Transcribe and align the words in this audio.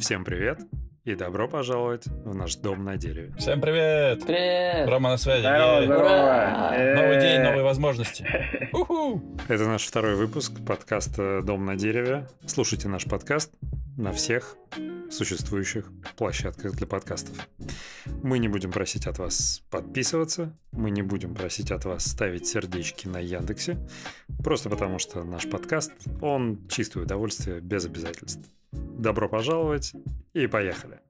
Всем 0.00 0.24
привет 0.24 0.58
и 1.04 1.14
добро 1.14 1.46
пожаловать 1.46 2.06
в 2.06 2.34
наш 2.34 2.56
дом 2.56 2.84
на 2.84 2.96
дереве. 2.96 3.34
Всем 3.36 3.60
привет! 3.60 4.24
Привет! 4.26 4.88
Рома 4.88 5.10
на 5.10 5.18
связи. 5.18 5.42
Здорово, 5.42 5.84
здорово. 5.84 6.72
Новый 6.96 7.20
день, 7.20 7.42
новые 7.42 7.62
возможности. 7.62 8.26
Уху! 8.72 9.22
Это 9.46 9.66
наш 9.66 9.84
второй 9.84 10.14
выпуск 10.14 10.52
подкаста 10.66 11.42
«Дом 11.42 11.66
на 11.66 11.76
дереве». 11.76 12.26
Слушайте 12.46 12.88
наш 12.88 13.04
подкаст 13.04 13.52
на 13.98 14.12
всех 14.12 14.56
существующих 15.10 15.92
площадках 16.16 16.72
для 16.76 16.86
подкастов. 16.86 17.36
Мы 18.22 18.38
не 18.38 18.48
будем 18.48 18.72
просить 18.72 19.06
от 19.06 19.18
вас 19.18 19.62
подписываться, 19.70 20.56
мы 20.72 20.90
не 20.90 21.02
будем 21.02 21.34
просить 21.34 21.70
от 21.72 21.84
вас 21.84 22.06
ставить 22.06 22.46
сердечки 22.46 23.06
на 23.06 23.18
Яндексе, 23.18 23.76
просто 24.42 24.70
потому 24.70 24.98
что 24.98 25.24
наш 25.24 25.48
подкаст, 25.48 25.92
он 26.22 26.66
чистое 26.68 27.04
удовольствие 27.04 27.60
без 27.60 27.84
обязательств. 27.84 28.48
Добро 28.72 29.28
пожаловать 29.28 29.92
и 30.32 30.46
поехали! 30.46 31.00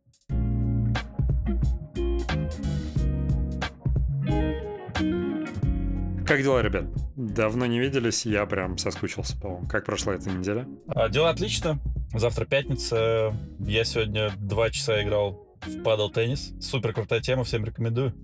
Как 6.27 6.43
дела, 6.43 6.63
ребят? 6.63 6.85
Давно 7.17 7.67
не 7.67 7.81
виделись, 7.81 8.25
я 8.25 8.47
прям 8.47 8.79
соскучился, 8.79 9.37
по-моему. 9.37 9.67
Как 9.67 9.85
прошла 9.85 10.15
эта 10.15 10.31
неделя? 10.31 10.69
А, 10.87 11.09
Дела 11.09 11.31
отлично. 11.31 11.81
Завтра 12.15 12.45
пятница. 12.45 13.35
Я 13.59 13.83
сегодня 13.83 14.31
два 14.39 14.71
часа 14.71 15.03
играл 15.03 15.50
в 15.67 15.83
падал 15.83 16.11
теннис. 16.11 16.53
Супер 16.61 16.93
крутая 16.93 17.21
тема, 17.21 17.45
всем 17.45 17.65
рекомендую. 17.65 18.15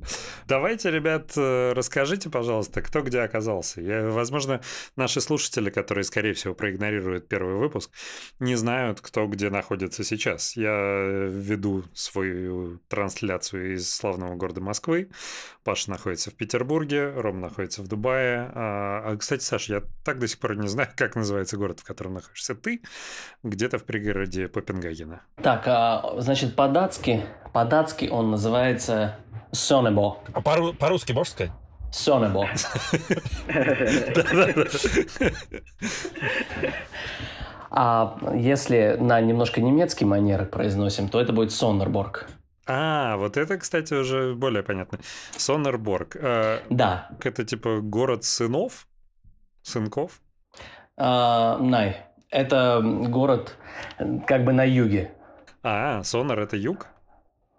Давайте, 0.46 0.90
ребят, 0.90 1.32
э, 1.36 1.72
расскажите, 1.72 2.30
пожалуйста, 2.30 2.82
кто 2.82 3.02
где 3.02 3.20
оказался. 3.20 3.80
Я, 3.80 4.08
возможно, 4.10 4.60
наши 4.96 5.20
слушатели, 5.20 5.70
которые, 5.70 6.04
скорее 6.04 6.34
всего, 6.34 6.54
проигнорируют 6.54 7.28
первый 7.28 7.56
выпуск, 7.56 7.90
не 8.38 8.54
знают, 8.54 9.00
кто 9.00 9.26
где 9.26 9.50
находится 9.50 10.04
сейчас. 10.04 10.56
Я 10.56 11.26
веду 11.28 11.84
свою 11.94 12.78
трансляцию 12.88 13.74
из 13.74 13.92
славного 13.94 14.34
города 14.36 14.60
Москвы. 14.60 15.10
Паша 15.66 15.90
находится 15.90 16.30
в 16.30 16.34
Петербурге, 16.34 17.10
Ром 17.10 17.40
находится 17.40 17.82
в 17.82 17.88
Дубае. 17.88 18.52
А, 18.54 19.02
а, 19.04 19.16
кстати, 19.16 19.42
Саша, 19.42 19.74
я 19.74 19.82
так 20.04 20.20
до 20.20 20.28
сих 20.28 20.38
пор 20.38 20.56
не 20.56 20.68
знаю, 20.68 20.88
как 20.96 21.16
называется 21.16 21.56
город, 21.56 21.80
в 21.80 21.84
котором 21.84 22.14
находишься 22.14 22.54
ты, 22.54 22.82
где-то 23.42 23.78
в 23.78 23.84
пригороде 23.84 24.48
Копенгагена. 24.48 25.22
Так, 25.42 25.64
а, 25.66 26.14
значит, 26.18 26.54
по-датски, 26.54 27.25
по-датски 27.52 28.08
он 28.10 28.30
называется 28.30 29.16
Сонебо. 29.52 30.18
А 30.32 30.40
по- 30.40 30.72
по-русски 30.72 31.12
можешь 31.12 31.32
сказать? 31.32 31.52
Сонебо. 31.92 32.48
А 37.70 38.16
если 38.34 38.96
на 38.98 39.20
немножко 39.20 39.60
немецкий 39.60 40.04
манер 40.04 40.46
произносим, 40.46 41.08
то 41.08 41.20
это 41.20 41.32
будет 41.32 41.52
Соннерборг. 41.52 42.26
А, 42.66 43.16
вот 43.16 43.36
это, 43.36 43.58
кстати, 43.58 43.94
уже 43.94 44.34
более 44.34 44.62
понятно. 44.62 44.98
Соннерборг. 45.36 46.16
А, 46.20 46.60
Да. 46.70 47.08
Это 47.22 47.44
типа 47.44 47.80
город 47.80 48.24
сынов? 48.24 48.86
Сынков? 49.62 50.20
А, 50.96 51.58
Най. 51.58 51.96
Это 52.30 52.80
город 52.82 53.56
как 54.26 54.44
бы 54.44 54.52
на 54.52 54.64
юге. 54.64 55.12
А, 55.62 56.02
Сонор 56.02 56.40
это 56.40 56.56
юг? 56.56 56.86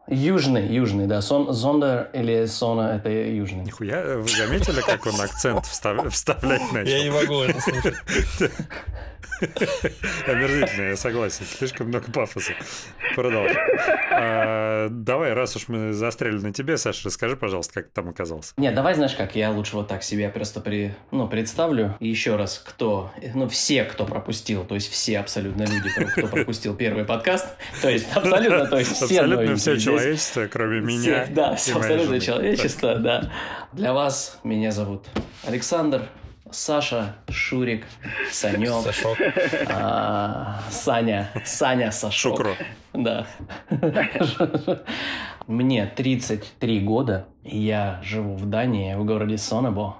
Южный, 0.09 0.66
южный, 0.67 1.05
да. 1.05 1.22
Сон, 1.22 1.52
Зондер 1.53 2.09
или 2.13 2.45
Сона– 2.45 2.95
это 2.97 3.09
южный. 3.09 3.63
Нихуя, 3.66 4.17
вы 4.17 4.27
заметили, 4.30 4.81
как 4.81 5.05
он 5.05 5.19
акцент 5.19 5.66
встав- 5.66 6.09
вставлять 6.14 6.61
Я 6.86 7.03
не 7.03 7.09
начал? 7.09 7.22
могу 7.22 7.41
это 7.41 7.59
слушать. 7.61 7.95
Омерзительно, 10.27 10.89
я 10.89 10.95
согласен. 10.95 11.45
Слишком 11.45 11.87
много 11.87 12.11
пафоса. 12.11 12.53
Продолжим. 13.15 13.57
А, 14.11 14.87
давай, 14.89 15.33
раз 15.33 15.55
уж 15.55 15.67
мы 15.67 15.93
застряли 15.93 16.37
на 16.37 16.53
тебе, 16.53 16.77
Саша, 16.77 17.01
расскажи, 17.05 17.35
пожалуйста, 17.35 17.73
как 17.73 17.85
ты 17.87 17.91
там 17.93 18.09
оказался. 18.09 18.53
Нет, 18.57 18.73
давай, 18.73 18.95
знаешь 18.95 19.15
как, 19.15 19.35
я 19.35 19.51
лучше 19.51 19.75
вот 19.75 19.87
так 19.87 20.03
себя 20.03 20.29
просто 20.29 20.59
при, 20.59 20.95
ну, 21.11 21.27
представлю. 21.27 21.95
И 21.99 22.08
еще 22.08 22.36
раз, 22.36 22.64
кто, 22.65 23.11
ну, 23.33 23.47
все, 23.47 23.83
кто 23.83 24.05
пропустил, 24.05 24.65
то 24.65 24.75
есть 24.75 24.92
все 24.92 25.19
абсолютно 25.19 25.63
люди, 25.63 25.89
кто 26.15 26.27
пропустил 26.27 26.75
первый 26.75 27.05
подкаст, 27.05 27.47
то 27.81 27.89
есть 27.89 28.08
абсолютно, 28.13 28.65
то 28.67 28.80
есть 28.80 28.92
все 28.93 29.21
Абсолютно 29.21 29.55
все 29.55 29.77
человечество, 29.77 30.47
кроме 30.47 30.81
меня. 30.81 31.27
Да, 31.30 31.49
абсолютно 31.52 32.19
человечество, 32.19 32.95
да. 32.95 33.31
Для 33.73 33.93
вас 33.93 34.39
меня 34.43 34.71
зовут 34.71 35.05
Александр, 35.45 36.08
Саша, 36.52 37.15
Шурик, 37.30 37.85
Санек, 38.31 38.83
Сашок. 38.83 39.17
а, 39.69 40.61
Саня, 40.69 41.30
Саня, 41.45 41.91
Сашок. 41.91 42.37
Шукро. 42.37 42.55
Да. 42.93 43.27
Мне 45.47 45.86
33 45.86 46.80
года, 46.81 47.27
я 47.43 47.99
живу 48.03 48.36
в 48.36 48.45
Дании, 48.45 48.95
в 48.95 49.05
городе 49.05 49.37
Сонебо. 49.37 49.97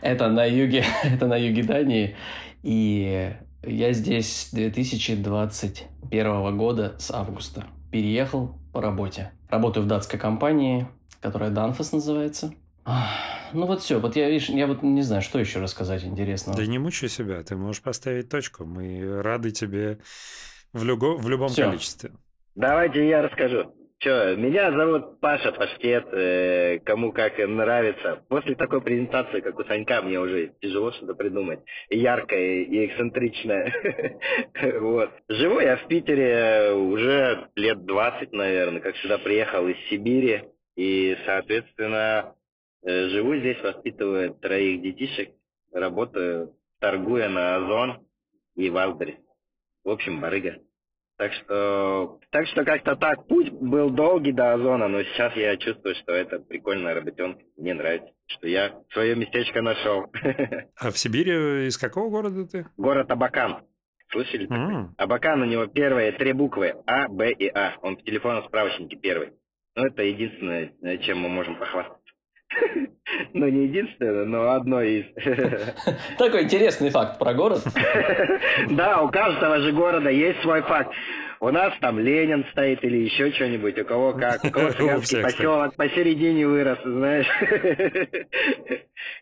Это 0.00 0.28
на 0.28 0.44
юге, 0.44 0.84
это 1.02 1.26
на 1.26 1.36
юге 1.36 1.62
Дании. 1.62 2.16
И 2.62 3.34
я 3.62 3.92
здесь 3.92 4.42
с 4.42 4.50
2021 4.52 6.56
года, 6.56 6.94
с 6.98 7.10
августа. 7.10 7.64
Переехал 7.90 8.56
по 8.72 8.80
работе. 8.80 9.32
Работаю 9.50 9.84
в 9.84 9.88
датской 9.88 10.18
компании, 10.18 10.86
которая 11.20 11.50
Danfoss 11.50 11.90
называется. 11.92 12.54
Ну 13.52 13.66
вот 13.66 13.80
все, 13.80 13.98
вот 13.98 14.16
я, 14.16 14.28
видишь, 14.30 14.48
я 14.48 14.66
вот 14.66 14.82
не 14.82 15.02
знаю, 15.02 15.22
что 15.22 15.38
еще 15.38 15.60
рассказать 15.60 16.04
интересного. 16.04 16.56
Да 16.56 16.66
не 16.66 16.78
мучай 16.78 17.08
себя, 17.08 17.42
ты 17.42 17.56
можешь 17.56 17.82
поставить 17.82 18.28
точку. 18.28 18.64
Мы 18.64 19.22
рады 19.22 19.50
тебе 19.50 19.98
в, 20.72 20.84
люго- 20.84 21.16
в 21.16 21.28
любом 21.28 21.48
Всё. 21.48 21.66
количестве. 21.66 22.12
Давайте 22.54 23.08
я 23.08 23.22
расскажу. 23.22 23.74
Че, 23.98 24.34
меня 24.38 24.72
зовут 24.72 25.20
Паша 25.20 25.52
Паштет, 25.52 26.06
э, 26.12 26.78
кому 26.86 27.12
как 27.12 27.36
нравится. 27.36 28.22
После 28.28 28.54
такой 28.54 28.80
презентации, 28.80 29.40
как 29.40 29.58
у 29.58 29.64
Санька, 29.64 30.00
мне 30.00 30.18
уже 30.18 30.54
тяжело 30.62 30.90
что-то 30.92 31.14
придумать. 31.14 31.60
И 31.90 31.98
яркое, 31.98 32.62
и 32.64 32.86
эксцентричное. 32.86 34.18
Вот. 34.80 35.10
Живу 35.28 35.60
я 35.60 35.76
в 35.76 35.86
Питере 35.88 36.72
уже 36.72 37.48
лет 37.56 37.84
20, 37.84 38.32
наверное, 38.32 38.80
как 38.80 38.96
сюда 38.96 39.18
приехал 39.18 39.68
из 39.68 39.76
Сибири. 39.90 40.44
И, 40.76 41.16
соответственно, 41.26 42.32
э, 42.34 42.39
живу 42.84 43.36
здесь, 43.36 43.60
воспитываю 43.62 44.34
троих 44.34 44.82
детишек, 44.82 45.30
работаю, 45.72 46.54
торгуя 46.80 47.28
на 47.28 47.56
Озон 47.56 48.06
и 48.56 48.70
Wildberries. 48.70 49.18
В 49.84 49.90
общем, 49.90 50.20
барыга. 50.20 50.58
Так 51.16 51.34
что, 51.34 52.18
так 52.30 52.46
что 52.46 52.64
как-то 52.64 52.96
так. 52.96 53.26
Путь 53.26 53.50
был 53.52 53.90
долгий 53.90 54.32
до 54.32 54.54
Озона, 54.54 54.88
но 54.88 55.02
сейчас 55.02 55.36
я 55.36 55.54
чувствую, 55.58 55.94
что 55.96 56.12
это 56.12 56.38
прикольная 56.38 56.94
работенка. 56.94 57.42
Мне 57.58 57.74
нравится, 57.74 58.08
что 58.26 58.48
я 58.48 58.80
свое 58.92 59.14
местечко 59.16 59.60
нашел. 59.60 60.06
А 60.80 60.90
в 60.90 60.96
Сибири 60.96 61.66
из 61.66 61.76
какого 61.76 62.08
города 62.08 62.46
ты? 62.46 62.66
Город 62.78 63.10
Абакан. 63.10 63.64
Слышали? 64.10 64.50
М, 64.50 64.94
Абакан 64.96 65.42
у 65.42 65.44
него 65.44 65.66
первые 65.66 66.12
три 66.12 66.32
буквы 66.32 66.74
А, 66.86 67.06
Б 67.08 67.32
и 67.32 67.48
А. 67.48 67.74
Он 67.82 67.98
в 67.98 68.02
телефонном 68.02 68.44
справочнике 68.44 68.96
первый. 68.96 69.34
Ну, 69.76 69.84
это 69.84 70.02
единственное, 70.02 70.72
э, 70.82 70.98
чем 70.98 71.18
мы 71.20 71.28
можем 71.28 71.56
похвастаться. 71.58 71.99
Ну, 73.32 73.48
не 73.48 73.66
единственное, 73.66 74.24
но 74.24 74.50
одно 74.52 74.82
из. 74.82 75.04
Такой 76.18 76.44
интересный 76.44 76.90
факт 76.90 77.18
про 77.18 77.34
город. 77.34 77.62
Да, 78.70 79.02
у 79.02 79.10
каждого 79.10 79.58
же 79.60 79.72
города 79.72 80.10
есть 80.10 80.40
свой 80.42 80.62
факт. 80.62 80.92
У 81.40 81.50
нас 81.50 81.72
там 81.80 81.98
Ленин 81.98 82.44
стоит 82.52 82.84
или 82.84 82.98
еще 82.98 83.32
что-нибудь, 83.32 83.78
у 83.78 83.84
кого 83.84 84.12
как, 84.12 84.44
у 84.44 84.50
кого 84.50 84.70
цыганский 84.72 85.22
поселок 85.22 85.74
посередине 85.74 86.46
вырос, 86.46 86.78
знаешь. 86.84 87.26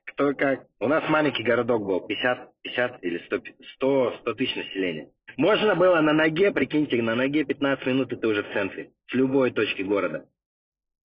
Кто 0.06 0.34
как. 0.34 0.64
У 0.80 0.88
нас 0.88 1.08
маленький 1.08 1.44
городок 1.44 1.86
был, 1.86 2.00
50, 2.00 2.50
50 2.62 3.04
или 3.04 3.18
100, 3.26 3.38
100, 3.76 4.14
100 4.20 4.34
тысяч 4.34 4.56
населения. 4.56 5.08
Можно 5.36 5.76
было 5.76 6.00
на 6.00 6.12
ноге, 6.12 6.50
прикиньте, 6.50 7.00
на 7.00 7.14
ноге 7.14 7.44
15 7.44 7.86
минут, 7.86 8.12
и 8.12 8.16
ты 8.16 8.26
уже 8.26 8.42
в 8.42 8.52
центре, 8.52 8.90
с 9.08 9.14
любой 9.14 9.52
точки 9.52 9.82
города. 9.82 10.24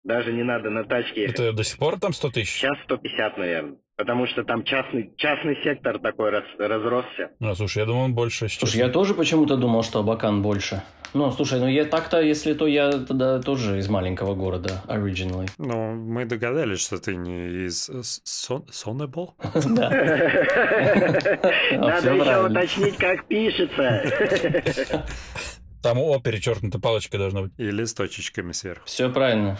Даже 0.03 0.33
не 0.33 0.43
надо 0.43 0.69
на 0.69 0.83
тачке 0.83 1.21
ехать. 1.21 1.39
Это 1.39 1.53
до 1.53 1.63
сих 1.63 1.77
пор 1.77 1.97
там 1.99 2.11
100 2.13 2.29
тысяч? 2.31 2.59
Сейчас 2.59 2.77
150, 2.83 3.37
наверное. 3.37 3.75
Потому 3.95 4.25
что 4.27 4.43
там 4.43 4.63
частный, 4.63 5.13
частный 5.17 5.55
сектор 5.63 5.99
такой 5.99 6.31
раз- 6.31 6.43
разросся. 6.57 7.29
Ну, 7.39 7.53
слушай, 7.55 7.77
я 7.79 7.85
думал, 7.85 8.01
он 8.05 8.13
больше 8.13 8.47
сейчас. 8.49 8.59
Слушай, 8.69 8.77
я 8.77 8.89
тоже 8.89 9.13
почему-то 9.13 9.55
думал, 9.55 9.83
что 9.83 9.99
Абакан 9.99 10.41
больше. 10.41 10.81
Ну, 11.13 11.29
слушай, 11.31 11.59
ну 11.59 11.67
я 11.67 11.85
так-то, 11.85 12.19
если 12.19 12.53
то 12.55 12.65
я 12.65 12.91
тогда 12.91 13.39
тоже 13.39 13.77
из 13.77 13.87
маленького 13.87 14.33
города, 14.33 14.81
originally. 14.87 15.47
Ну, 15.59 15.93
мы 15.93 16.25
догадались, 16.25 16.79
что 16.81 16.97
ты 16.97 17.15
не 17.15 17.67
из 17.67 17.87
Сон- 18.23 18.65
Сонебол? 18.71 19.35
Да. 19.75 19.89
А, 21.73 21.77
Надо 21.77 22.13
еще 22.13 22.45
уточнить, 22.45 22.97
как 22.97 23.25
пишется. 23.27 25.05
Там 25.83 25.97
О 25.99 26.17
перечеркнута 26.17 26.79
палочкой 26.79 27.19
должна 27.19 27.41
быть. 27.41 27.51
Или 27.57 27.83
с 27.83 27.93
точечками 27.93 28.53
сверху. 28.53 28.85
Все 28.85 29.09
правильно. 29.09 29.59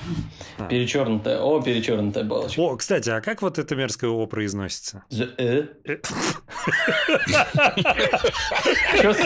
А. 0.58 0.68
Перечеркнутая. 0.68 1.42
О, 1.42 1.62
перечеркнутая 1.62 2.24
палочка. 2.24 2.62
О, 2.62 2.78
кстати, 2.78 3.10
а 3.10 3.20
как 3.20 3.42
вот 3.42 3.60
это 3.60 3.76
мерзкое 3.76 4.10
О 4.10 4.26
произносится? 4.26 5.04
The 5.12 5.34
э? 5.38 5.68
Э, 5.84 5.98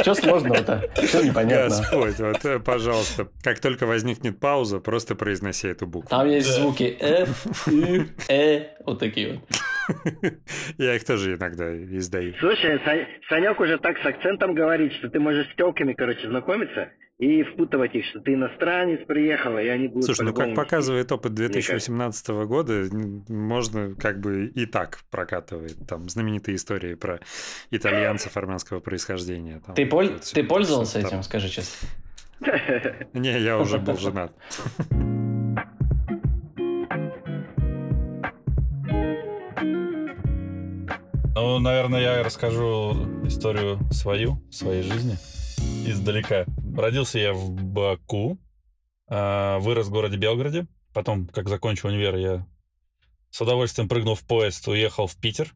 Что 0.01 0.15
сложного-то? 0.15 0.89
Что 1.07 1.23
непонятно? 1.23 1.77
Господь, 1.77 2.17
вот, 2.17 2.43
э, 2.45 2.59
пожалуйста, 2.59 3.27
как 3.43 3.59
только 3.59 3.85
возникнет 3.85 4.39
пауза, 4.39 4.79
просто 4.79 5.13
произноси 5.13 5.67
эту 5.67 5.85
букву. 5.85 6.09
Там 6.09 6.27
есть 6.27 6.47
звуки 6.51 6.97
э, 6.99 7.27
э, 8.27 8.69
вот 8.85 8.97
такие 8.97 9.33
вот. 9.33 9.43
Я 10.77 10.95
их 10.95 11.03
тоже 11.05 11.35
иногда 11.35 11.75
издаю. 11.97 12.33
Слушай, 12.39 12.77
Са- 12.85 13.05
Санек 13.29 13.59
уже 13.59 13.77
так 13.77 13.97
с 13.99 14.05
акцентом 14.05 14.53
говорит, 14.55 14.93
что 14.93 15.09
ты 15.09 15.19
можешь 15.19 15.47
с 15.51 15.55
телками, 15.55 15.93
короче, 15.93 16.27
знакомиться 16.27 16.89
и 17.19 17.41
впутывать 17.43 17.95
их, 17.95 18.05
что 18.05 18.19
ты 18.19 18.33
иностранец 18.35 19.05
приехал, 19.07 19.57
и 19.57 19.67
они 19.67 19.87
будут 19.87 20.05
Слушай, 20.05 20.25
ну 20.25 20.33
как 20.35 20.53
показывает 20.53 21.11
опыт 21.11 21.31
Мне 21.31 21.47
кажется. 21.47 21.71
2018 21.71 22.27
года, 22.45 22.83
можно 23.27 23.95
как 23.95 24.19
бы 24.19 24.45
и 24.53 24.65
так 24.67 24.99
прокатывает. 25.09 25.75
Там 25.87 26.07
знаменитые 26.09 26.55
истории 26.57 26.93
про 26.93 27.19
итальянцев 27.71 28.37
армянского 28.37 28.81
происхождения. 28.81 29.61
Там 29.65 29.73
Ты, 29.75 29.85
поль- 29.87 30.13
вот 30.13 30.31
ты 30.31 30.43
пользовался 30.43 30.99
всё 30.99 31.01
там. 31.09 31.19
этим, 31.19 31.23
скажи 31.23 31.49
честно? 31.49 31.87
Не, 33.13 33.39
я 33.39 33.57
уже 33.57 33.79
был 33.79 33.97
женат. 33.97 34.31
Ну, 41.39 41.59
наверное, 41.59 42.01
я 42.01 42.23
расскажу 42.23 42.95
историю 43.27 43.79
свою, 43.91 44.41
своей 44.51 44.81
жизни 44.81 45.19
издалека. 45.85 46.47
Родился 46.75 47.19
я 47.19 47.31
в 47.31 47.51
Баку, 47.51 48.39
а, 49.07 49.59
вырос 49.59 49.85
в 49.85 49.91
городе 49.91 50.17
Белгороде. 50.17 50.65
Потом, 50.95 51.27
как 51.27 51.47
закончил 51.47 51.89
универ, 51.89 52.15
я 52.15 52.47
с 53.29 53.39
удовольствием 53.39 53.87
прыгнул 53.87 54.15
в 54.15 54.25
поезд, 54.25 54.67
уехал 54.67 55.05
в 55.05 55.15
Питер. 55.17 55.53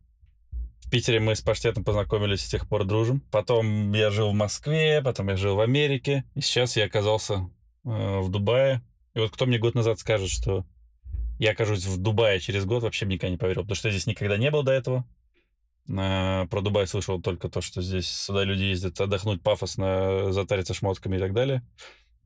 В 0.82 0.92
Питере 0.92 1.20
мы 1.20 1.36
с 1.36 1.42
Паштетом 1.42 1.84
познакомились, 1.84 2.46
с 2.46 2.50
тех 2.50 2.70
пор 2.70 2.86
дружим. 2.86 3.22
Потом 3.32 3.92
я 3.94 4.12
жил 4.12 4.30
в 4.30 4.36
Москве, 4.36 5.02
потом 5.02 5.30
я 5.30 5.36
жил 5.36 5.56
в 5.56 5.62
Америке. 5.62 6.26
И 6.36 6.42
сейчас 6.42 6.78
я 6.78 6.86
оказался 6.86 7.50
э, 7.86 8.20
в 8.20 8.30
Дубае. 8.30 8.84
И 9.16 9.20
вот 9.20 9.32
кто 9.32 9.48
мне 9.48 9.58
год 9.58 9.74
назад 9.74 9.98
скажет, 9.98 10.30
что 10.30 10.64
я 11.40 11.54
окажусь 11.54 11.88
в 11.88 11.98
Дубае 11.98 12.40
через 12.40 12.66
год, 12.66 12.84
вообще 12.84 13.08
никогда 13.08 13.32
не 13.32 13.38
поверил, 13.38 13.64
потому 13.64 13.76
что 13.76 13.88
я 13.88 13.94
здесь 13.94 14.06
никогда 14.06 14.38
не 14.38 14.52
был 14.52 14.62
до 14.62 14.74
этого. 14.74 15.08
А, 15.98 16.46
Про 16.48 16.62
Дубай 16.62 16.88
слышал 16.88 17.22
только 17.22 17.50
то, 17.50 17.62
что 17.62 17.82
здесь 17.82 18.10
сюда 18.10 18.44
люди 18.44 18.64
ездят 18.64 19.00
отдохнуть 19.02 19.42
пафосно, 19.42 20.32
затариться 20.32 20.74
шмотками 20.74 21.18
и 21.18 21.20
так 21.20 21.34
далее. 21.34 21.64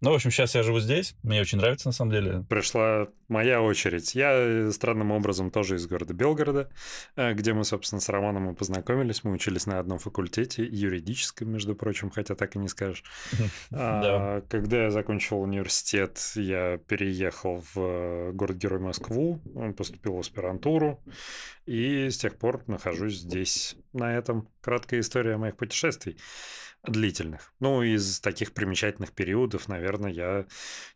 Ну, 0.01 0.11
в 0.11 0.15
общем, 0.15 0.29
сейчас 0.29 0.55
я 0.55 0.63
живу 0.63 0.79
здесь. 0.79 1.15
Мне 1.23 1.39
очень 1.39 1.57
нравится, 1.57 1.87
на 1.87 1.93
самом 1.93 2.11
деле. 2.11 2.45
Пришла 2.49 3.07
моя 3.29 3.61
очередь. 3.61 4.13
Я 4.13 4.33
э, 4.33 4.71
странным 4.71 5.11
образом 5.11 5.51
тоже 5.51 5.75
из 5.75 5.87
города 5.87 6.13
Белгорода, 6.13 6.69
э, 7.15 7.33
где 7.33 7.53
мы, 7.53 7.63
собственно, 7.63 8.01
с 8.01 8.09
Романом 8.09 8.51
и 8.51 8.55
познакомились. 8.55 9.23
Мы 9.23 9.31
учились 9.31 9.65
на 9.65 9.79
одном 9.79 9.97
факультете, 9.97 10.65
юридическом, 10.65 11.49
между 11.49 11.75
прочим, 11.75 12.09
хотя 12.09 12.35
так 12.35 12.55
и 12.55 12.59
не 12.59 12.67
скажешь. 12.67 13.03
А, 13.71 14.41
Когда 14.49 14.83
я 14.83 14.91
закончил 14.91 15.41
университет, 15.41 16.19
я 16.35 16.77
переехал 16.77 17.63
в 17.73 17.79
э, 17.79 18.31
город-герой 18.33 18.79
Москву, 18.79 19.41
поступил 19.77 20.15
в 20.15 20.19
аспирантуру, 20.19 21.01
и 21.65 22.09
с 22.09 22.17
тех 22.17 22.37
пор 22.37 22.63
нахожусь 22.67 23.19
здесь. 23.19 23.75
На 23.93 24.15
этом 24.15 24.49
краткая 24.61 24.99
история 24.99 25.37
моих 25.37 25.57
путешествий 25.57 26.17
длительных. 26.87 27.53
Ну, 27.59 27.81
из 27.81 28.19
таких 28.19 28.53
примечательных 28.53 29.11
периодов, 29.11 29.67
наверное, 29.67 30.11
я 30.11 30.45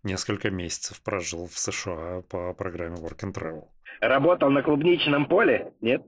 несколько 0.03 0.49
месяцев 0.49 1.01
прожил 1.01 1.47
в 1.47 1.57
США 1.57 2.21
по 2.29 2.53
программе 2.53 2.97
Work 2.97 3.19
and 3.23 3.33
Travel. 3.33 3.67
Работал 4.01 4.49
на 4.49 4.61
клубничном 4.61 5.25
поле? 5.25 5.73
Нет? 5.81 6.03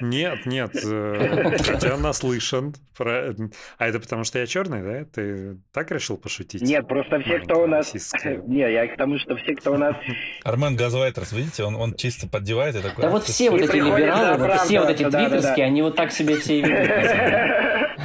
Нет, 0.00 0.46
нет, 0.46 0.70
э, 0.82 1.58
хотя 1.62 1.98
наслышан. 1.98 2.74
Про... 2.96 3.34
А 3.76 3.86
это 3.86 4.00
потому, 4.00 4.24
что 4.24 4.38
я 4.38 4.46
черный, 4.46 4.82
да? 4.82 5.04
Ты 5.04 5.58
так 5.74 5.90
решил 5.90 6.16
пошутить? 6.16 6.62
Нет, 6.62 6.88
просто 6.88 7.20
все, 7.20 7.40
кто 7.40 7.64
у 7.64 7.66
нас... 7.66 7.92
Маленькая 7.92 8.42
Не, 8.46 8.72
я 8.72 8.86
к 8.86 8.96
тому, 8.96 9.18
что 9.18 9.36
все, 9.36 9.54
кто 9.56 9.74
у 9.74 9.76
нас... 9.76 9.94
Армен 10.44 10.74
Газвайтерс, 10.74 11.32
видите, 11.32 11.64
он, 11.64 11.76
он 11.76 11.94
чисто 11.94 12.26
поддевает 12.26 12.74
и 12.76 12.80
такой... 12.80 13.02
Да 13.02 13.08
«А, 13.08 13.10
вот 13.10 13.24
все 13.24 13.50
вот 13.50 13.60
эти 13.60 13.76
либералы, 13.76 14.38
вот 14.38 14.60
все 14.60 14.80
вот 14.80 14.88
эти 14.88 15.02
твиттерские, 15.02 15.66
они 15.66 15.82
вот 15.82 15.96
так 15.96 16.12
себе 16.12 16.36
все 16.36 16.60
и 16.60 16.62
ведут. 16.62 16.88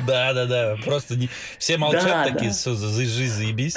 Да, 0.07 0.33
да, 0.33 0.45
да. 0.45 0.75
Просто 0.83 1.15
не... 1.15 1.30
все 1.57 1.77
молчат 1.77 2.03
Да, 2.03 2.24
такие, 2.25 2.50
да. 2.50 2.56
все, 2.56 2.74
заезжи, 2.74 3.27
заебись. 3.27 3.75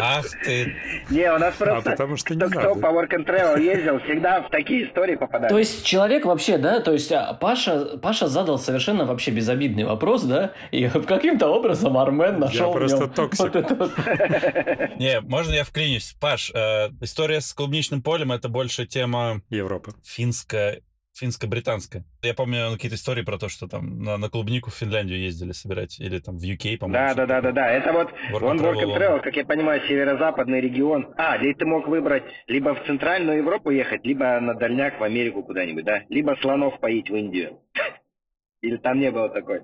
Ах 0.00 0.26
ты. 0.44 0.76
Не, 1.10 1.32
у 1.32 1.38
нас 1.38 1.54
А 1.58 1.64
просто... 1.64 1.90
потому 1.90 2.16
что 2.16 2.34
не 2.34 2.40
Кто, 2.40 2.74
по 2.74 2.86
Work 2.86 3.10
and 3.10 3.26
Travel 3.26 3.60
ездил, 3.62 4.00
всегда 4.00 4.42
в 4.42 4.50
такие 4.50 4.86
истории 4.88 5.16
попадает. 5.16 5.50
То 5.50 5.58
есть 5.58 5.84
человек 5.84 6.24
вообще, 6.24 6.58
да, 6.58 6.80
то 6.80 6.92
есть 6.92 7.10
а, 7.12 7.34
Паша, 7.34 7.98
Паша 7.98 8.28
задал 8.28 8.58
совершенно 8.58 9.04
вообще 9.04 9.30
безобидный 9.30 9.84
вопрос, 9.84 10.22
да, 10.22 10.52
и 10.70 10.88
каким-то 11.06 11.48
образом 11.48 11.96
Армен 11.96 12.38
нашел 12.38 12.70
в 12.70 12.74
просто 12.74 13.08
токсик. 13.08 13.52
Не, 14.98 15.20
можно 15.22 15.52
я 15.52 15.64
вклинюсь? 15.64 16.14
Паш, 16.20 16.50
э, 16.54 16.88
история 17.00 17.40
с 17.40 17.52
клубничным 17.52 18.02
полем 18.02 18.32
это 18.32 18.48
больше 18.48 18.86
тема 18.86 19.42
Европа. 19.50 19.92
финская, 20.04 20.80
финско-британская. 21.18 22.04
Я 22.22 22.34
помню 22.34 22.70
какие-то 22.72 22.96
истории 22.96 23.22
про 23.22 23.38
то, 23.38 23.48
что 23.48 23.66
там 23.66 24.02
на, 24.02 24.16
на 24.16 24.28
клубнику 24.28 24.70
в 24.70 24.74
Финляндию 24.74 25.20
ездили 25.20 25.52
собирать, 25.52 25.98
или 25.98 26.18
там 26.18 26.38
в 26.38 26.42
UK, 26.42 26.78
по-моему. 26.78 27.06
Да, 27.08 27.14
да, 27.14 27.26
да, 27.26 27.40
да, 27.40 27.52
да. 27.52 27.70
Это 27.70 27.92
вот 27.92 28.10
Work 28.32 28.44
он 28.44 28.60
Work 28.60 28.82
and 28.82 28.96
Travel, 28.96 29.20
как 29.20 29.36
я 29.36 29.44
понимаю, 29.44 29.82
северо-западный 29.88 30.60
регион. 30.60 31.12
А, 31.16 31.38
здесь 31.38 31.56
ты 31.58 31.66
мог 31.66 31.88
выбрать 31.88 32.24
либо 32.46 32.74
в 32.74 32.86
Центральную 32.86 33.38
Европу 33.38 33.70
ехать, 33.70 34.04
либо 34.04 34.40
на 34.40 34.54
дальняк 34.54 35.00
в 35.00 35.02
Америку 35.02 35.42
куда-нибудь, 35.42 35.84
да? 35.84 36.04
Либо 36.08 36.36
слонов 36.40 36.78
поить 36.80 37.10
в 37.10 37.16
Индию. 37.16 37.60
Или 38.62 38.76
там 38.76 39.00
не 39.00 39.10
было 39.10 39.28
такой? 39.28 39.62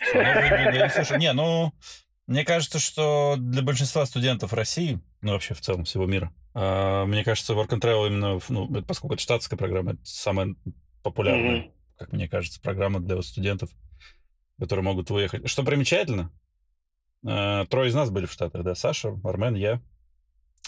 Слушай, 0.00 1.18
не, 1.18 1.32
ну, 1.32 1.72
мне 2.26 2.44
кажется, 2.44 2.78
что 2.78 3.36
для 3.36 3.62
большинства 3.62 4.06
студентов 4.06 4.52
России, 4.52 5.00
ну, 5.20 5.32
вообще 5.32 5.54
в 5.54 5.60
целом 5.60 5.84
всего 5.84 6.06
мира, 6.06 6.32
а, 6.54 7.04
мне 7.04 7.24
кажется, 7.24 7.52
Work 7.52 7.70
and 7.70 7.80
Travel 7.80 8.06
именно, 8.06 8.40
ну, 8.48 8.82
поскольку 8.82 9.14
это 9.14 9.22
штатская 9.22 9.58
программа, 9.58 9.92
это 9.92 10.00
самая 10.04 10.54
популярная, 11.04 11.56
Мгм. 11.58 11.72
как 11.96 12.12
мне 12.12 12.28
кажется, 12.28 12.60
программа 12.60 12.98
для 12.98 13.22
студентов, 13.22 13.70
которые 14.58 14.82
могут 14.82 15.10
выехать. 15.10 15.48
Что 15.48 15.62
примечательно, 15.62 16.32
а, 17.24 17.66
трое 17.66 17.90
из 17.90 17.94
нас 17.94 18.10
были 18.10 18.26
в 18.26 18.32
Штатах, 18.32 18.64
да, 18.64 18.74
Саша, 18.74 19.20
Армен, 19.22 19.54
я. 19.54 19.80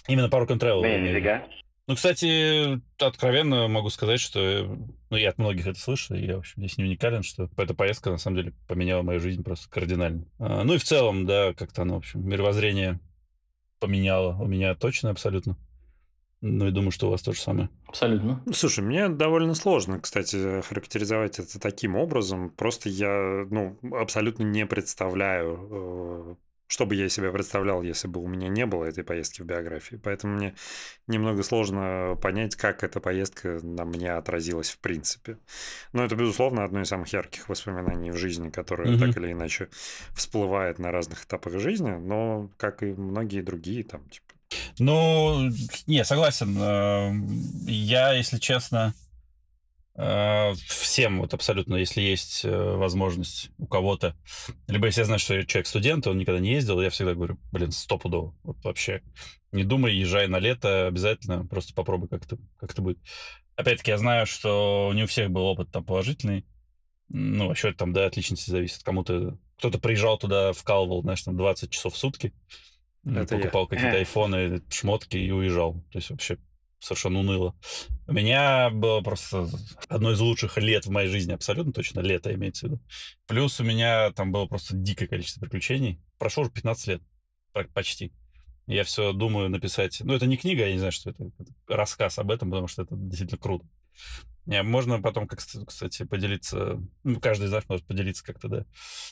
Именно 0.07 0.27
Work 0.27 0.49
and 0.49 0.59
Travel. 0.61 1.43
Ну, 1.89 1.95
кстати, 1.95 2.81
откровенно 3.01 3.69
могу 3.69 3.91
сказать, 3.91 4.19
что 4.19 4.41
э, 4.41 4.65
ну, 5.09 5.17
я 5.17 5.31
от 5.31 5.39
многих 5.39 5.69
это 5.69 5.79
слышу, 5.79 6.17
и 6.17 6.27
я, 6.27 6.35
в 6.35 6.41
общем, 6.41 6.55
здесь 6.57 6.79
не 6.79 6.85
уникален, 6.85 7.23
что 7.23 7.49
эта 7.57 7.75
поездка, 7.75 8.11
на 8.11 8.19
самом 8.19 8.39
деле, 8.39 8.55
поменяла 8.67 9.03
мою 9.03 9.21
жизнь 9.21 9.45
просто 9.45 9.71
кардинально. 9.71 10.27
А, 10.41 10.65
ну 10.65 10.75
и 10.75 10.79
в 10.79 10.85
целом, 10.85 11.27
да, 11.27 11.55
как-то 11.55 11.83
она, 11.83 11.95
в 11.95 11.99
общем, 11.99 12.29
мировоззрение 12.29 12.99
поменяла 13.79 14.35
у 14.35 14.47
меня 14.47 14.75
точно, 14.75 15.11
абсолютно. 15.11 15.57
Ну 16.43 16.67
и 16.69 16.71
думаю, 16.71 16.91
что 16.91 17.09
у 17.09 17.11
вас 17.11 17.23
то 17.23 17.33
же 17.33 17.41
самое. 17.41 17.71
Абсолютно. 17.89 18.43
Ну, 18.45 18.53
Слушай, 18.53 18.85
мне 18.85 19.09
довольно 19.09 19.55
сложно, 19.55 20.01
кстати, 20.01 20.61
характеризовать 20.63 21.39
это 21.39 21.59
таким 21.59 21.97
образом. 21.97 22.51
Просто 22.51 22.89
я, 22.89 23.47
ну, 23.51 23.79
абсолютно 23.93 24.43
не 24.45 24.67
представляю, 24.67 25.69
э, 25.71 26.35
что 26.69 26.85
бы 26.85 26.95
я 26.95 27.09
себе 27.09 27.33
представлял, 27.33 27.81
если 27.83 28.07
бы 28.09 28.21
у 28.21 28.27
меня 28.29 28.49
не 28.49 28.67
было 28.67 28.85
этой 28.85 29.03
поездки 29.03 29.41
в 29.41 29.47
биографии. 29.47 29.97
Поэтому 29.97 30.35
мне 30.35 30.55
немного 31.07 31.43
сложно 31.43 32.19
понять, 32.21 32.55
как 32.55 32.83
эта 32.85 33.01
поездка 33.01 33.59
на 33.63 33.85
мне 33.85 34.13
отразилась 34.13 34.71
в 34.71 34.79
принципе. 34.79 35.39
Но 35.93 36.05
это, 36.05 36.17
безусловно, 36.17 36.65
одно 36.65 36.83
из 36.83 36.89
самых 36.89 37.09
ярких 37.13 37.49
воспоминаний 37.49 38.11
в 38.11 38.17
жизни, 38.17 38.51
которое 38.51 38.91
Мгм. 38.91 38.99
так 39.01 39.17
или 39.17 39.33
иначе 39.33 39.69
всплывает 40.15 40.79
на 40.79 40.91
разных 40.93 41.25
этапах 41.25 41.59
жизни, 41.61 41.93
но, 41.93 42.51
как 42.59 42.83
и 42.83 42.87
многие 42.93 43.41
другие, 43.43 43.83
там, 43.85 44.07
типа, 44.11 44.26
Ну, 44.79 45.51
не, 45.87 46.05
согласен. 46.05 46.57
Э, 46.59 47.13
Я, 47.67 48.13
если 48.13 48.39
честно, 48.39 48.95
э, 49.95 50.53
всем 50.69 51.21
вот 51.21 51.33
абсолютно, 51.33 51.77
если 51.77 52.03
есть 52.03 52.45
э, 52.45 52.51
возможность 52.77 53.51
у 53.59 53.67
кого-то, 53.67 54.15
либо 54.69 54.87
если 54.87 55.01
я 55.01 55.05
знаю, 55.07 55.19
что 55.19 55.43
человек 55.47 55.67
студент, 55.67 56.07
он 56.07 56.19
никогда 56.19 56.41
не 56.41 56.53
ездил, 56.53 56.81
я 56.81 56.91
всегда 56.91 57.15
говорю, 57.15 57.39
блин, 57.53 57.73
стопудово, 57.73 58.37
вот 58.43 58.63
вообще. 58.65 59.03
Не 59.53 59.65
думай, 59.65 59.95
езжай 59.95 60.29
на 60.29 60.39
лето 60.39 60.89
обязательно, 60.89 61.47
просто 61.47 61.73
попробуй, 61.73 62.09
как 62.09 62.25
это, 62.25 62.37
как 62.59 62.73
это 62.73 62.83
будет. 62.83 62.99
Опять-таки, 63.57 63.91
я 63.91 63.99
знаю, 63.99 64.27
что 64.27 64.93
не 64.95 65.05
у 65.05 65.07
всех 65.07 65.31
был 65.31 65.45
опыт 65.45 65.71
там 65.71 65.85
положительный. 65.85 66.45
Ну, 67.09 67.49
вообще 67.49 67.73
там, 67.73 67.93
да, 67.95 68.07
от 68.07 68.17
личности 68.17 68.51
зависит. 68.51 68.83
Кому-то, 68.83 69.39
кто-то 69.57 69.79
приезжал 69.79 70.19
туда, 70.19 70.53
вкалывал, 70.53 71.03
знаешь, 71.03 71.23
там 71.23 71.37
20 71.37 71.71
часов 71.71 71.95
в 71.95 71.97
сутки, 71.97 72.35
Это 73.07 73.37
я. 73.37 73.41
покупал 73.43 73.67
какие-то 73.67 73.97
айфоны, 73.99 74.63
шмотки 74.71 75.17
и 75.17 75.31
уезжал. 75.31 75.75
То 75.93 75.99
есть 75.99 76.11
вообще 76.11 76.39
совершенно 76.79 77.21
уныло. 77.21 77.55
У 78.07 78.13
меня 78.13 78.71
было 78.71 79.01
просто 79.01 79.49
одно 79.89 80.13
из 80.13 80.21
лучших 80.21 80.59
лет 80.59 80.87
в 80.87 80.91
моей 80.91 81.09
жизни, 81.09 81.33
абсолютно 81.33 81.73
точно 81.73 82.01
лето 82.01 82.33
имеется 82.35 82.67
в 82.67 82.71
виду. 82.71 82.83
Плюс 83.27 83.59
у 83.61 83.65
меня 83.65 84.13
там 84.13 84.33
было 84.33 84.47
просто 84.47 84.77
дикое 84.77 85.07
количество 85.07 85.41
приключений. 85.41 86.01
прошло 86.19 86.43
уже 86.43 86.53
15 86.53 86.87
лет 86.89 87.03
почти. 87.73 88.13
Я 88.67 88.85
все 88.85 89.13
думаю 89.13 89.49
написать. 89.49 90.01
Ну, 90.01 90.13
это 90.13 90.27
не 90.27 90.37
книга, 90.37 90.67
я 90.67 90.73
не 90.73 90.79
знаю, 90.79 90.93
что 90.93 91.11
это, 91.11 91.31
это 91.39 91.53
рассказ 91.69 92.19
об 92.19 92.31
этом, 92.31 92.51
потому 92.51 92.67
что 92.67 92.83
это 92.83 92.97
действительно 92.97 93.39
круто. 93.39 93.67
Не, 94.47 94.63
можно 94.63 95.03
потом, 95.03 95.27
как, 95.27 95.41
кстати, 95.41 96.05
поделиться, 96.05 96.81
ну, 97.05 97.21
каждый 97.21 97.47
из 97.47 97.53
нас 97.53 97.65
может 97.69 97.85
поделиться 97.87 98.25
как-то, 98.25 98.49
да, 98.49 98.65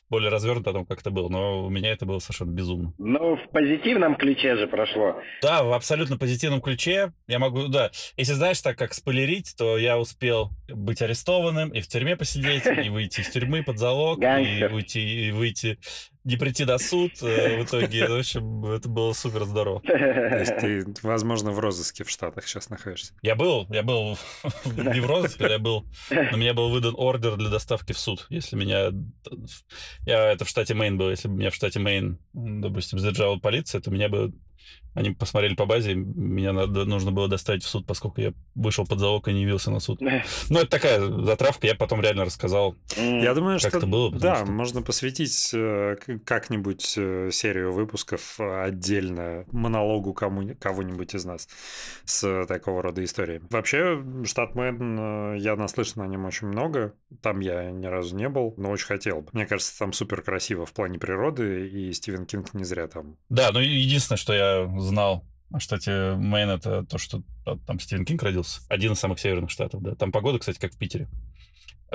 более 0.09 0.31
развернуто 0.31 0.71
о 0.71 0.73
том, 0.73 0.87
как 0.87 1.01
это 1.01 1.11
было, 1.11 1.29
но 1.29 1.65
у 1.65 1.71
меня 1.71 1.91
это 1.91 2.07
было 2.07 2.21
совершенно 2.21 2.53
безумно. 2.53 2.95
Ну, 2.99 3.37
в 3.37 3.51
позитивном 3.51 4.17
ключе 4.17 4.57
же 4.57 4.67
прошло. 4.67 5.21
Да, 5.43 5.65
в 5.65 5.73
абсолютно 5.73 6.17
позитивном 6.17 6.61
ключе. 6.61 7.13
Я 7.27 7.39
могу, 7.39 7.69
да, 7.69 7.91
если 8.17 8.35
знаешь 8.35 8.61
так, 8.61 8.79
как 8.79 8.95
спойлерить, 8.95 9.55
то 9.57 9.77
я 9.77 9.99
успел 9.99 10.51
быть 10.69 11.03
арестованным 11.03 11.71
и 11.71 11.81
в 11.81 11.89
тюрьме 11.89 12.17
посидеть, 12.17 12.67
и 12.67 12.89
выйти 12.89 13.21
из 13.21 13.31
тюрьмы 13.31 13.63
под 13.63 13.79
залог, 13.79 14.21
и 14.23 14.69
выйти, 14.71 14.99
и 14.99 15.31
выйти 15.33 15.79
не 16.25 16.37
прийти 16.37 16.65
на 16.65 16.79
суд 16.79 17.13
э, 17.23 17.59
в 17.61 17.65
итоге. 17.65 18.07
В 18.07 18.19
общем, 18.19 18.65
это 18.67 18.89
было 18.89 19.13
супер 19.13 19.45
здорово. 19.45 19.81
То 19.81 20.39
есть 20.39 20.57
ты, 20.61 20.85
возможно, 21.03 21.51
в 21.51 21.59
розыске 21.59 22.05
в 22.05 22.11
Штатах 22.11 22.47
сейчас 22.47 22.71
находишься? 22.71 23.13
Я 23.23 23.35
был, 23.35 23.67
я 23.71 23.83
был 23.83 24.19
не 24.65 25.01
в 25.01 25.07
розыске, 25.07 25.47
я 25.49 25.59
был, 25.59 25.85
но 26.11 26.37
мне 26.37 26.53
был 26.53 26.71
выдан 26.71 26.95
ордер 26.97 27.37
для 27.37 27.51
доставки 27.51 27.93
в 27.93 27.99
суд. 27.99 28.27
Если 28.31 28.57
меня... 28.57 28.91
Я 30.07 30.33
это 30.33 30.45
в 30.45 30.49
штате 30.49 30.75
Мэйн 30.75 30.97
был. 30.97 31.11
Если 31.11 31.29
бы 31.29 31.35
меня 31.35 31.51
в 31.51 31.55
штате 31.55 31.79
Мэйн, 31.79 32.19
допустим, 32.33 32.99
задержала 32.99 33.39
полиция, 33.39 33.81
то 33.81 33.91
меня 33.91 34.09
бы 34.09 34.33
они 34.95 35.11
посмотрели 35.11 35.55
по 35.55 35.67
базе, 35.67 35.95
меня 35.95 36.53
надо, 36.53 36.85
нужно 36.85 37.11
было 37.11 37.29
доставить 37.29 37.65
в 37.65 37.69
суд, 37.69 37.85
поскольку 37.87 38.21
я 38.21 38.33
вышел 38.55 38.87
под 38.87 39.01
залог 39.01 39.27
и 39.29 39.33
не 39.33 39.43
явился 39.43 39.71
на 39.71 39.81
суд. 39.81 40.01
Ну, 40.51 40.61
это 40.61 40.69
такая 40.69 41.01
затравка, 41.01 41.67
я 41.67 41.75
потом 41.75 42.01
реально 42.01 42.25
рассказал. 42.25 42.77
Я 42.97 43.35
думаю, 43.35 43.59
как 43.59 43.71
что 43.71 43.79
это 43.79 43.87
было. 43.87 44.13
Да, 44.13 44.37
что... 44.37 44.47
можно 44.47 44.83
посвятить 44.83 45.51
э, 45.53 45.97
как-нибудь 46.25 46.95
э, 46.97 47.31
серию 47.33 47.73
выпусков 47.73 48.39
отдельно 48.39 49.45
монологу 49.51 50.13
кому 50.13 50.55
кого-нибудь 50.59 51.15
из 51.15 51.25
нас 51.25 51.49
с 52.05 52.47
такого 52.47 52.83
рода 52.83 53.03
историей. 53.03 53.41
Вообще, 53.51 54.03
штат 54.25 54.55
Мэн, 54.55 54.99
э, 54.99 55.39
я 55.39 55.57
наслышан 55.57 56.03
о 56.03 56.07
нем 56.07 56.25
очень 56.25 56.49
много. 56.49 56.95
Там 57.23 57.41
я 57.41 57.71
ни 57.71 57.87
разу 57.87 58.17
не 58.17 58.29
был, 58.29 58.55
но 58.57 58.71
очень 58.71 58.87
хотел 58.87 59.23
бы. 59.23 59.29
Мне 59.33 59.47
кажется, 59.47 59.77
там 59.79 59.93
супер 59.93 60.23
красиво 60.23 60.67
в 60.67 60.73
плане 60.73 60.99
природы, 60.99 61.69
и 61.69 61.93
Стивен 61.93 62.27
Кинг 62.27 62.55
не 62.55 62.65
зря 62.65 62.87
там. 62.87 63.17
Да, 63.29 63.51
ну 63.53 63.61
единственное, 63.61 64.19
что 64.19 64.35
я 64.35 64.54
знал 64.79 65.25
о 65.53 65.61
штате 65.61 66.15
Мэйн, 66.15 66.51
это 66.51 66.85
то, 66.85 66.99
что 66.99 67.23
там 67.67 67.79
Стивен 67.79 68.05
Кинг 68.05 68.23
родился. 68.23 68.61
Один 68.69 68.93
из 68.93 68.99
самых 68.99 69.21
северных 69.21 69.51
штатов, 69.51 69.83
да. 69.83 69.95
Там 69.95 70.11
погода, 70.11 70.39
кстати, 70.39 70.59
как 70.59 70.73
в 70.73 70.79
Питере. 70.79 71.09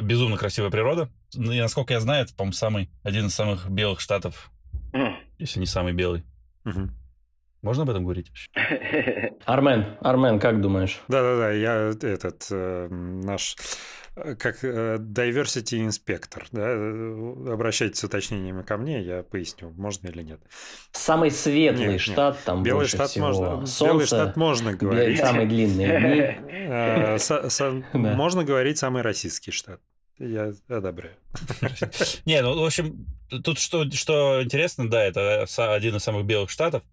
Безумно 0.01 0.37
красивая 0.37 0.69
природа. 0.69 1.09
Ну, 1.33 1.51
и, 1.51 1.59
насколько 1.59 1.93
я 1.93 1.99
знаю, 1.99 2.23
это, 2.23 2.33
по-моему, 2.33 2.53
самый, 2.53 2.89
один 3.03 3.25
из 3.25 3.35
самых 3.35 3.69
белых 3.69 3.99
штатов, 3.99 4.51
mm. 4.93 5.13
если 5.39 5.59
не 5.59 5.65
самый 5.65 5.93
белый. 5.93 6.23
Mm-hmm. 6.63 6.89
Можно 7.61 7.83
об 7.83 7.89
этом 7.89 8.03
говорить? 8.03 8.31
Армен, 9.45 9.97
Армен, 10.01 10.39
как 10.39 10.61
думаешь? 10.61 11.01
Да-да-да, 11.07 11.51
я 11.51 11.91
этот 12.01 12.47
э, 12.51 12.87
наш 12.89 13.55
Э, 14.23 14.35
как 14.35 14.63
э, 14.63 14.97
diversity 14.99 15.85
инспектор, 15.85 16.47
да, 16.51 16.63
э, 16.65 17.51
обращайтесь 17.51 17.99
с 17.99 18.03
уточнениями 18.03 18.63
ко 18.63 18.77
мне, 18.77 19.01
я 19.01 19.23
поясню, 19.23 19.71
можно 19.71 20.07
или 20.07 20.23
нет. 20.23 20.39
Самый 20.91 21.31
светлый 21.31 21.93
нет, 21.93 22.01
штат, 22.01 22.35
нет. 22.35 22.43
там 22.45 22.63
Белый 22.63 22.87
штат 22.87 23.09
всего 23.09 23.27
можно, 23.27 23.65
солнца, 23.65 23.85
Белый 23.85 24.05
штат 24.05 24.37
можно 24.37 24.73
говорить. 24.73 25.19
Самый 25.19 25.45
длинный 25.45 26.39
Можно 27.93 28.43
говорить 28.43 28.77
самый 28.77 29.01
российский 29.01 29.51
штат. 29.51 29.79
Я 30.17 30.51
одобряю. 30.67 31.15
Не, 32.25 32.41
ну, 32.41 32.59
в 32.59 32.65
общем, 32.65 33.05
тут 33.43 33.57
что, 33.57 33.89
что 33.91 34.43
интересно, 34.43 34.89
да, 34.89 35.03
это 35.03 35.45
один 35.73 35.95
из 35.95 36.03
самых 36.03 36.25
белых 36.25 36.49
штатов, 36.49 36.83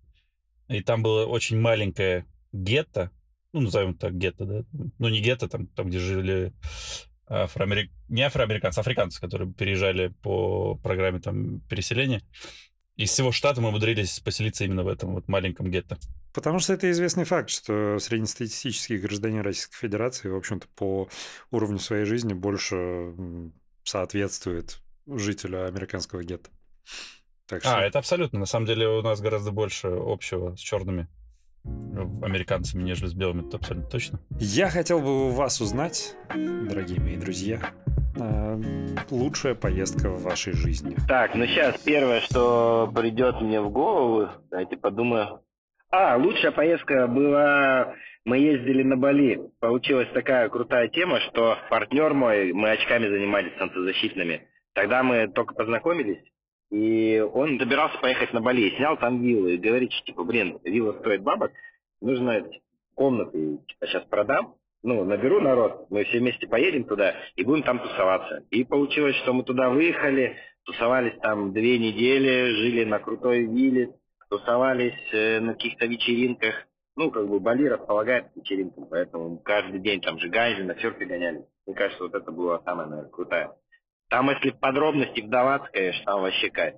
и 0.68 0.82
там 0.82 1.02
было 1.02 1.26
очень 1.26 1.58
маленькое 1.58 2.26
гетто, 2.52 3.10
ну, 3.52 3.60
назовем 3.62 3.94
так 3.94 4.16
гетто, 4.16 4.44
да, 4.44 4.64
ну, 4.98 5.08
не 5.08 5.20
гетто, 5.20 5.48
там, 5.48 5.66
там 5.68 5.88
где 5.88 5.98
жили 5.98 6.52
афроамерик... 7.28 7.90
не 8.08 8.22
афроамериканцы, 8.22 8.78
а 8.78 8.80
африканцы, 8.80 9.20
которые 9.20 9.52
переезжали 9.52 10.08
по 10.22 10.76
программе 10.76 11.20
там 11.20 11.60
переселения. 11.60 12.22
Из 12.96 13.10
всего 13.10 13.30
штата 13.30 13.60
мы 13.60 13.68
умудрились 13.68 14.20
поселиться 14.20 14.64
именно 14.64 14.82
в 14.82 14.88
этом 14.88 15.14
вот 15.14 15.28
маленьком 15.28 15.70
гетто. 15.70 15.98
Потому 16.32 16.58
что 16.58 16.72
это 16.72 16.90
известный 16.90 17.24
факт, 17.24 17.50
что 17.50 17.98
среднестатистический 17.98 18.96
гражданин 18.96 19.40
Российской 19.40 19.76
Федерации, 19.76 20.28
в 20.28 20.36
общем-то, 20.36 20.66
по 20.74 21.08
уровню 21.50 21.78
своей 21.78 22.04
жизни 22.04 22.32
больше 22.32 23.12
соответствует 23.82 24.80
жителю 25.06 25.66
американского 25.66 26.22
гетто. 26.22 26.50
Так 27.48 27.62
что... 27.62 27.78
А, 27.78 27.82
это 27.82 27.98
абсолютно. 27.98 28.40
На 28.40 28.46
самом 28.46 28.66
деле 28.66 28.88
у 28.88 29.02
нас 29.02 29.20
гораздо 29.20 29.52
больше 29.52 29.88
общего 29.88 30.56
с 30.56 30.60
черными 30.60 31.08
американцами, 32.22 32.82
нежели 32.82 33.08
с 33.08 33.14
белыми, 33.14 33.46
это 33.46 33.56
абсолютно 33.56 33.90
точно. 33.90 34.20
Я 34.38 34.68
хотел 34.68 35.00
бы 35.00 35.28
у 35.28 35.30
вас 35.30 35.60
узнать, 35.60 36.14
дорогие 36.32 37.00
мои 37.00 37.16
друзья, 37.16 37.60
а, 38.20 38.60
лучшая 39.10 39.54
поездка 39.54 40.08
в 40.08 40.22
вашей 40.22 40.52
жизни. 40.52 40.96
Так, 41.08 41.34
ну 41.34 41.44
сейчас 41.46 41.76
первое, 41.78 42.20
что 42.20 42.90
придет 42.94 43.40
мне 43.40 43.60
в 43.60 43.70
голову, 43.70 44.28
давайте 44.50 44.76
подумаю. 44.76 45.40
А, 45.90 46.16
лучшая 46.16 46.52
поездка 46.52 47.06
была... 47.06 47.94
Мы 48.24 48.38
ездили 48.38 48.82
на 48.82 48.96
Бали. 48.96 49.38
Получилась 49.60 50.08
такая 50.12 50.48
крутая 50.48 50.88
тема, 50.88 51.20
что 51.20 51.58
партнер 51.70 52.12
мой, 52.12 52.52
мы 52.52 52.72
очками 52.72 53.08
занимались 53.08 53.56
солнцезащитными. 53.56 54.48
Тогда 54.72 55.04
мы 55.04 55.28
только 55.28 55.54
познакомились, 55.54 56.18
и 56.70 57.20
он 57.20 57.58
добирался 57.58 57.98
поехать 57.98 58.32
на 58.32 58.40
Бали, 58.40 58.76
снял 58.76 58.96
там 58.96 59.22
виллу 59.22 59.48
и 59.48 59.56
говорит, 59.56 59.92
что, 59.92 60.06
типа, 60.06 60.24
блин, 60.24 60.58
вилла 60.64 60.98
стоит 61.00 61.22
бабок, 61.22 61.52
нужно 62.00 62.44
комнаты 62.94 63.58
типа, 63.68 63.86
сейчас 63.86 64.04
продам, 64.04 64.54
ну, 64.82 65.04
наберу 65.04 65.40
народ, 65.40 65.86
мы 65.90 66.04
все 66.04 66.18
вместе 66.18 66.46
поедем 66.46 66.84
туда 66.84 67.14
и 67.34 67.44
будем 67.44 67.62
там 67.62 67.78
тусоваться. 67.78 68.44
И 68.50 68.64
получилось, 68.64 69.16
что 69.16 69.32
мы 69.32 69.42
туда 69.44 69.70
выехали, 69.70 70.36
тусовались 70.64 71.18
там 71.20 71.52
две 71.52 71.78
недели, 71.78 72.52
жили 72.54 72.84
на 72.84 72.98
крутой 72.98 73.46
вилле, 73.46 73.94
тусовались 74.28 75.12
э, 75.12 75.40
на 75.40 75.54
каких-то 75.54 75.86
вечеринках. 75.86 76.66
Ну, 76.96 77.10
как 77.10 77.28
бы 77.28 77.40
Бали 77.40 77.66
располагает 77.66 78.26
вечеринкам, 78.34 78.86
поэтому 78.88 79.38
каждый 79.38 79.80
день 79.80 80.00
там 80.00 80.18
же 80.18 80.28
гайли, 80.28 80.62
на 80.62 80.74
серфе 80.76 81.04
гоняли. 81.04 81.44
Мне 81.66 81.76
кажется, 81.76 82.02
вот 82.02 82.14
это 82.14 82.30
было 82.30 82.62
самое, 82.64 82.88
наверное, 82.88 83.10
крутое. 83.10 83.52
Там, 84.08 84.30
если 84.30 84.50
подробности 84.50 85.20
вдаваться, 85.20 85.70
конечно, 85.72 86.04
там 86.04 86.22
вообще 86.22 86.50
кайф 86.50 86.74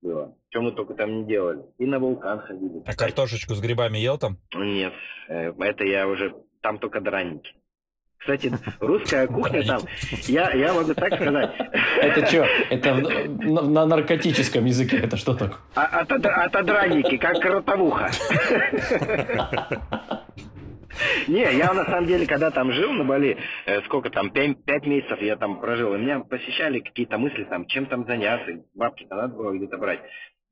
было. 0.00 0.34
Чем 0.50 0.64
мы 0.64 0.72
только 0.72 0.94
там 0.94 1.20
не 1.20 1.26
делали. 1.26 1.62
И 1.78 1.86
на 1.86 1.98
вулкан 1.98 2.40
ходили. 2.40 2.82
А 2.86 2.94
картошечку 2.94 3.54
с 3.54 3.60
грибами 3.60 3.98
ел 3.98 4.18
там? 4.18 4.38
Нет, 4.54 4.92
э, 5.28 5.52
это 5.58 5.84
я 5.84 6.06
уже... 6.06 6.34
Там 6.60 6.78
только 6.78 7.00
драники. 7.00 7.54
Кстати, 8.18 8.52
русская 8.78 9.26
кухня 9.26 9.64
там, 9.64 9.82
я, 10.28 10.52
я 10.52 10.72
могу 10.72 10.94
так 10.94 11.12
сказать. 11.14 11.50
Это 12.00 12.26
что? 12.26 12.46
Это 12.70 12.94
на, 12.94 13.62
на 13.62 13.86
наркотическом 13.86 14.64
языке, 14.64 14.98
это 14.98 15.16
что 15.16 15.34
такое? 15.34 15.58
А, 15.74 16.02
это 16.02 16.62
драники, 16.62 17.16
как 17.16 17.40
кротовуха. 17.40 18.10
Не, 21.28 21.56
я 21.56 21.72
на 21.72 21.84
самом 21.84 22.06
деле, 22.06 22.26
когда 22.26 22.50
там 22.50 22.72
жил 22.72 22.92
на 22.92 23.04
Бали, 23.04 23.36
э, 23.66 23.80
сколько 23.82 24.10
там, 24.10 24.30
пять 24.30 24.86
месяцев 24.86 25.20
я 25.20 25.36
там 25.36 25.60
прожил, 25.60 25.94
и 25.94 25.98
меня 25.98 26.20
посещали 26.20 26.80
какие-то 26.80 27.18
мысли, 27.18 27.44
там, 27.44 27.66
чем 27.66 27.86
там 27.86 28.04
заняться, 28.06 28.64
бабки-то 28.74 29.14
надо 29.14 29.34
было 29.34 29.52
где-то 29.52 29.78
брать. 29.78 30.00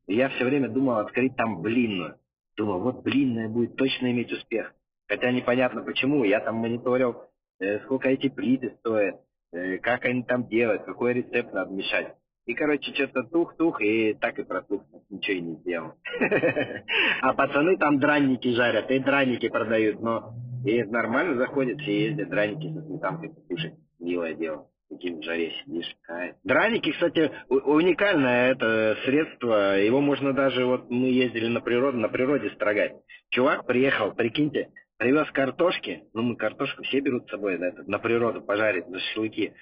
И 0.06 0.14
я 0.14 0.28
все 0.30 0.44
время 0.44 0.68
думал 0.68 0.98
открыть 0.98 1.36
там 1.36 1.60
блинную. 1.62 2.16
Думал, 2.56 2.80
вот 2.80 3.02
блинная 3.02 3.48
будет 3.48 3.76
точно 3.76 4.10
иметь 4.10 4.32
успех. 4.32 4.72
Хотя 5.08 5.30
непонятно 5.30 5.82
почему, 5.82 6.24
я 6.24 6.40
там 6.40 6.56
мониторил, 6.56 7.22
э, 7.58 7.80
сколько 7.80 8.08
эти 8.08 8.28
плиты 8.28 8.76
стоят, 8.80 9.16
э, 9.52 9.78
как 9.78 10.04
они 10.04 10.22
там 10.22 10.46
делают, 10.48 10.84
какой 10.84 11.14
рецепт 11.14 11.52
надо 11.52 11.72
мешать. 11.72 12.14
И, 12.50 12.54
короче, 12.54 12.92
что-то 12.92 13.22
тух-тух, 13.22 13.80
и 13.80 14.12
так 14.14 14.36
и 14.40 14.42
протух, 14.42 14.82
ничего 15.08 15.36
и 15.36 15.40
не 15.40 15.54
сделал. 15.58 15.92
А 17.22 17.32
пацаны 17.32 17.76
там 17.76 18.00
дранники 18.00 18.52
жарят, 18.52 18.90
и 18.90 18.98
драники 18.98 19.48
продают, 19.48 20.00
но 20.00 20.34
и 20.64 20.82
нормально 20.82 21.36
заходят, 21.36 21.78
все 21.78 22.08
ездят, 22.08 22.28
драники 22.28 22.74
со 22.74 22.82
сметанкой 22.82 23.30
покушать. 23.30 23.74
Милое 24.00 24.34
дело. 24.34 24.66
Таким 24.88 25.22
жаре 25.22 25.52
сидишь. 25.62 25.94
Драники, 26.42 26.90
кстати, 26.90 27.30
уникальное 27.48 28.50
это 28.50 28.96
средство. 29.04 29.78
Его 29.78 30.00
можно 30.00 30.32
даже, 30.32 30.64
вот 30.66 30.90
мы 30.90 31.06
ездили 31.06 31.46
на 31.46 31.60
природу, 31.60 31.98
на 31.98 32.08
природе 32.08 32.50
строгать. 32.50 32.94
Чувак 33.28 33.64
приехал, 33.64 34.10
прикиньте, 34.12 34.70
привез 34.96 35.30
картошки, 35.30 36.02
ну 36.14 36.22
мы 36.22 36.36
картошку 36.36 36.82
все 36.82 36.98
берут 36.98 37.28
с 37.28 37.30
собой 37.30 37.58
на, 37.58 37.70
на 37.86 38.00
природу 38.00 38.42
пожарить, 38.42 38.88
на 38.88 38.98
шашлыки. 38.98 39.52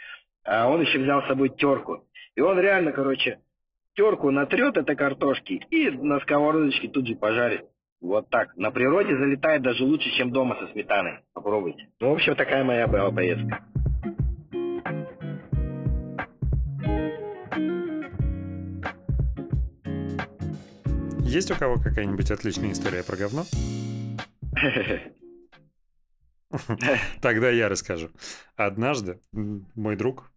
А 0.49 0.67
он 0.67 0.81
еще 0.81 0.99
взял 0.99 1.23
с 1.23 1.27
собой 1.27 1.51
терку. 1.51 2.08
И 2.39 2.41
он 2.41 2.61
реально, 2.61 2.93
короче, 2.93 3.41
терку 3.97 4.31
натрет 4.31 4.77
этой 4.77 4.95
картошки 4.95 5.55
и 5.71 5.91
на 5.91 6.21
сковородочке 6.21 6.87
тут 6.87 7.09
же 7.09 7.17
пожарит. 7.17 7.65
Вот 8.01 8.31
так. 8.31 8.57
На 8.57 8.71
природе 8.71 9.17
залетает 9.17 9.63
даже 9.63 9.83
лучше, 9.83 10.09
чем 10.11 10.31
дома 10.31 10.57
со 10.61 10.69
сметаной. 10.71 11.19
Попробуйте. 11.33 11.89
Ну, 11.99 12.11
в 12.11 12.13
общем, 12.13 12.37
такая 12.37 12.63
моя 12.63 12.87
была 12.87 13.11
поездка. 13.11 13.65
Есть 21.25 21.51
у 21.51 21.57
кого 21.57 21.75
какая-нибудь 21.83 22.31
отличная 22.31 22.71
история 22.71 23.03
про 23.03 23.17
говно? 23.17 23.43
Тогда 27.21 27.51
я 27.51 27.69
расскажу. 27.69 28.11
Однажды 28.55 29.19
мой 29.33 29.97
друг 29.97 30.31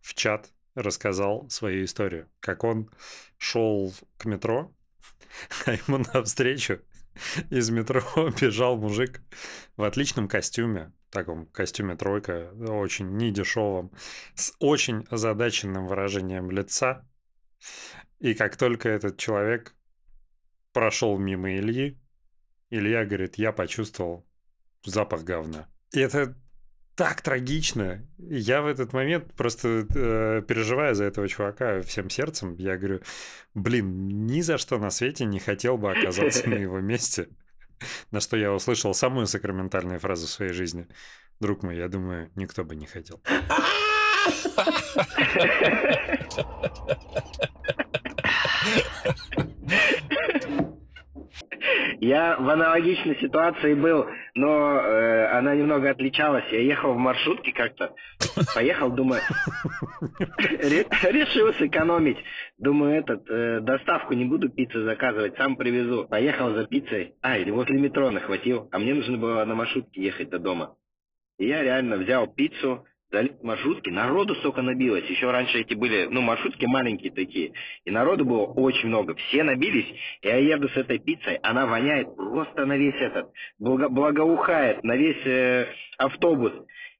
в 0.00 0.14
чат 0.14 0.50
рассказал 0.82 1.48
свою 1.50 1.84
историю, 1.84 2.28
как 2.40 2.64
он 2.64 2.90
шел 3.36 3.92
к 4.16 4.24
метро, 4.24 4.72
а 5.66 5.72
ему 5.72 6.04
навстречу 6.14 6.80
из 7.50 7.70
метро 7.70 8.02
бежал 8.40 8.76
мужик 8.76 9.22
в 9.76 9.82
отличном 9.82 10.28
костюме, 10.28 10.92
таком 11.10 11.46
костюме 11.46 11.96
тройка, 11.96 12.52
очень 12.52 13.16
недешевом, 13.16 13.92
с 14.34 14.54
очень 14.58 15.06
озадаченным 15.10 15.86
выражением 15.86 16.50
лица. 16.50 17.06
И 18.20 18.34
как 18.34 18.56
только 18.56 18.88
этот 18.88 19.16
человек 19.16 19.74
прошел 20.72 21.18
мимо 21.18 21.56
Ильи, 21.56 21.98
Илья 22.70 23.04
говорит, 23.04 23.36
я 23.36 23.52
почувствовал 23.52 24.26
запах 24.84 25.24
говна. 25.24 25.68
И 25.92 26.00
это 26.00 26.36
так 26.98 27.22
трагично. 27.22 28.04
Я 28.18 28.60
в 28.60 28.66
этот 28.66 28.92
момент 28.92 29.32
просто 29.34 29.86
э, 29.94 30.42
переживая 30.48 30.94
за 30.94 31.04
этого 31.04 31.28
чувака 31.28 31.80
всем 31.82 32.10
сердцем, 32.10 32.56
я 32.58 32.76
говорю, 32.76 33.02
блин, 33.54 34.26
ни 34.26 34.40
за 34.40 34.58
что 34.58 34.78
на 34.78 34.90
свете 34.90 35.24
не 35.24 35.38
хотел 35.38 35.78
бы 35.78 35.92
оказаться 35.92 36.48
на 36.48 36.54
его 36.54 36.80
месте. 36.80 37.28
На 38.10 38.18
что 38.18 38.36
я 38.36 38.52
услышал 38.52 38.94
самую 38.94 39.28
сакраментальную 39.28 40.00
фразу 40.00 40.26
в 40.26 40.30
своей 40.30 40.52
жизни. 40.52 40.88
Друг 41.38 41.62
мой, 41.62 41.76
я 41.76 41.88
думаю, 41.88 42.32
никто 42.34 42.64
бы 42.64 42.74
не 42.74 42.86
хотел. 42.86 43.22
Я 52.00 52.36
в 52.38 52.48
аналогичной 52.48 53.16
ситуации 53.16 53.74
был, 53.74 54.06
но 54.34 54.78
э, 54.78 55.26
она 55.32 55.54
немного 55.54 55.90
отличалась. 55.90 56.44
Я 56.52 56.60
ехал 56.60 56.94
в 56.94 56.98
маршрутке 56.98 57.52
как-то, 57.52 57.92
поехал, 58.54 58.90
думаю, 58.90 59.20
решил 60.00 61.52
сэкономить. 61.54 62.18
Думаю, 62.56 63.00
этот, 63.00 63.28
э, 63.28 63.60
доставку 63.60 64.14
не 64.14 64.24
буду 64.24 64.48
пиццу 64.48 64.84
заказывать, 64.84 65.36
сам 65.36 65.56
привезу. 65.56 66.06
Поехал 66.08 66.54
за 66.54 66.66
пиццей. 66.66 67.14
А, 67.20 67.36
или 67.36 67.50
возле 67.50 67.80
метро 67.80 68.10
нахватил. 68.10 68.68
А 68.70 68.78
мне 68.78 68.94
нужно 68.94 69.18
было 69.18 69.44
на 69.44 69.54
маршрутке 69.54 70.02
ехать 70.02 70.30
до 70.30 70.38
дома. 70.38 70.76
И 71.38 71.46
я 71.46 71.62
реально 71.62 71.96
взял 71.96 72.26
пиццу, 72.26 72.84
дали 73.10 73.32
маршрутки, 73.42 73.90
народу 73.90 74.34
столько 74.36 74.62
набилось. 74.62 75.04
Еще 75.08 75.30
раньше 75.30 75.60
эти 75.60 75.74
были, 75.74 76.06
ну, 76.10 76.20
маршрутки 76.20 76.66
маленькие 76.66 77.12
такие. 77.12 77.52
И 77.84 77.90
народу 77.90 78.24
было 78.24 78.44
очень 78.44 78.88
много. 78.88 79.14
Все 79.14 79.42
набились. 79.42 79.86
Я 80.22 80.36
еду 80.36 80.68
с 80.68 80.76
этой 80.76 80.98
пиццей, 80.98 81.36
она 81.42 81.66
воняет 81.66 82.14
просто 82.16 82.66
на 82.66 82.76
весь 82.76 83.00
этот, 83.00 83.30
благо, 83.58 83.88
благоухает 83.88 84.82
на 84.84 84.96
весь 84.96 85.26
э, 85.26 85.66
автобус. 85.98 86.52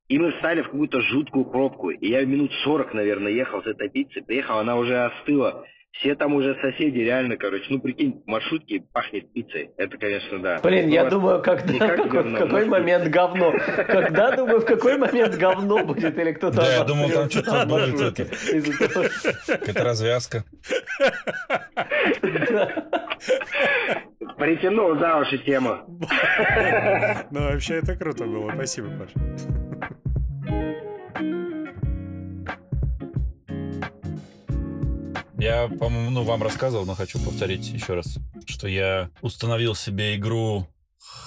И 0.09 0.19
мы 0.19 0.33
встали 0.33 0.63
в 0.63 0.67
какую-то 0.67 1.03
жуткую 1.03 1.45
пробку. 1.45 1.91
И 1.91 2.09
я 2.09 2.25
минут 2.25 2.51
40, 2.65 2.95
наверное, 2.95 3.33
ехал 3.33 3.63
с 3.63 3.67
этой 3.67 3.91
пиццей. 3.91 4.25
Приехал, 4.25 4.59
она 4.59 4.77
уже 4.77 4.97
остыла. 4.97 5.67
Все 5.93 6.15
там 6.15 6.35
уже 6.35 6.55
соседи, 6.61 6.99
реально, 6.99 7.37
короче, 7.37 7.65
ну 7.71 7.81
прикинь, 7.81 8.23
маршрутки 8.25 8.85
пахнет 8.93 9.33
пиццей. 9.33 9.71
Это, 9.77 9.97
конечно, 9.99 10.39
да. 10.39 10.61
Блин, 10.63 10.91
я 10.91 11.07
думаю, 11.07 11.43
когда, 11.43 11.97
какой, 11.97 12.23
в 12.23 12.39
какой 12.39 12.65
момент 12.67 13.09
говно. 13.09 13.53
Когда, 13.77 14.37
думаю, 14.37 14.61
в 14.61 14.65
какой 14.65 14.97
момент 14.97 15.35
говно 15.35 15.85
будет 15.85 16.17
или 16.17 16.33
кто-то... 16.33 16.59
Да, 16.59 16.73
я 16.73 16.85
думал, 16.85 17.11
там 17.11 17.29
что-то 17.29 17.67
будет 17.67 18.01
это. 18.01 18.25
Какая-то 19.47 19.85
развязка. 19.85 20.45
Притянул 24.37 24.97
за 24.99 25.17
уши 25.17 25.39
тему. 25.39 25.79
Ну, 27.31 27.41
вообще, 27.51 27.79
это 27.79 27.97
круто 27.97 28.25
было. 28.25 28.53
Спасибо, 28.55 28.89
Паша. 29.01 29.88
Я, 35.39 35.69
по-моему, 35.69 36.11
ну, 36.11 36.25
вам 36.25 36.43
рассказывал, 36.43 36.85
но 36.85 36.97
хочу 36.97 37.21
повторить 37.21 37.69
еще 37.69 37.95
раз, 37.95 38.19
что 38.45 38.67
я 38.67 39.11
установил 39.23 39.77
себе 39.77 40.17
игру 40.17 40.67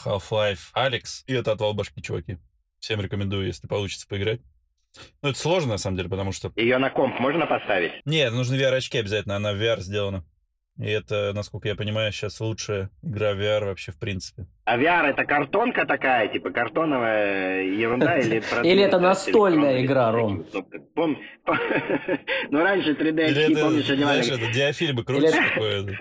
Half-Life 0.06 0.74
Alex, 0.76 1.24
и 1.28 1.34
это 1.34 1.54
отвал 1.54 1.74
башки, 1.74 2.02
чуваки. 2.02 2.38
Всем 2.80 3.00
рекомендую, 3.00 3.48
если 3.48 3.68
получится 3.68 4.06
поиграть. 4.10 4.42
Ну, 5.22 5.30
это 5.30 5.40
сложно, 5.40 5.72
на 5.72 5.78
самом 5.78 5.96
деле, 5.96 6.10
потому 6.10 6.34
что... 6.34 6.52
Ее 6.58 6.78
на 6.78 6.90
комп 6.90 7.22
можно 7.22 7.46
поставить? 7.46 7.94
Нет, 8.04 8.34
нужны 8.34 8.56
VR-очки 8.56 8.98
обязательно, 8.98 9.38
она 9.38 9.54
в 9.54 9.56
VR 9.56 9.80
сделана. 9.80 10.26
И 10.80 10.90
это, 10.90 11.32
насколько 11.34 11.68
я 11.68 11.76
понимаю, 11.76 12.12
сейчас 12.12 12.40
лучшая 12.40 12.90
игра 13.04 13.34
VR 13.34 13.66
вообще 13.66 13.92
в 13.92 14.00
принципе. 14.00 14.48
А 14.66 14.78
VR 14.78 15.08
это 15.08 15.26
картонка 15.26 15.86
такая, 15.86 16.28
типа 16.28 16.52
картоновая 16.52 17.64
ерунда 17.64 18.18
или... 18.18 18.42
Или 18.64 18.82
это 18.84 19.00
настольная 19.00 19.84
игра, 19.86 20.12
Ром? 20.12 20.46
Ну, 22.50 22.62
раньше 22.64 22.92
3D 22.94 23.24
очки, 23.24 23.56
помнишь, 23.56 23.90
одевали... 23.90 24.22
Знаешь, 24.22 24.42
это 24.42 24.54
диафильмы 24.54 25.04
крутишь 25.04 25.32
такое. 25.32 26.00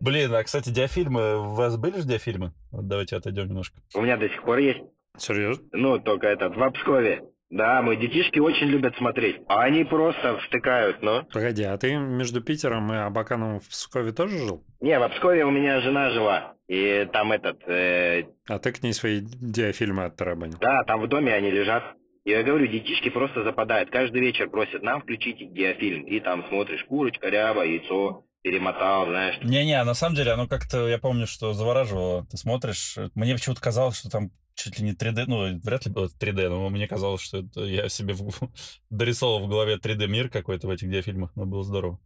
Блин, 0.00 0.34
а, 0.34 0.42
кстати, 0.44 0.70
диафильмы, 0.70 1.38
у 1.38 1.54
вас 1.54 1.76
были 1.76 1.96
же 1.98 2.06
диафильмы? 2.06 2.52
Вот 2.70 2.86
давайте 2.86 3.16
отойдем 3.16 3.48
немножко. 3.48 3.80
У 3.94 4.02
меня 4.02 4.16
до 4.16 4.28
сих 4.28 4.42
пор 4.42 4.58
есть. 4.58 4.80
Серьезно? 5.16 5.64
Ну, 5.72 5.98
только 5.98 6.28
этот, 6.28 6.56
в 6.56 6.62
Обскове. 6.62 7.22
Да, 7.50 7.82
мои 7.82 7.96
детишки 7.96 8.38
очень 8.38 8.68
любят 8.68 8.96
смотреть. 8.96 9.42
А 9.48 9.62
они 9.62 9.84
просто 9.84 10.38
втыкают, 10.38 11.02
но... 11.02 11.24
Погоди, 11.32 11.64
а 11.64 11.76
ты 11.76 11.96
между 11.96 12.40
Питером 12.40 12.92
и 12.92 12.96
Абаканом 12.96 13.58
в 13.58 13.68
Пскове 13.68 14.12
тоже 14.12 14.38
жил? 14.38 14.64
Не, 14.80 14.98
в 15.00 15.08
Пскове 15.08 15.44
у 15.44 15.50
меня 15.50 15.80
жена 15.80 16.10
жила. 16.10 16.54
И 16.68 17.08
там 17.12 17.32
этот... 17.32 17.60
Э... 17.66 18.22
А 18.48 18.60
ты 18.60 18.70
к 18.70 18.82
ней 18.84 18.92
свои 18.92 19.20
диафильмы 19.20 20.04
оттарабанил? 20.04 20.58
Да, 20.60 20.84
там 20.84 21.00
в 21.00 21.08
доме 21.08 21.34
они 21.34 21.50
лежат. 21.50 21.82
И 22.24 22.30
я 22.30 22.44
говорю, 22.44 22.68
детишки 22.68 23.08
просто 23.08 23.42
западают. 23.42 23.90
Каждый 23.90 24.20
вечер 24.20 24.48
просят, 24.48 24.82
нам 24.82 25.00
включите 25.02 25.46
диафильм. 25.46 26.04
И 26.04 26.20
там 26.20 26.44
смотришь, 26.48 26.84
курочка, 26.84 27.28
ряба, 27.28 27.64
яйцо, 27.64 28.24
перемотал, 28.42 29.06
знаешь. 29.06 29.38
Не-не, 29.42 29.82
на 29.84 29.94
самом 29.94 30.16
деле 30.16 30.32
оно 30.32 30.48
как-то, 30.48 30.88
я 30.88 30.98
помню, 30.98 31.26
что 31.26 31.52
завораживало. 31.52 32.26
Ты 32.26 32.36
смотришь, 32.36 32.96
мне 33.14 33.34
почему-то 33.34 33.60
казалось, 33.60 33.98
что 33.98 34.10
там 34.10 34.30
чуть 34.54 34.78
ли 34.78 34.84
не 34.84 34.92
3D, 34.92 35.24
ну, 35.26 35.58
вряд 35.60 35.86
ли 35.86 35.92
было 35.92 36.08
3D, 36.08 36.48
но 36.48 36.68
мне 36.68 36.86
казалось, 36.86 37.22
что 37.22 37.38
это 37.38 37.64
я 37.64 37.88
себе 37.88 38.14
в, 38.14 38.30
дорисовал 38.90 39.40
в 39.40 39.48
голове 39.48 39.76
3D-мир 39.76 40.28
какой-то 40.28 40.66
в 40.66 40.70
этих 40.70 40.90
диафильмах, 40.90 41.34
но 41.34 41.46
было 41.46 41.64
здорово. 41.64 42.00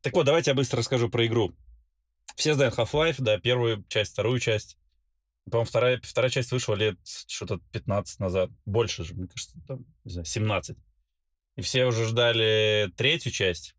Так 0.00 0.14
вот, 0.14 0.24
давайте 0.24 0.50
я 0.50 0.54
быстро 0.54 0.78
расскажу 0.78 1.08
про 1.08 1.26
игру. 1.26 1.54
Все 2.36 2.54
знают 2.54 2.76
Half-Life, 2.76 3.16
да, 3.18 3.38
первую 3.38 3.84
часть, 3.88 4.12
вторую 4.12 4.38
часть. 4.38 4.78
По-моему, 5.50 5.66
вторая, 5.66 6.00
вторая 6.02 6.30
часть 6.30 6.52
вышла 6.52 6.74
лет 6.74 6.98
что-то 7.26 7.58
15 7.72 8.20
назад. 8.20 8.50
Больше 8.64 9.04
же, 9.04 9.14
мне 9.14 9.28
кажется, 9.28 9.58
там, 9.66 9.84
не 10.04 10.12
знаю, 10.12 10.24
17. 10.24 10.76
И 11.56 11.62
все 11.62 11.86
уже 11.86 12.04
ждали 12.04 12.92
третью 12.96 13.32
часть. 13.32 13.74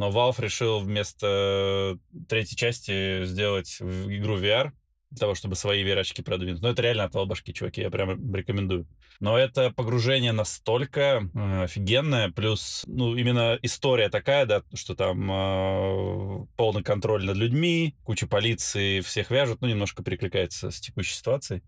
Но 0.00 0.08
Valve 0.08 0.40
решил 0.40 0.80
вместо 0.80 1.98
третьей 2.26 2.56
части 2.56 3.22
сделать 3.26 3.76
игру 3.82 4.38
VR 4.38 4.70
для 5.10 5.18
того, 5.18 5.34
чтобы 5.34 5.56
свои 5.56 5.84
VR-очки 5.84 6.22
продвинуть. 6.22 6.62
Но 6.62 6.70
это 6.70 6.80
реально 6.80 7.04
отвал 7.04 7.26
башки, 7.26 7.52
чуваки, 7.52 7.82
я 7.82 7.90
прям 7.90 8.34
рекомендую. 8.34 8.86
Но 9.20 9.36
это 9.36 9.70
погружение 9.70 10.32
настолько 10.32 11.28
э, 11.34 11.64
офигенное, 11.64 12.30
плюс, 12.30 12.84
ну, 12.86 13.14
именно 13.14 13.58
история 13.60 14.08
такая, 14.08 14.46
да, 14.46 14.62
что 14.72 14.94
там 14.94 15.30
э, 15.30 16.46
полный 16.56 16.82
контроль 16.82 17.26
над 17.26 17.36
людьми, 17.36 17.94
куча 18.02 18.26
полиции, 18.26 19.00
всех 19.00 19.30
вяжут, 19.30 19.60
ну, 19.60 19.68
немножко 19.68 20.02
перекликается 20.02 20.70
с 20.70 20.80
текущей 20.80 21.12
ситуацией. 21.12 21.60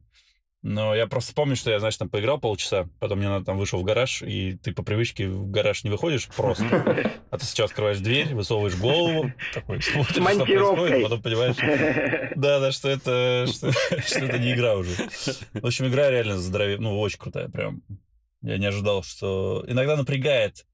Но 0.63 0.95
я 0.95 1.09
просто 1.09 1.35
помню, 1.35 1.57
что 1.57 1.73
я, 1.73 1.81
знаешь, 1.81 1.97
там 1.97 2.09
поиграл 2.09 2.39
полчаса, 2.39 2.89
потом 3.01 3.19
мне 3.19 3.29
надо 3.29 3.45
там 3.45 3.59
вышел 3.59 3.81
в 3.81 3.85
гараж, 3.85 4.23
и 4.23 4.57
ты 4.63 4.73
по 4.73 4.85
привычке 4.85 5.29
в 5.29 5.51
гараж 5.51 5.83
не 5.83 5.91
выходишь 5.91 6.29
просто. 6.29 7.13
А 7.33 7.39
ты 7.39 7.47
сейчас 7.47 7.71
открываешь 7.71 7.99
дверь, 7.99 8.35
высовываешь 8.35 8.77
голову, 8.77 9.33
такой 9.55 9.81
смотришь, 9.81 10.13
что 10.13 10.45
происходит, 10.45 11.03
потом 11.03 11.23
понимаешь, 11.23 11.57
да, 12.37 12.61
да, 12.61 12.73
что 12.73 12.91
это, 12.91 13.47
что, 13.51 13.73
что 13.73 14.19
это 14.19 14.39
не 14.39 14.53
игра 14.53 14.77
уже. 14.77 14.93
В 15.55 15.67
общем, 15.67 15.89
игра 15.89 16.11
реально 16.11 16.37
здоровее, 16.37 16.77
ну, 16.79 17.01
очень 17.01 17.19
крутая, 17.19 17.49
прям. 17.49 17.83
Я 18.43 18.59
не 18.59 18.67
ожидал, 18.67 19.03
что... 19.03 19.65
Иногда 19.67 19.97
напрягает, 19.97 20.67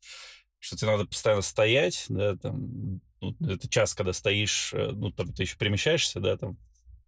что 0.58 0.76
тебе 0.76 0.90
надо 0.90 1.04
постоянно 1.04 1.42
стоять, 1.42 2.06
да, 2.08 2.34
там, 2.36 3.00
ну, 3.20 3.36
это 3.48 3.68
час, 3.68 3.94
когда 3.94 4.12
стоишь, 4.12 4.72
э, 4.74 4.90
ну, 4.92 5.12
там, 5.12 5.32
ты 5.32 5.44
еще 5.44 5.56
перемещаешься, 5.56 6.18
да, 6.18 6.36
там, 6.36 6.56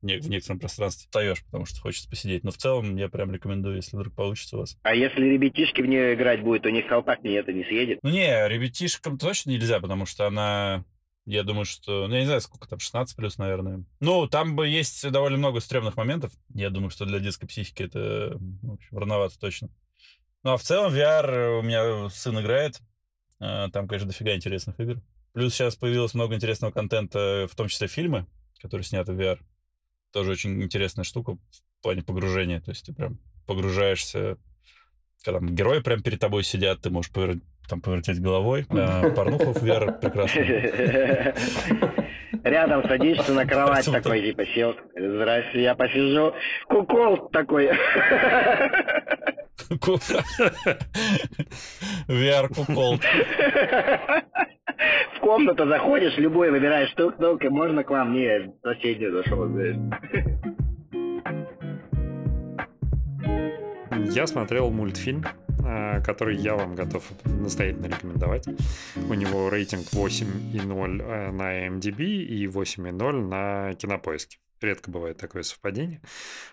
в 0.02 0.28
некотором 0.28 0.58
пространстве 0.58 1.06
встаешь, 1.06 1.44
потому 1.44 1.66
что 1.66 1.80
хочется 1.80 2.08
посидеть. 2.08 2.44
Но 2.44 2.50
в 2.50 2.56
целом 2.56 2.96
я 2.96 3.08
прям 3.08 3.32
рекомендую, 3.32 3.76
если 3.76 3.96
вдруг 3.96 4.14
получится 4.14 4.56
у 4.56 4.60
вас. 4.60 4.78
А 4.82 4.94
если 4.94 5.24
ребятишки 5.24 5.82
в 5.82 5.86
нее 5.86 6.14
играть 6.14 6.42
будет, 6.42 6.66
у 6.66 6.70
них 6.70 6.86
колпак 6.86 7.22
не 7.22 7.32
это 7.32 7.52
не 7.52 7.64
съедет? 7.64 8.00
Ну 8.02 8.10
не, 8.10 8.48
ребятишкам 8.48 9.18
точно 9.18 9.50
нельзя, 9.50 9.80
потому 9.80 10.06
что 10.06 10.26
она... 10.26 10.84
Я 11.26 11.42
думаю, 11.42 11.66
что... 11.66 12.08
Ну, 12.08 12.14
я 12.14 12.20
не 12.20 12.26
знаю, 12.26 12.40
сколько 12.40 12.66
там, 12.66 12.78
16 12.78 13.14
плюс, 13.14 13.36
наверное. 13.36 13.84
Ну, 14.00 14.26
там 14.26 14.56
бы 14.56 14.66
есть 14.66 15.08
довольно 15.10 15.36
много 15.36 15.60
стрёмных 15.60 15.96
моментов. 15.96 16.32
Я 16.54 16.70
думаю, 16.70 16.90
что 16.90 17.04
для 17.04 17.20
детской 17.20 17.46
психики 17.46 17.82
это, 17.82 18.38
в 18.62 18.72
общем, 18.72 18.98
рановато 18.98 19.38
точно. 19.38 19.68
Ну, 20.42 20.52
а 20.52 20.56
в 20.56 20.62
целом 20.62 20.92
VR 20.92 21.58
у 21.58 21.62
меня 21.62 22.08
сын 22.08 22.40
играет. 22.40 22.80
А, 23.38 23.68
там, 23.68 23.86
конечно, 23.86 24.08
дофига 24.08 24.34
интересных 24.34 24.80
игр. 24.80 25.02
Плюс 25.32 25.54
сейчас 25.54 25.76
появилось 25.76 26.14
много 26.14 26.34
интересного 26.34 26.72
контента, 26.72 27.46
в 27.50 27.54
том 27.54 27.68
числе 27.68 27.86
фильмы, 27.86 28.26
которые 28.58 28.84
сняты 28.84 29.12
в 29.12 29.20
VR. 29.20 29.38
Тоже 30.12 30.32
очень 30.32 30.62
интересная 30.62 31.04
штука 31.04 31.34
в 31.34 31.82
плане 31.82 32.02
погружения. 32.02 32.60
То 32.60 32.70
есть 32.70 32.86
ты 32.86 32.92
прям 32.92 33.18
погружаешься, 33.46 34.36
когда 35.24 35.40
там 35.40 35.54
герои 35.54 35.80
прям 35.80 36.02
перед 36.02 36.20
тобой 36.20 36.42
сидят, 36.42 36.80
ты 36.80 36.90
можешь 36.90 37.12
повер... 37.12 37.36
там 37.68 37.80
повертеть 37.80 38.20
головой. 38.20 38.66
А, 38.70 39.10
порнуху 39.10 39.52
в 39.52 39.62
VR 39.62 40.00
прекрасно. 40.00 40.40
Рядом 42.44 42.82
садишься 42.88 43.32
на 43.32 43.44
кровать 43.44 43.84
такой, 43.84 44.22
типа, 44.22 44.46
сел. 44.46 44.74
Здрасте, 44.96 45.62
я 45.62 45.74
посижу. 45.74 46.32
Кукол 46.68 47.28
такой. 47.30 47.70
VR 52.08 52.48
кукол. 52.54 52.98
В 55.16 55.20
комнату 55.20 55.66
заходишь, 55.66 56.16
любой 56.18 56.50
выбираешь 56.50 56.92
тук-тук, 56.94 57.44
и 57.44 57.48
можно 57.48 57.84
к 57.84 57.90
вам? 57.90 58.12
Не, 58.12 58.52
соседний 58.62 59.10
зашел, 59.10 59.48
Я 64.12 64.26
смотрел 64.26 64.70
мультфильм, 64.70 65.24
а, 65.64 66.00
который 66.00 66.36
я 66.36 66.56
вам 66.56 66.74
готов 66.74 67.04
настоятельно 67.24 67.86
рекомендовать. 67.86 68.46
У 68.96 69.14
него 69.14 69.50
рейтинг 69.50 69.86
8,0 69.92 71.02
э, 71.02 71.30
на 71.30 71.68
MDB 71.68 72.02
и 72.02 72.46
8,0 72.46 73.12
на 73.12 73.74
Кинопоиске. 73.74 74.38
Редко 74.60 74.90
бывает 74.90 75.16
такое 75.16 75.42
совпадение. 75.42 76.00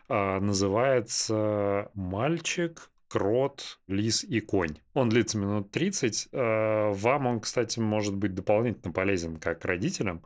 А, 0.08 0.40
называется 0.40 1.90
«Мальчик, 1.94 2.90
крот, 3.08 3.80
лис 3.88 4.24
и 4.24 4.40
конь». 4.40 4.78
Он 4.94 5.10
длится 5.10 5.38
минут 5.38 5.72
30. 5.72 6.30
А, 6.32 6.92
вам 6.92 7.28
он, 7.28 7.40
кстати, 7.40 7.80
может 7.80 8.16
быть 8.16 8.34
дополнительно 8.34 8.94
полезен 8.94 9.38
как 9.38 9.66
родителям, 9.66 10.24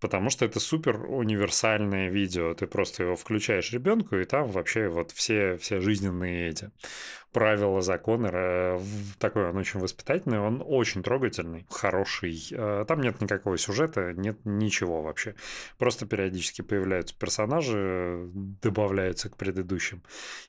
потому 0.00 0.30
что 0.30 0.44
это 0.44 0.60
супер 0.60 1.04
универсальное 1.06 2.08
видео. 2.08 2.54
Ты 2.54 2.66
просто 2.66 3.04
его 3.04 3.16
включаешь 3.16 3.72
ребенку, 3.72 4.16
и 4.16 4.24
там 4.24 4.48
вообще 4.50 4.88
вот 4.88 5.12
все, 5.12 5.56
все 5.56 5.80
жизненные 5.80 6.48
эти 6.48 6.70
правила, 7.32 7.80
законы. 7.82 8.80
Такой 9.18 9.48
он 9.48 9.56
очень 9.56 9.80
воспитательный, 9.80 10.40
он 10.40 10.62
очень 10.64 11.02
трогательный, 11.02 11.66
хороший. 11.70 12.40
А, 12.52 12.84
там 12.84 13.00
нет 13.00 13.20
никакого 13.20 13.58
сюжета, 13.58 14.12
нет 14.12 14.38
ничего 14.44 15.02
вообще. 15.02 15.34
Просто 15.78 16.06
периодически 16.06 16.62
появляются 16.62 17.16
персонажи, 17.18 18.28
добавляются 18.62 19.28
к 19.28 19.36
предыдущим, 19.36 20.02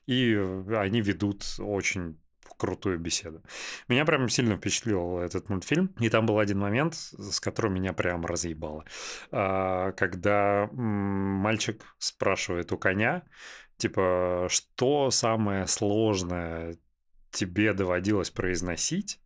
и 0.06 0.34
они 0.74 1.00
ведут 1.00 1.44
очень 1.58 2.16
крутую 2.60 2.98
беседу. 2.98 3.42
Меня 3.88 4.04
прям 4.04 4.28
сильно 4.28 4.56
впечатлил 4.56 5.18
этот 5.18 5.48
мультфильм. 5.48 5.94
И 5.98 6.10
там 6.10 6.26
был 6.26 6.38
один 6.38 6.58
момент, 6.58 6.94
с 6.94 7.40
которым 7.40 7.74
меня 7.74 7.94
прям 7.94 8.26
разъебало. 8.26 8.84
А, 9.30 9.92
когда 9.92 10.68
мальчик 10.72 11.82
спрашивает 11.98 12.70
у 12.72 12.76
коня, 12.76 13.22
типа, 13.80 14.46
что 14.48 15.10
самое 15.10 15.66
сложное 15.66 16.76
тебе 17.30 17.72
доводилось 17.72 18.30
произносить? 18.30 19.20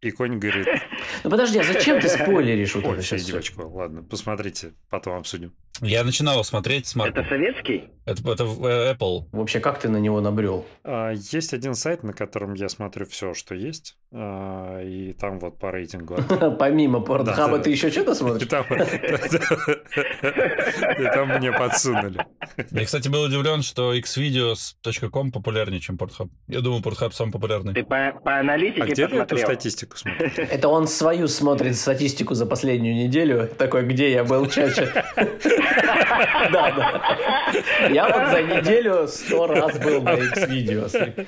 И 0.00 0.10
конь 0.10 0.38
говорит... 0.38 0.66
Ну 1.24 1.30
подожди, 1.30 1.58
а 1.58 1.64
зачем 1.64 2.00
ты 2.00 2.08
спойлеришь 2.08 2.74
вот 2.74 2.84
Ой, 2.84 2.92
это 2.92 3.02
все, 3.02 3.16
сейчас? 3.16 3.28
девочка, 3.28 3.60
ладно, 3.60 4.02
посмотрите, 4.02 4.74
потом 4.88 5.16
обсудим. 5.18 5.54
Я 5.80 6.04
начинал 6.04 6.44
смотреть 6.44 6.86
с 6.86 6.94
Марком. 6.94 7.22
Это 7.22 7.28
советский? 7.28 7.88
Это, 8.04 8.32
это 8.32 8.44
э, 8.44 8.94
Apple. 8.94 9.24
Вообще, 9.32 9.60
как 9.60 9.78
ты 9.78 9.88
на 9.88 9.98
него 9.98 10.20
набрел? 10.20 10.66
А, 10.84 11.12
Есть 11.12 11.54
один 11.54 11.74
сайт, 11.74 12.02
на 12.02 12.12
котором 12.12 12.54
я 12.54 12.68
смотрю 12.68 13.06
все, 13.06 13.34
что 13.34 13.54
есть, 13.54 13.96
а, 14.12 14.82
и 14.82 15.12
там 15.12 15.38
вот 15.38 15.58
по 15.58 15.70
рейтингу. 15.70 16.16
Помимо 16.58 17.00
Портхаба 17.00 17.58
да. 17.58 17.64
ты 17.64 17.70
еще 17.70 17.90
что-то 17.90 18.14
смотришь? 18.14 18.48
и 20.98 21.04
там 21.14 21.28
мне 21.38 21.52
подсунули. 21.52 22.26
Я, 22.70 22.84
кстати, 22.84 23.08
был 23.08 23.22
удивлен, 23.22 23.62
что 23.62 23.94
xvideos.com 23.94 25.30
популярнее, 25.30 25.80
чем 25.80 25.96
Pornhub. 25.96 26.30
Я 26.48 26.62
думал, 26.62 26.80
Pornhub 26.80 27.12
самый 27.12 27.32
популярный. 27.32 27.74
Ты 27.74 27.84
по, 27.84 28.18
по 28.24 28.38
аналитике 28.38 28.82
А 28.82 28.86
где 28.86 29.06
ты 29.06 29.16
эту 29.16 29.36
статистику 29.36 29.96
смотришь? 29.96 30.32
Это 30.36 30.68
он 30.68 30.88
свою 30.88 31.28
смотрит 31.28 31.76
статистику 31.76 32.34
за 32.34 32.46
последнюю 32.46 32.96
неделю. 32.96 33.48
Такой, 33.58 33.84
где 33.84 34.10
я 34.10 34.24
был 34.24 34.46
чаще. 34.46 34.90
Да, 36.52 36.70
да. 36.70 37.88
Я 37.88 38.08
вот 38.08 38.30
за 38.30 38.42
неделю 38.42 39.08
сто 39.08 39.46
раз 39.46 39.78
был 39.78 40.02
на 40.02 40.14
X-Videos. 40.14 41.26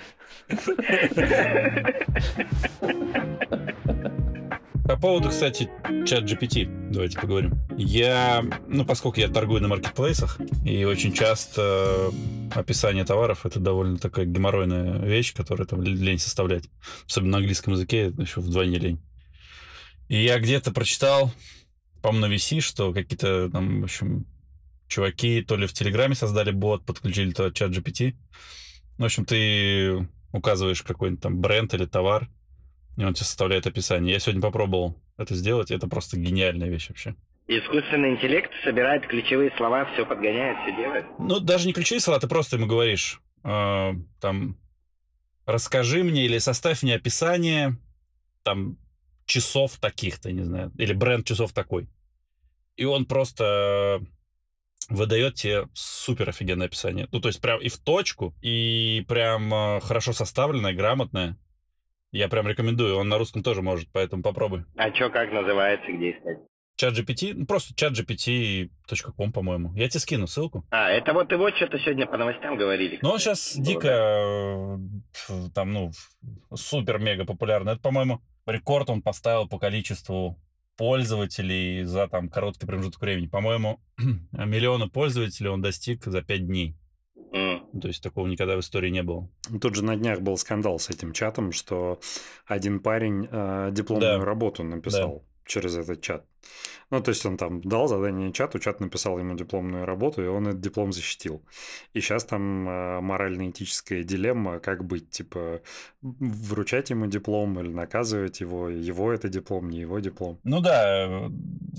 По 4.84 4.96
поводу, 4.96 5.28
кстати, 5.30 5.70
чат 6.06 6.24
GPT, 6.24 6.90
давайте 6.90 7.18
поговорим. 7.18 7.54
Я, 7.76 8.44
ну, 8.66 8.84
поскольку 8.84 9.20
я 9.20 9.28
торгую 9.28 9.62
на 9.62 9.68
маркетплейсах, 9.68 10.38
и 10.64 10.84
очень 10.84 11.12
часто 11.12 12.10
описание 12.52 13.04
товаров— 13.04 13.46
это 13.46 13.60
довольно 13.60 13.96
такая 13.96 14.26
геморройная 14.26 14.98
вещь, 14.98 15.34
которая 15.34 15.66
там 15.66 15.82
лень 15.82 16.18
составлять. 16.18 16.64
Особенно 17.06 17.32
на 17.32 17.38
английском 17.38 17.74
языке 17.74 18.12
еще 18.18 18.40
вдвойне 18.40 18.78
лень. 18.78 19.00
И 20.08 20.22
я 20.22 20.38
где-то 20.40 20.72
прочитал, 20.72 21.30
по-моему, 22.02 22.26
на 22.26 22.34
VC, 22.34 22.60
что 22.60 22.92
какие-то 22.92 23.48
там, 23.50 23.80
в 23.80 23.84
общем, 23.84 24.26
чуваки 24.88 25.42
то 25.42 25.56
ли 25.56 25.66
в 25.66 25.72
Телеграме 25.72 26.14
создали 26.14 26.50
бот, 26.50 26.84
подключили 26.84 27.32
то 27.32 27.50
чат 27.50 27.70
GPT. 27.70 28.14
В 28.98 29.04
общем, 29.04 29.24
ты 29.24 30.08
указываешь 30.32 30.82
какой-нибудь 30.82 31.22
там 31.22 31.40
бренд 31.40 31.72
или 31.74 31.86
товар, 31.86 32.28
и 32.96 33.04
он 33.04 33.14
тебе 33.14 33.24
составляет 33.24 33.66
описание. 33.66 34.12
Я 34.12 34.18
сегодня 34.18 34.42
попробовал 34.42 34.96
это 35.16 35.34
сделать, 35.34 35.70
это 35.70 35.88
просто 35.88 36.18
гениальная 36.18 36.68
вещь 36.68 36.88
вообще. 36.88 37.14
Искусственный 37.48 38.12
интеллект 38.12 38.50
собирает 38.64 39.06
ключевые 39.06 39.52
слова, 39.56 39.86
все 39.92 40.06
подгоняет, 40.06 40.56
все 40.62 40.76
делает. 40.76 41.06
Ну, 41.18 41.40
даже 41.40 41.66
не 41.66 41.72
ключевые 41.72 42.00
слова, 42.00 42.20
ты 42.20 42.28
просто 42.28 42.56
ему 42.56 42.66
говоришь, 42.66 43.20
э, 43.44 43.92
там, 44.20 44.56
расскажи 45.44 46.02
мне 46.04 46.24
или 46.24 46.38
составь 46.38 46.82
мне 46.82 46.94
описание, 46.94 47.76
там, 48.42 48.78
часов 49.32 49.78
таких-то, 49.78 50.30
не 50.30 50.44
знаю, 50.44 50.72
или 50.78 50.92
бренд 50.92 51.26
часов 51.26 51.52
такой. 51.52 51.88
И 52.76 52.84
он 52.84 53.06
просто 53.06 54.00
выдает 54.88 55.34
тебе 55.36 55.68
супер 55.72 56.28
офигенное 56.28 56.66
описание. 56.66 57.08
Ну, 57.12 57.20
то 57.20 57.28
есть 57.28 57.40
прям 57.40 57.60
и 57.60 57.68
в 57.68 57.78
точку, 57.78 58.34
и 58.42 59.04
прям 59.08 59.52
э, 59.54 59.80
хорошо 59.80 60.12
составленное, 60.12 60.74
грамотное. 60.74 61.36
Я 62.10 62.28
прям 62.28 62.46
рекомендую, 62.46 62.96
он 62.96 63.08
на 63.08 63.16
русском 63.16 63.42
тоже 63.42 63.62
может, 63.62 63.88
поэтому 63.92 64.22
попробуй. 64.22 64.64
А 64.76 64.94
что, 64.94 65.08
как 65.08 65.32
называется, 65.32 65.90
где 65.90 66.10
искать? 66.10 66.38
Чат 66.76 66.94
GPT, 66.94 67.32
ну, 67.34 67.46
просто 67.46 67.74
chatgpt.com, 67.74 69.32
по-моему. 69.32 69.72
Я 69.74 69.88
тебе 69.88 70.00
скину 70.00 70.26
ссылку. 70.26 70.64
А, 70.70 70.90
это 70.90 71.12
вот 71.14 71.30
его 71.32 71.50
что-то 71.50 71.78
сегодня 71.78 72.06
по 72.06 72.16
новостям 72.18 72.56
говорили. 72.56 72.98
Ну, 73.02 73.10
он 73.10 73.18
сейчас 73.18 73.56
Было, 73.56 73.66
дико, 73.66 73.88
э, 73.88 74.78
ф- 75.14 75.52
там, 75.54 75.72
ну, 75.72 75.92
супер-мега 76.54 77.24
популярный. 77.24 77.72
Это, 77.72 77.80
по-моему, 77.82 78.20
рекорд 78.46 78.90
он 78.90 79.02
поставил 79.02 79.48
по 79.48 79.58
количеству 79.58 80.38
пользователей 80.76 81.84
за 81.84 82.08
там 82.08 82.28
короткий 82.28 82.66
промежуток 82.66 83.00
времени. 83.00 83.26
По-моему, 83.26 83.80
миллиона 84.32 84.88
пользователей 84.88 85.48
он 85.50 85.60
достиг 85.62 86.04
за 86.04 86.22
5 86.22 86.46
дней. 86.46 86.76
Ну, 87.34 87.80
То 87.80 87.88
есть 87.88 88.02
такого 88.02 88.26
никогда 88.26 88.56
в 88.56 88.60
истории 88.60 88.90
не 88.90 89.02
было. 89.02 89.28
Тут 89.60 89.74
же 89.74 89.82
на 89.84 89.96
днях 89.96 90.20
был 90.20 90.36
скандал 90.36 90.78
с 90.78 90.90
этим 90.90 91.12
чатом, 91.14 91.52
что 91.52 91.98
один 92.46 92.80
парень 92.80 93.26
э, 93.30 93.70
дипломную 93.72 94.18
Да. 94.18 94.24
работу 94.24 94.62
написал 94.64 95.24
через 95.44 95.76
этот 95.76 96.00
чат. 96.00 96.24
Ну, 96.90 97.00
то 97.00 97.10
есть 97.10 97.24
он 97.24 97.36
там 97.36 97.62
дал 97.62 97.88
задание 97.88 98.32
чату, 98.32 98.58
чат 98.58 98.80
написал 98.80 99.18
ему 99.18 99.34
дипломную 99.34 99.86
работу, 99.86 100.22
и 100.22 100.26
он 100.26 100.48
этот 100.48 100.60
диплом 100.60 100.92
защитил. 100.92 101.42
И 101.94 102.00
сейчас 102.00 102.24
там 102.24 102.68
э, 102.68 103.00
морально-этическая 103.00 104.02
дилемма, 104.02 104.58
как 104.58 104.84
быть, 104.84 105.08
типа, 105.10 105.62
вручать 106.02 106.90
ему 106.90 107.06
диплом 107.06 107.58
или 107.60 107.68
наказывать 107.68 108.40
его, 108.40 108.68
его 108.68 109.12
это 109.12 109.28
диплом, 109.28 109.70
не 109.70 109.80
его 109.80 110.00
диплом. 110.00 110.38
Ну 110.44 110.60
да, 110.60 111.30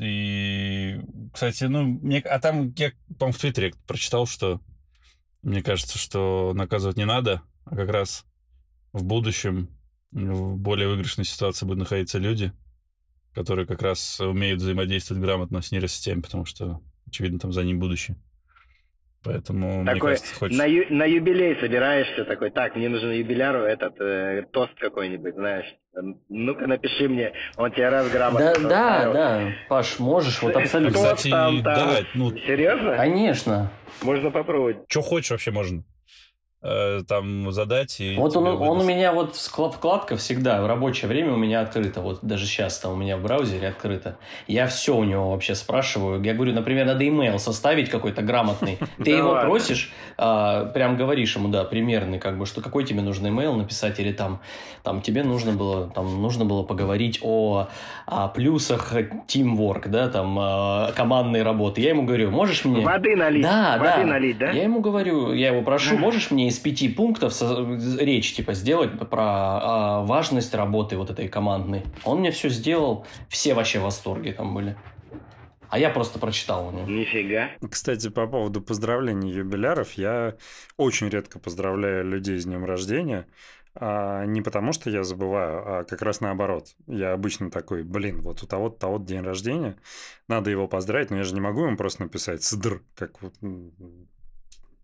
и, 0.01 0.99
кстати, 1.31 1.65
ну, 1.65 1.83
мне, 1.83 2.19
а 2.19 2.39
там 2.39 2.73
я, 2.77 2.91
по-моему, 3.19 3.33
в 3.33 3.39
Твиттере 3.39 3.73
прочитал, 3.85 4.25
что 4.25 4.61
мне 5.43 5.61
кажется, 5.61 5.99
что 5.99 6.53
наказывать 6.55 6.97
не 6.97 7.05
надо, 7.05 7.43
а 7.65 7.75
как 7.75 7.89
раз 7.89 8.25
в 8.93 9.03
будущем 9.03 9.69
в 10.11 10.57
более 10.57 10.87
выигрышной 10.87 11.25
ситуации 11.25 11.65
будут 11.65 11.79
находиться 11.79 12.17
люди, 12.17 12.53
которые 13.33 13.65
как 13.65 13.81
раз 13.81 14.19
умеют 14.19 14.59
взаимодействовать 14.59 15.21
грамотно 15.23 15.61
с 15.61 15.71
нейросетями, 15.71 16.21
потому 16.21 16.45
что, 16.45 16.79
очевидно, 17.07 17.39
там 17.39 17.51
за 17.51 17.63
ним 17.63 17.79
будущее. 17.79 18.17
Поэтому, 19.23 19.83
мне 19.83 19.93
Такой 19.93 20.11
кажется, 20.11 20.35
хочешь... 20.35 20.57
на, 20.57 20.65
ю- 20.65 20.85
на 20.89 21.05
юбилей 21.05 21.57
собираешься 21.61 22.25
такой, 22.25 22.51
так, 22.51 22.75
мне 22.75 22.89
нужен 22.89 23.09
юбиляру 23.11 23.59
этот 23.59 23.95
э, 24.01 24.43
тост 24.51 24.73
какой-нибудь, 24.77 25.35
знаешь. 25.35 25.65
Ну-ка 26.27 26.67
напиши 26.67 27.07
мне, 27.07 27.31
он 27.55 27.71
тебе 27.71 27.87
раз 27.87 28.11
грамотно 28.11 28.53
Да, 28.63 28.69
да, 28.69 29.13
да, 29.13 29.51
Паш, 29.69 29.99
можешь, 29.99 30.41
вот 30.41 30.55
абсолютно. 30.57 30.93
Кстати, 30.95 31.29
там, 31.29 31.63
там? 31.63 31.63
да, 31.63 31.99
ну, 32.15 32.31
Серьезно? 32.31 32.97
Конечно. 32.97 33.71
Можно 34.01 34.29
попробовать. 34.31 34.77
что 34.89 35.01
хочешь 35.01 35.31
вообще 35.31 35.51
можно. 35.51 35.85
Э, 36.63 37.03
там 37.07 37.51
задать. 37.51 37.99
И 37.99 38.15
вот 38.15 38.35
он, 38.35 38.47
он 38.47 38.81
у 38.81 38.83
меня 38.83 39.11
вот 39.11 39.35
вкладка 39.35 40.17
всегда 40.17 40.61
в 40.61 40.67
рабочее 40.67 41.09
время 41.09 41.33
у 41.33 41.37
меня 41.37 41.61
открыта. 41.61 42.01
Вот 42.01 42.19
даже 42.21 42.45
сейчас 42.45 42.79
там 42.79 42.93
у 42.93 42.95
меня 42.95 43.17
в 43.17 43.21
браузере 43.21 43.67
открыто. 43.67 44.17
Я 44.47 44.67
все 44.67 44.95
у 44.95 45.03
него 45.03 45.31
вообще 45.31 45.55
спрашиваю. 45.55 46.23
Я 46.23 46.33
говорю, 46.33 46.53
например, 46.53 46.85
надо 46.85 47.07
имейл 47.07 47.37
составить 47.39 47.89
какой-то 47.89 48.21
грамотный. 48.21 48.79
Ты 49.03 49.11
его 49.11 49.39
просишь, 49.41 49.91
а, 50.17 50.65
прям 50.65 50.97
говоришь 50.97 51.35
ему, 51.35 51.49
да, 51.49 51.63
примерный, 51.63 52.19
как 52.19 52.37
бы, 52.37 52.45
что 52.45 52.61
какой 52.61 52.85
тебе 52.85 53.01
нужно 53.01 53.27
имейл 53.27 53.55
написать, 53.55 53.99
или 53.99 54.11
там, 54.11 54.39
там 54.83 55.01
тебе 55.01 55.23
нужно 55.23 55.51
было, 55.51 55.89
там 55.89 56.21
нужно 56.21 56.45
было 56.45 56.63
поговорить 56.63 57.19
о, 57.21 57.67
о 58.05 58.27
плюсах 58.29 58.93
teamwork, 59.27 59.89
да, 59.89 60.07
там 60.07 60.37
а, 60.39 60.91
командной 60.93 61.43
работы. 61.43 61.81
Я 61.81 61.89
ему 61.89 62.03
говорю, 62.03 62.31
можешь 62.31 62.63
мне... 62.65 62.85
Воды 62.85 63.15
налить. 63.15 63.43
Да, 63.43 63.77
Воды 63.77 64.03
да. 64.03 64.05
налить, 64.05 64.37
да? 64.37 64.51
Я 64.51 64.63
ему 64.63 64.79
говорю, 64.79 65.33
я 65.33 65.49
его 65.49 65.61
прошу, 65.61 65.97
можешь 65.97 66.31
мне 66.31 66.52
из 66.53 66.59
пяти 66.59 66.87
пунктов 66.89 67.33
со- 67.33 67.65
речь 67.99 68.33
типа 68.33 68.53
сделать 68.53 68.97
про 69.09 69.23
а, 69.23 70.05
важность 70.05 70.53
работы 70.53 70.95
вот 70.97 71.09
этой 71.09 71.27
командной. 71.27 71.83
Он 72.05 72.19
мне 72.19 72.31
все 72.31 72.49
сделал, 72.49 73.05
все 73.27 73.53
вообще 73.53 73.79
в 73.79 73.83
восторге 73.83 74.33
там 74.33 74.53
были. 74.53 74.77
А 75.69 75.79
я 75.79 75.89
просто 75.89 76.19
прочитал 76.19 76.67
у 76.67 76.71
него. 76.71 76.87
Нифига. 76.87 77.49
Кстати, 77.67 78.09
по 78.09 78.27
поводу 78.27 78.61
поздравлений 78.61 79.31
юбиляров, 79.31 79.93
я 79.93 80.35
очень 80.77 81.09
редко 81.09 81.39
поздравляю 81.39 82.05
людей 82.05 82.37
с 82.39 82.45
днем 82.45 82.63
рождения. 82.63 83.25
а 83.75 84.25
не 84.25 84.43
потому, 84.43 84.71
что 84.71 84.91
я 84.91 85.03
забываю, 85.03 85.79
а 85.79 85.83
как 85.83 86.03
раз 86.03 86.21
наоборот. 86.21 86.67
Я 86.85 87.13
обычно 87.13 87.49
такой, 87.49 87.81
блин, 87.81 88.21
вот 88.21 88.43
у 88.43 88.45
того-то 88.45 88.77
того 88.77 88.99
день 88.99 89.21
рождения, 89.21 89.75
надо 90.27 90.51
его 90.51 90.67
поздравить, 90.67 91.09
но 91.09 91.17
я 91.17 91.23
же 91.23 91.33
не 91.33 91.41
могу 91.41 91.65
ему 91.65 91.75
просто 91.75 92.03
написать 92.03 92.43
«сдр», 92.43 92.83
как 92.95 93.17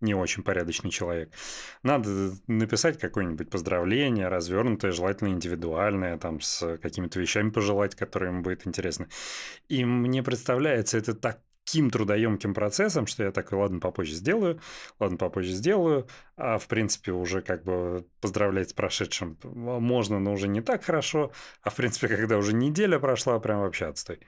не 0.00 0.14
очень 0.14 0.42
порядочный 0.42 0.90
человек. 0.90 1.32
Надо 1.82 2.32
написать 2.46 2.98
какое-нибудь 2.98 3.50
поздравление, 3.50 4.28
развернутое, 4.28 4.92
желательно 4.92 5.28
индивидуальное, 5.28 6.18
там 6.18 6.40
с 6.40 6.78
какими-то 6.78 7.20
вещами 7.20 7.50
пожелать, 7.50 7.94
которые 7.94 8.30
ему 8.30 8.42
будет 8.42 8.66
интересно. 8.66 9.08
И 9.68 9.84
мне 9.84 10.22
представляется 10.22 10.98
это 10.98 11.14
таким 11.14 11.90
трудоемким 11.90 12.54
процессом, 12.54 13.06
что 13.06 13.22
я 13.22 13.30
такой, 13.30 13.58
ладно, 13.58 13.78
попозже 13.78 14.14
сделаю, 14.14 14.60
ладно, 14.98 15.16
попозже 15.16 15.52
сделаю, 15.52 16.08
а 16.36 16.58
в 16.58 16.66
принципе 16.66 17.12
уже 17.12 17.42
как 17.42 17.64
бы 17.64 18.06
поздравлять 18.20 18.70
с 18.70 18.72
прошедшим 18.72 19.38
можно, 19.44 20.18
но 20.18 20.32
уже 20.32 20.48
не 20.48 20.62
так 20.62 20.84
хорошо, 20.84 21.32
а 21.62 21.70
в 21.70 21.76
принципе, 21.76 22.08
когда 22.08 22.38
уже 22.38 22.54
неделя 22.54 22.98
прошла, 22.98 23.38
прям 23.38 23.60
вообще 23.60 23.86
отстой. 23.86 24.20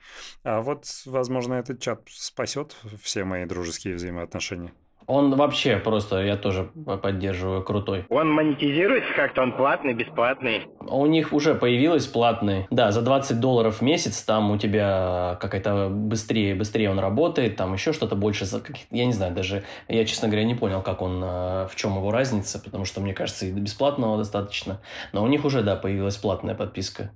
А 0.43 0.61
вот, 0.61 0.85
возможно, 1.05 1.55
этот 1.55 1.81
чат 1.81 2.03
спасет 2.07 2.75
все 3.01 3.25
мои 3.25 3.45
дружеские 3.45 3.95
взаимоотношения. 3.95 4.71
Он 5.07 5.35
вообще 5.35 5.77
просто, 5.77 6.23
я 6.23 6.37
тоже 6.37 6.69
поддерживаю, 7.01 7.63
крутой. 7.63 8.05
Он 8.09 8.31
монетизируется 8.31 9.13
как-то, 9.15 9.41
он 9.41 9.53
платный, 9.53 9.93
бесплатный. 9.93 10.67
У 10.79 11.05
них 11.05 11.33
уже 11.33 11.55
появилось 11.55 12.07
платный. 12.07 12.67
Да, 12.69 12.91
за 12.91 13.01
20 13.01 13.39
долларов 13.39 13.77
в 13.77 13.81
месяц 13.81 14.21
там 14.23 14.51
у 14.51 14.57
тебя 14.57 15.37
какая-то 15.41 15.89
быстрее, 15.89 16.55
быстрее 16.55 16.89
он 16.89 16.99
работает, 16.99 17.55
там 17.55 17.73
еще 17.73 17.93
что-то 17.93 18.15
больше. 18.15 18.45
Я 18.91 19.05
не 19.05 19.13
знаю, 19.13 19.33
даже 19.33 19.63
я, 19.87 20.05
честно 20.05 20.27
говоря, 20.27 20.45
не 20.45 20.55
понял, 20.55 20.81
как 20.81 21.01
он, 21.01 21.21
э, 21.23 21.67
в 21.67 21.75
чем 21.75 21.95
его 21.95 22.11
разница, 22.11 22.59
потому 22.59 22.85
что, 22.85 23.01
мне 23.01 23.13
кажется, 23.13 23.45
и 23.45 23.51
бесплатного 23.51 24.17
достаточно. 24.17 24.81
Но 25.11 25.23
у 25.23 25.27
них 25.27 25.45
уже, 25.45 25.61
да, 25.61 25.75
появилась 25.75 26.17
платная 26.17 26.55
подписка. 26.55 27.11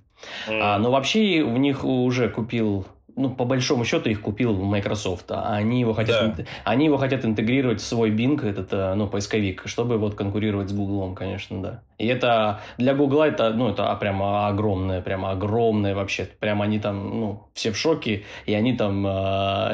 М. 0.48 0.60
А, 0.62 0.78
но 0.78 0.90
вообще 0.90 1.44
в 1.44 1.58
них 1.58 1.84
уже 1.84 2.28
купил, 2.28 2.86
ну, 3.18 3.30
по 3.30 3.44
большому 3.44 3.84
счету 3.84 4.08
их 4.08 4.20
купил 4.20 4.54
Microsoft, 4.54 5.30
а 5.30 5.54
они 5.54 5.80
его 5.80 5.92
хотят, 5.92 6.36
Да. 6.36 6.44
они 6.64 6.86
его 6.86 6.96
хотят 6.96 7.24
интегрировать 7.24 7.80
в 7.80 7.84
свой 7.84 8.10
Bing, 8.10 8.42
этот, 8.44 8.72
э, 8.72 8.94
ну, 8.94 9.06
поисковик, 9.08 9.62
чтобы 9.66 9.98
вот 9.98 10.14
конкурировать 10.14 10.70
с 10.70 10.72
Гуглом, 10.72 11.14
конечно, 11.14 11.62
да. 11.62 11.82
И 11.98 12.06
это 12.06 12.60
для 12.78 12.94
Гугла 12.94 13.24
это, 13.24 13.50
ну, 13.52 13.68
это 13.68 13.94
прямо 13.96 14.46
огромное, 14.48 15.02
прямо 15.02 15.32
огромное 15.32 15.94
вообще. 15.94 16.24
Прямо 16.38 16.64
они 16.64 16.78
там, 16.78 17.20
ну, 17.20 17.50
все 17.54 17.72
в 17.72 17.76
шоке, 17.76 18.24
и 18.46 18.54
они 18.54 18.76
там 18.76 19.02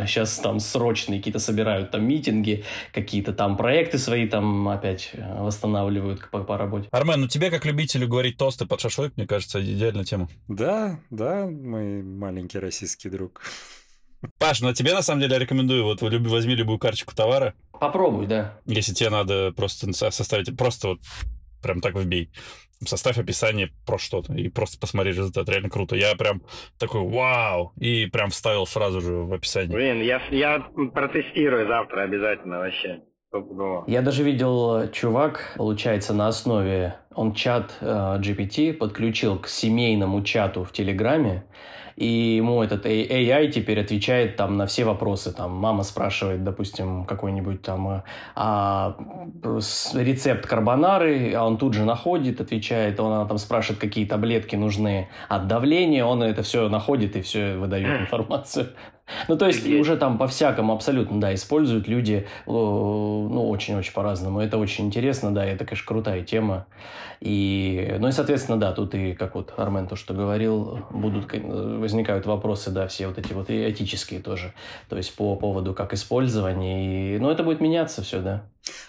сейчас 0.06 0.38
там 0.38 0.58
срочные 0.58 1.20
какие-то 1.20 1.38
собирают 1.38 1.90
там 1.90 2.04
митинги, 2.06 2.64
какие-то 2.92 3.32
там 3.34 3.56
проекты 3.56 3.98
свои 3.98 4.26
там 4.26 4.68
опять 4.68 5.10
э, 5.12 5.42
восстанавливают 5.42 6.30
по, 6.30 6.40
по 6.44 6.56
работе. 6.56 6.88
Армен, 6.90 7.20
ну 7.20 7.28
тебе, 7.28 7.50
как 7.50 7.64
любителю 7.66 8.08
говорить 8.08 8.38
тосты 8.38 8.66
под 8.66 8.80
шашлык, 8.80 9.16
мне 9.16 9.26
кажется, 9.26 9.62
идеальная 9.62 10.04
тема. 10.04 10.28
Да, 10.48 10.98
да, 11.10 11.46
мой 11.46 12.02
маленький 12.02 12.58
российский 12.58 13.10
друг. 13.10 13.42
Паш, 14.38 14.62
ну 14.62 14.72
тебе 14.72 14.94
на 14.94 15.02
самом 15.02 15.20
деле 15.20 15.38
рекомендую, 15.38 15.84
вот 15.84 16.00
возьми 16.00 16.54
любую 16.54 16.78
карточку 16.78 17.14
товара, 17.14 17.52
Попробуй, 17.78 18.26
да. 18.26 18.58
если 18.64 18.94
тебе 18.94 19.10
надо 19.10 19.52
просто 19.52 19.92
со- 19.92 20.10
составить, 20.10 20.56
просто 20.56 20.88
вот 20.88 21.00
прям 21.64 21.80
так 21.80 21.96
вбей. 21.96 22.30
Составь 22.86 23.18
описание 23.18 23.70
про 23.86 23.98
что-то 23.98 24.34
и 24.34 24.48
просто 24.48 24.78
посмотри 24.78 25.12
результат. 25.12 25.48
Реально 25.48 25.70
круто. 25.70 25.96
Я 25.96 26.14
прям 26.14 26.42
такой, 26.78 27.00
вау! 27.00 27.72
И 27.80 28.06
прям 28.06 28.30
вставил 28.30 28.66
сразу 28.66 29.00
же 29.00 29.14
в 29.14 29.32
описание. 29.32 29.74
Блин, 29.74 30.02
я, 30.02 30.20
я 30.30 30.60
протестирую 30.92 31.66
завтра 31.66 32.02
обязательно 32.02 32.58
вообще. 32.58 33.00
Я 33.88 34.02
даже 34.02 34.22
видел, 34.22 34.88
чувак, 34.92 35.54
получается, 35.56 36.14
на 36.14 36.28
основе, 36.28 36.94
он 37.12 37.34
чат 37.34 37.76
э, 37.80 38.20
GPT 38.20 38.74
подключил 38.74 39.40
к 39.40 39.48
семейному 39.48 40.22
чату 40.22 40.62
в 40.62 40.70
Телеграме, 40.70 41.44
и 41.96 42.36
ему 42.36 42.62
этот 42.62 42.86
A- 42.86 42.88
AI 42.88 43.48
теперь 43.48 43.80
отвечает 43.80 44.36
там 44.36 44.56
на 44.56 44.66
все 44.66 44.84
вопросы. 44.84 45.32
Там 45.32 45.52
мама 45.52 45.82
спрашивает, 45.82 46.44
допустим, 46.44 47.04
какой-нибудь 47.04 47.62
там 47.62 47.88
э, 47.88 48.02
а, 48.34 48.96
рецепт 49.94 50.46
карбонары, 50.46 51.32
а 51.34 51.44
он 51.44 51.56
тут 51.56 51.74
же 51.74 51.84
находит, 51.84 52.40
отвечает, 52.40 53.00
он 53.00 53.12
она 53.12 53.26
там 53.26 53.38
спрашивает, 53.38 53.80
какие 53.80 54.06
таблетки 54.06 54.56
нужны 54.56 55.08
от 55.28 55.46
давления, 55.46 56.04
он 56.04 56.22
это 56.22 56.42
все 56.42 56.68
находит 56.68 57.16
и 57.16 57.22
все 57.22 57.56
выдает 57.56 58.00
информацию. 58.02 58.68
Ну, 59.28 59.36
то 59.36 59.46
есть 59.46 59.60
Офигеть. 59.60 59.80
уже 59.80 59.96
там 59.96 60.18
по-всякому 60.18 60.72
абсолютно, 60.72 61.20
да, 61.20 61.34
используют 61.34 61.88
люди, 61.88 62.26
э, 62.46 62.50
ну, 62.50 63.48
очень-очень 63.48 63.92
по-разному. 63.92 64.40
Это 64.40 64.56
очень 64.56 64.86
интересно, 64.86 65.32
да, 65.32 65.44
это, 65.44 65.64
конечно, 65.64 65.86
крутая 65.86 66.22
тема. 66.22 66.66
И, 67.20 67.96
ну 67.98 68.08
и, 68.08 68.12
соответственно, 68.12 68.58
да, 68.58 68.72
тут 68.72 68.94
и, 68.94 69.12
как 69.12 69.34
вот 69.34 69.52
Армен 69.56 69.88
то, 69.88 69.96
что 69.96 70.14
говорил, 70.14 70.80
будут, 70.90 71.32
возникают 71.32 72.26
вопросы, 72.26 72.70
да, 72.70 72.86
все 72.86 73.06
вот 73.06 73.18
эти 73.18 73.32
вот 73.32 73.50
и 73.50 73.70
этические 73.70 74.20
тоже. 74.20 74.52
То 74.88 74.96
есть 74.96 75.14
по 75.14 75.36
поводу 75.36 75.74
как 75.74 75.92
использования. 75.94 77.16
И, 77.16 77.18
ну, 77.18 77.30
это 77.30 77.42
будет 77.42 77.60
меняться 77.60 78.02
все, 78.02 78.20
да. 78.20 78.44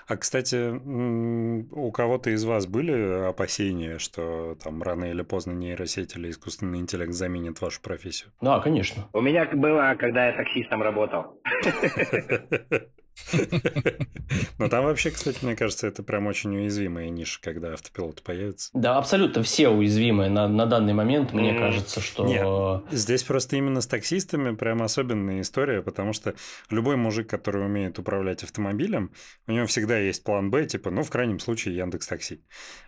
А, 0.07 0.17
кстати, 0.17 0.71
у 0.71 1.91
кого-то 1.91 2.29
из 2.29 2.43
вас 2.45 2.67
были 2.67 3.27
опасения, 3.27 3.99
что 3.99 4.57
там 4.63 4.81
рано 4.81 5.05
или 5.05 5.21
поздно 5.21 5.51
нейросеть 5.51 6.15
или 6.15 6.29
искусственный 6.29 6.79
интеллект 6.79 7.13
заменит 7.13 7.61
вашу 7.61 7.81
профессию? 7.81 8.31
Да, 8.41 8.59
конечно. 8.59 9.09
У 9.13 9.21
меня 9.21 9.45
было, 9.45 9.95
когда 9.99 10.27
я 10.27 10.33
таксистом 10.33 10.81
работал. 10.81 11.41
Но 14.57 14.69
там 14.69 14.85
вообще, 14.85 15.11
кстати, 15.11 15.39
мне 15.43 15.55
кажется, 15.55 15.87
это 15.87 16.03
прям 16.03 16.27
очень 16.27 16.55
уязвимая 16.55 17.09
ниша, 17.09 17.39
когда 17.41 17.73
автопилот 17.73 18.21
появится. 18.23 18.69
Да, 18.73 18.97
абсолютно 18.97 19.43
все 19.43 19.69
уязвимые 19.69 20.29
на, 20.29 20.47
на 20.47 20.65
данный 20.65 20.93
момент. 20.93 21.33
Мне 21.33 21.51
Мгм. 21.51 21.59
кажется, 21.61 22.01
что... 22.01 22.25
Нет. 22.25 22.93
Здесь 22.93 23.23
просто 23.23 23.55
именно 23.55 23.81
с 23.81 23.87
таксистами 23.87 24.55
прям 24.55 24.81
особенная 24.81 25.41
история, 25.41 25.81
потому 25.81 26.13
что 26.13 26.35
любой 26.69 26.95
мужик, 26.95 27.29
который 27.29 27.65
умеет 27.65 27.99
управлять 27.99 28.43
автомобилем, 28.43 29.11
у 29.47 29.51
него 29.51 29.65
всегда 29.67 29.97
есть 29.97 30.23
план 30.23 30.49
Б, 30.51 30.65
типа, 30.65 30.91
ну, 30.91 31.03
в 31.03 31.09
крайнем 31.09 31.39
случае, 31.39 31.75
Яндекс 31.77 32.07
Такси. 32.07 32.41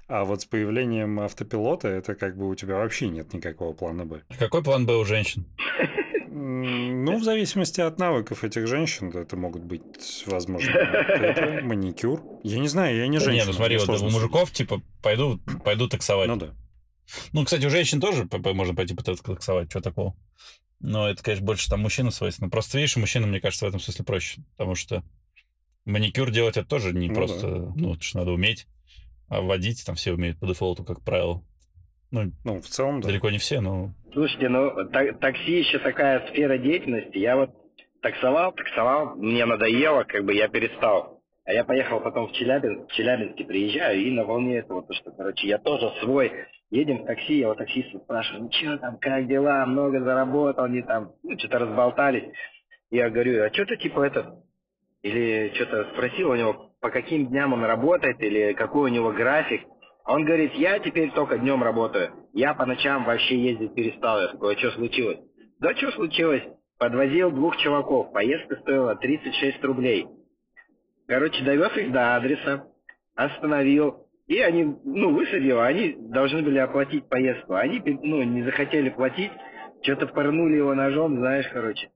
А 0.08 0.24
вот 0.24 0.42
с 0.42 0.46
появлением 0.46 1.20
автопилота 1.20 1.90
это 1.90 2.16
как 2.16 2.38
бы 2.38 2.48
у 2.50 2.56
тебя 2.56 2.76
вообще 2.76 3.10
нет 3.10 3.34
никакого 3.34 3.74
плана 3.74 4.06
Б. 4.06 4.22
Какой 4.40 4.64
план 4.64 4.86
Б 4.86 4.96
у 4.96 5.06
женщин? 5.06 5.46
Ну, 6.40 7.18
в 7.18 7.24
зависимости 7.24 7.82
от 7.82 7.98
навыков 8.00 8.44
этих 8.44 8.68
женщин, 8.68 9.10
это 9.10 9.36
могут 9.36 9.64
быть, 9.64 10.24
возможно, 10.26 10.72
это 10.72 11.62
маникюр. 11.64 12.22
Я 12.44 12.60
не 12.60 12.68
знаю, 12.68 12.98
я 12.98 13.08
не 13.08 13.18
Да 13.18 13.26
женщина. 13.26 13.46
Не, 13.46 13.52
ну 13.52 13.54
смотри, 13.54 13.78
вот 13.78 13.90
у 13.90 14.10
мужиков, 14.10 14.52
типа, 14.52 14.82
пойду, 15.02 15.40
пойду 15.64 15.88
таксовать. 15.88 16.28
Ну 16.28 16.36
да. 16.36 16.54
Ну, 17.34 17.44
кстати, 17.44 17.66
у 17.66 17.70
женщин 17.70 18.00
тоже 18.00 18.28
можно 18.32 18.76
пойти 18.76 18.94
потаксовать, 18.94 19.70
что 19.70 19.82
такого. 19.82 20.16
Но 20.80 21.10
это, 21.10 21.24
конечно, 21.24 21.46
больше 21.46 21.70
там 21.70 21.82
мужчинам 21.82 22.12
свойственно. 22.12 22.50
Просто, 22.50 22.78
видишь, 22.78 22.98
мужчинам, 22.98 23.30
мне 23.30 23.42
кажется, 23.42 23.66
в 23.66 23.70
этом 23.70 23.80
смысле 23.80 24.06
проще. 24.06 24.42
Потому 24.52 24.76
что 24.76 25.04
маникюр 25.86 26.30
делать 26.32 26.58
это 26.58 26.68
тоже 26.68 26.94
не 26.94 27.08
Ну 27.08 27.16
просто, 27.16 27.74
ну, 27.76 27.96
это 27.96 28.04
ж 28.04 28.14
надо 28.14 28.32
уметь. 28.32 28.68
А 29.28 29.42
водить 29.42 29.84
там 29.86 29.96
все 29.96 30.14
умеют 30.14 30.40
по 30.40 30.46
дефолту, 30.46 30.84
как 30.84 31.02
правило. 31.02 31.44
Ну, 32.12 32.32
Ну, 32.44 32.62
в 32.62 32.68
целом, 32.68 33.02
да. 33.02 33.08
далеко 33.08 33.30
не 33.30 33.38
все, 33.38 33.60
но... 33.60 33.94
Слушайте, 34.14 34.50
ну 34.50 34.72
та- 34.90 35.14
такси 35.14 35.60
еще 35.60 35.80
такая 35.80 36.28
сфера 36.28 36.58
деятельности. 36.58 37.18
Я 37.18 37.36
вот 37.36 37.50
таксовал, 38.02 38.54
таксовал, 38.54 39.16
мне 39.16 39.46
надоело, 39.46 40.04
как 40.04 40.24
бы 40.26 40.34
я 40.34 40.48
перестал. 40.48 41.22
А 41.46 41.54
я 41.54 41.64
поехал 41.64 42.00
потом 42.02 42.28
в 42.28 42.34
Челябинск, 42.34 42.90
в 42.92 42.96
Челябинске 42.96 43.46
приезжаю 43.46 44.00
и 44.00 44.12
на 44.12 44.26
волне 44.26 44.60
этого, 44.60 44.84
то 44.84 44.94
что, 44.94 45.12
короче, 45.12 45.48
я 45.48 45.58
тоже 45.60 45.92
свой. 46.02 46.32
Едем 46.70 47.04
в 47.04 47.06
такси, 47.06 47.40
я 47.40 47.50
у 47.50 47.56
таксиста 47.56 48.00
спрашиваю, 48.00 48.44
ну 48.44 48.52
что 48.52 48.78
там, 48.78 48.98
как 49.00 49.28
дела, 49.28 49.66
много 49.66 50.02
заработал, 50.02 50.68
не 50.68 50.82
там, 50.84 51.14
ну 51.24 51.38
что-то 51.38 51.60
разболтались. 51.60 52.26
Я 52.92 53.10
говорю, 53.10 53.44
а 53.46 53.54
что 53.54 53.66
ты 53.66 53.78
типа 53.78 54.04
это, 54.04 54.36
или 55.04 55.52
что-то 55.56 55.86
спросил 55.94 56.32
у 56.32 56.36
него, 56.36 56.72
по 56.82 56.90
каким 56.90 57.28
дням 57.28 57.54
он 57.54 57.64
работает 57.64 58.22
или 58.22 58.54
какой 58.54 58.90
у 58.90 58.94
него 58.94 59.12
график. 59.12 59.62
Он 60.08 60.24
говорит, 60.24 60.54
я 60.54 60.80
теперь 60.80 61.12
только 61.12 61.38
днем 61.38 61.62
работаю. 61.62 62.14
Я 62.32 62.54
по 62.54 62.66
ночам 62.66 63.04
вообще 63.04 63.38
ездить 63.38 63.76
перестал. 63.76 64.22
Я 64.22 64.30
такой, 64.30 64.56
а 64.56 64.58
что 64.58 64.72
случилось? 64.72 65.20
Да 65.60 65.76
что 65.76 65.92
случилось? 65.92 66.44
Подвозил 66.80 67.30
двух 67.30 67.58
чуваков. 67.58 68.14
Поездка 68.14 68.56
стоила 68.62 68.96
36 68.96 69.62
рублей. 69.66 70.08
Короче, 71.08 71.44
довез 71.44 71.76
их 71.76 71.92
до 71.92 72.16
адреса, 72.16 72.68
остановил. 73.16 74.08
И 74.28 74.40
они, 74.40 74.76
ну, 74.86 75.14
высадил, 75.14 75.60
они 75.60 75.96
должны 75.98 76.42
были 76.42 76.60
оплатить 76.60 77.10
поездку. 77.10 77.56
Они, 77.56 77.82
ну, 77.86 78.24
не 78.24 78.44
захотели 78.44 78.90
платить, 78.90 79.32
что-то 79.82 80.08
порнули 80.08 80.56
его 80.56 80.74
ножом, 80.74 81.18
знаешь, 81.18 81.50
короче. 81.52 81.90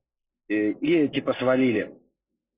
И, 0.50 0.71
и 0.71 1.08
типа 1.08 1.32
свалили. 1.34 1.93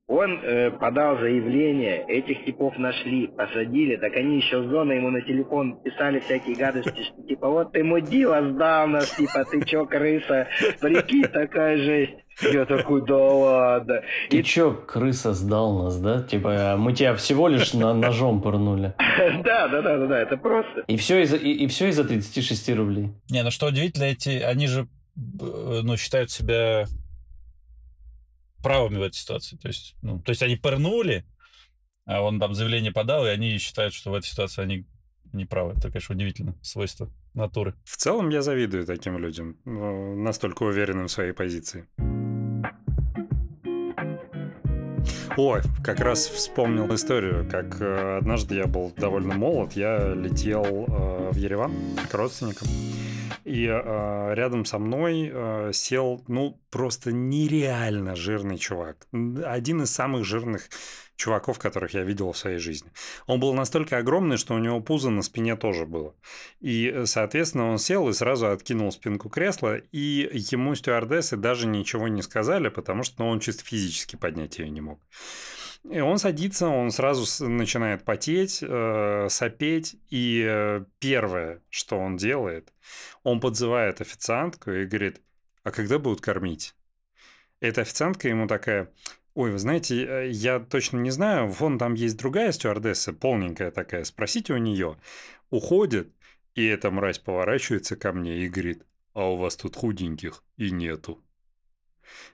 Он 0.07 0.39
э, 0.43 0.69
подал 0.71 1.17
заявление, 1.17 2.03
этих 2.07 2.43
типов 2.43 2.77
нашли, 2.77 3.27
посадили, 3.27 3.95
так 3.95 4.13
они 4.17 4.37
еще 4.37 4.61
с 4.61 4.65
зоны 4.69 4.93
ему 4.93 5.09
на 5.11 5.21
телефон 5.21 5.81
писали 5.81 6.19
всякие 6.19 6.57
гадости, 6.57 7.03
что 7.03 7.21
типа 7.23 7.49
вот 7.49 7.71
ты 7.71 7.85
мудила 7.85 8.41
сдал 8.51 8.87
нас, 8.87 9.15
типа 9.15 9.45
ты 9.49 9.63
чё, 9.63 9.85
крыса, 9.85 10.49
прикинь, 10.81 11.23
такая 11.23 11.77
жесть. 11.77 12.17
Я 12.41 12.65
такой, 12.65 13.05
да 13.05 13.15
ладно. 13.15 14.01
Ты 14.29 14.39
и... 14.39 14.43
чё, 14.43 14.73
крыса 14.73 15.33
сдал 15.33 15.83
нас, 15.83 15.97
да? 15.99 16.21
Типа 16.21 16.75
мы 16.77 16.93
тебя 16.93 17.15
всего 17.15 17.47
лишь 17.47 17.73
на 17.73 17.93
ножом 17.93 18.41
пырнули. 18.41 18.95
Да, 19.43 19.67
да, 19.67 19.81
да, 19.81 19.97
да, 19.99 20.07
да, 20.07 20.19
это 20.19 20.35
просто. 20.37 20.81
И 20.87 20.97
все 20.97 21.21
из-за 21.21 21.37
и, 21.37 21.51
и 21.51 21.67
все 21.67 21.87
из-за 21.87 22.03
36 22.03 22.69
рублей. 22.71 23.11
Не, 23.29 23.43
ну 23.43 23.51
что 23.51 23.67
удивительно, 23.67 24.05
эти, 24.05 24.41
они 24.41 24.67
же, 24.67 24.87
ну, 25.15 25.95
считают 25.97 26.31
себя 26.31 26.85
правыми 28.63 28.97
в 28.97 29.03
этой 29.03 29.15
ситуации. 29.15 29.57
То 29.57 29.67
есть, 29.67 29.95
ну, 30.01 30.19
то 30.19 30.31
есть 30.31 30.41
они 30.41 30.55
пырнули, 30.55 31.25
а 32.05 32.21
он 32.21 32.39
там 32.39 32.55
заявление 32.55 32.91
подал, 32.91 33.25
и 33.25 33.29
они 33.29 33.57
считают, 33.59 33.93
что 33.93 34.09
в 34.09 34.15
этой 34.15 34.25
ситуации 34.25 34.63
они 34.63 34.85
не 35.33 35.45
правы. 35.45 35.73
Это, 35.77 35.89
конечно, 35.89 36.15
удивительно. 36.15 36.55
Свойство 36.61 37.09
натуры. 37.33 37.75
В 37.83 37.97
целом 37.97 38.29
я 38.29 38.41
завидую 38.41 38.85
таким 38.85 39.17
людям, 39.17 39.57
настолько 39.65 40.63
уверенным 40.63 41.07
в 41.07 41.11
своей 41.11 41.33
позиции. 41.33 41.87
Ой, 45.35 45.61
как 45.83 45.99
раз 45.99 46.27
вспомнил 46.27 46.93
историю, 46.93 47.47
как 47.49 47.81
э, 47.81 48.17
однажды 48.19 48.55
я 48.55 48.67
был 48.67 48.93
довольно 48.95 49.33
молод, 49.33 49.73
я 49.73 50.13
летел 50.13 50.63
э, 50.63 51.31
в 51.31 51.37
Ереван 51.37 51.73
к 52.09 52.13
родственникам. 52.13 52.67
И 53.43 53.65
э, 53.65 54.33
рядом 54.33 54.65
со 54.65 54.79
мной 54.79 55.29
э, 55.31 55.71
сел, 55.73 56.23
ну, 56.27 56.59
просто 56.69 57.11
нереально 57.11 58.15
жирный 58.15 58.57
чувак. 58.57 59.07
Один 59.45 59.83
из 59.83 59.91
самых 59.91 60.25
жирных 60.25 60.69
чуваков, 61.15 61.59
которых 61.59 61.93
я 61.93 62.03
видел 62.03 62.31
в 62.31 62.37
своей 62.37 62.57
жизни. 62.57 62.91
Он 63.27 63.39
был 63.39 63.53
настолько 63.53 63.97
огромный, 63.97 64.37
что 64.37 64.55
у 64.55 64.59
него 64.59 64.81
пузо 64.81 65.09
на 65.09 65.21
спине 65.21 65.55
тоже 65.55 65.85
было. 65.85 66.15
И, 66.59 66.91
э, 66.93 67.05
соответственно, 67.05 67.69
он 67.69 67.77
сел 67.77 68.09
и 68.09 68.13
сразу 68.13 68.49
откинул 68.49 68.91
спинку 68.91 69.29
кресла, 69.29 69.77
и 69.77 70.29
ему 70.51 70.75
стюардессы 70.75 71.37
даже 71.37 71.67
ничего 71.67 72.07
не 72.07 72.21
сказали, 72.21 72.69
потому 72.69 73.03
что 73.03 73.23
ну, 73.23 73.29
он 73.29 73.39
чисто 73.39 73.63
физически 73.63 74.15
поднять 74.15 74.59
ее 74.59 74.69
не 74.69 74.81
мог. 74.81 74.99
И 75.89 75.99
он 75.99 76.17
садится, 76.17 76.67
он 76.67 76.91
сразу 76.91 77.49
начинает 77.49 78.05
потеть, 78.05 78.59
э, 78.61 79.27
сопеть, 79.29 79.97
и 80.09 80.43
э, 80.47 80.85
первое, 80.99 81.61
что 81.69 81.99
он 81.99 82.15
делает, 82.15 82.73
он 83.23 83.41
подзывает 83.41 83.99
официантку 83.99 84.71
и 84.71 84.85
говорит, 84.85 85.21
а 85.63 85.71
когда 85.71 85.99
будут 85.99 86.21
кормить? 86.21 86.73
Эта 87.59 87.81
официантка 87.81 88.29
ему 88.29 88.47
такая, 88.47 88.93
ой, 89.33 89.51
вы 89.51 89.59
знаете, 89.59 90.05
э, 90.05 90.29
я 90.29 90.59
точно 90.59 90.97
не 90.99 91.11
знаю, 91.11 91.47
вон 91.47 91.77
там 91.77 91.95
есть 91.95 92.17
другая 92.17 92.53
стюардесса, 92.53 93.11
полненькая 93.11 93.71
такая, 93.71 94.05
спросите 94.05 94.53
у 94.53 94.57
нее. 94.57 94.97
Уходит, 95.49 96.13
и 96.55 96.65
эта 96.65 96.91
мразь 96.91 97.19
поворачивается 97.19 97.97
ко 97.97 98.13
мне 98.13 98.37
и 98.37 98.47
говорит, 98.47 98.83
а 99.13 99.29
у 99.31 99.35
вас 99.35 99.57
тут 99.57 99.75
худеньких 99.75 100.43
и 100.55 100.71
нету. 100.71 101.21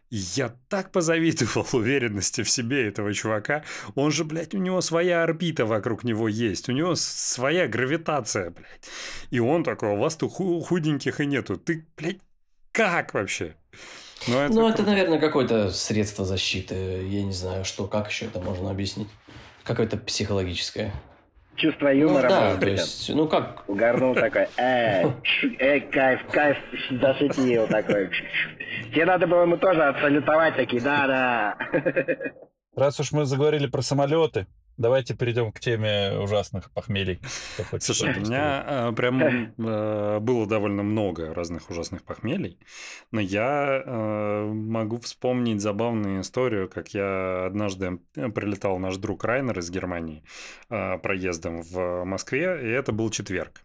Я 0.09 0.55
так 0.69 0.91
позавидовал 0.91 1.67
уверенности 1.73 2.43
в 2.43 2.49
себе 2.49 2.87
этого 2.87 3.13
чувака. 3.13 3.63
Он 3.95 4.11
же, 4.11 4.23
блядь, 4.23 4.55
у 4.55 4.57
него 4.57 4.81
своя 4.81 5.23
орбита 5.23 5.65
вокруг 5.65 6.03
него 6.03 6.27
есть. 6.27 6.69
У 6.69 6.71
него 6.71 6.95
своя 6.95 7.67
гравитация, 7.67 8.49
блядь. 8.49 8.89
И 9.29 9.39
он 9.39 9.63
такой, 9.63 9.89
«А 9.89 9.93
у 9.93 9.97
вас 9.97 10.15
тут 10.15 10.31
худеньких 10.33 11.19
и 11.21 11.25
нету. 11.25 11.57
Ты, 11.57 11.85
блядь, 11.95 12.19
как 12.71 13.13
вообще? 13.13 13.55
Ну, 14.27 14.37
это, 14.37 14.53
ну, 14.53 14.67
это 14.67 14.83
наверное, 14.83 15.19
какое-то 15.19 15.71
средство 15.71 16.25
защиты. 16.25 16.75
Я 16.75 17.23
не 17.23 17.33
знаю, 17.33 17.63
что, 17.63 17.87
как 17.87 18.09
еще 18.09 18.25
это 18.25 18.39
можно 18.41 18.69
объяснить. 18.69 19.07
Какое-то 19.63 19.97
психологическое 19.97 20.93
чувство 21.59 21.89
юмора. 21.89 22.23
Ну, 22.23 22.29
да, 22.29 22.57
то 22.57 22.69
есть, 22.69 23.09
ну 23.13 23.27
как? 23.27 23.63
Угорнул 23.67 24.15
такой, 24.15 24.47
э, 24.57 25.03
э, 25.59 25.79
кайф, 25.81 26.21
кайф, 26.31 26.57
зашутил 26.89 27.67
такой. 27.67 28.09
Тебе 28.91 29.05
надо 29.05 29.27
было 29.27 29.43
ему 29.43 29.57
тоже 29.57 29.83
отсалютовать, 29.83 30.55
такие, 30.55 30.81
да-да. 30.81 31.57
Раз 32.75 32.99
уж 32.99 33.11
мы 33.11 33.25
заговорили 33.25 33.67
про 33.67 33.81
самолеты, 33.81 34.47
Давайте 34.79 35.13
перейдем 35.13 35.51
к 35.51 35.59
теме 35.59 36.17
ужасных 36.17 36.71
похмелий. 36.71 37.19
Слушай, 37.79 38.15
у 38.15 38.21
меня 38.21 38.63
э, 38.65 38.91
прям 38.93 39.21
э, 39.21 40.19
было 40.21 40.47
довольно 40.47 40.83
много 40.83 41.33
разных 41.33 41.69
ужасных 41.69 42.03
похмелий, 42.03 42.57
но 43.11 43.19
я 43.19 43.83
э, 43.85 44.45
могу 44.45 44.97
вспомнить 45.01 45.59
забавную 45.59 46.21
историю, 46.21 46.69
как 46.69 46.93
я 46.93 47.47
однажды 47.47 47.99
прилетал 48.13 48.79
наш 48.79 48.95
друг 48.95 49.25
Райнер 49.25 49.59
из 49.59 49.69
Германии 49.69 50.23
проездом 50.69 51.61
в 51.61 52.05
Москве, 52.05 52.57
и 52.63 52.69
это 52.69 52.93
был 52.93 53.09
четверг. 53.09 53.61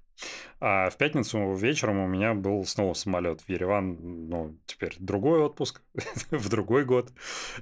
А 0.61 0.88
в 0.88 0.96
пятницу 0.96 1.55
вечером 1.55 1.98
у 1.98 2.07
меня 2.07 2.35
был 2.35 2.64
снова 2.64 2.94
самолет 2.94 3.40
в 3.42 3.48
Ереван, 3.48 4.29
ну, 4.29 4.57
теперь 4.66 4.94
другой 4.98 5.40
отпуск, 5.40 5.83
в 6.31 6.48
другой 6.48 6.85
год. 6.85 7.12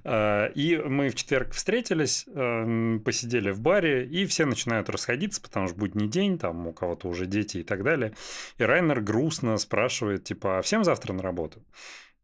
А, 0.04 0.46
и 0.46 0.76
мы 0.76 1.08
в 1.08 1.14
четверг 1.14 1.52
встретились, 1.52 2.24
посидели 3.04 3.50
в 3.50 3.60
баре, 3.60 4.06
и 4.06 4.26
все 4.26 4.44
начинают 4.46 4.88
расходиться, 4.88 5.40
потому 5.40 5.68
что 5.68 5.76
будний 5.76 6.08
день, 6.08 6.38
там 6.38 6.66
у 6.66 6.72
кого-то 6.72 7.08
уже 7.08 7.26
дети 7.26 7.58
и 7.58 7.62
так 7.62 7.82
далее. 7.82 8.14
И 8.58 8.64
Райнер 8.64 9.00
грустно 9.00 9.56
спрашивает, 9.56 10.24
типа, 10.24 10.58
а 10.58 10.62
всем 10.62 10.84
завтра 10.84 11.12
на 11.12 11.22
работу? 11.22 11.62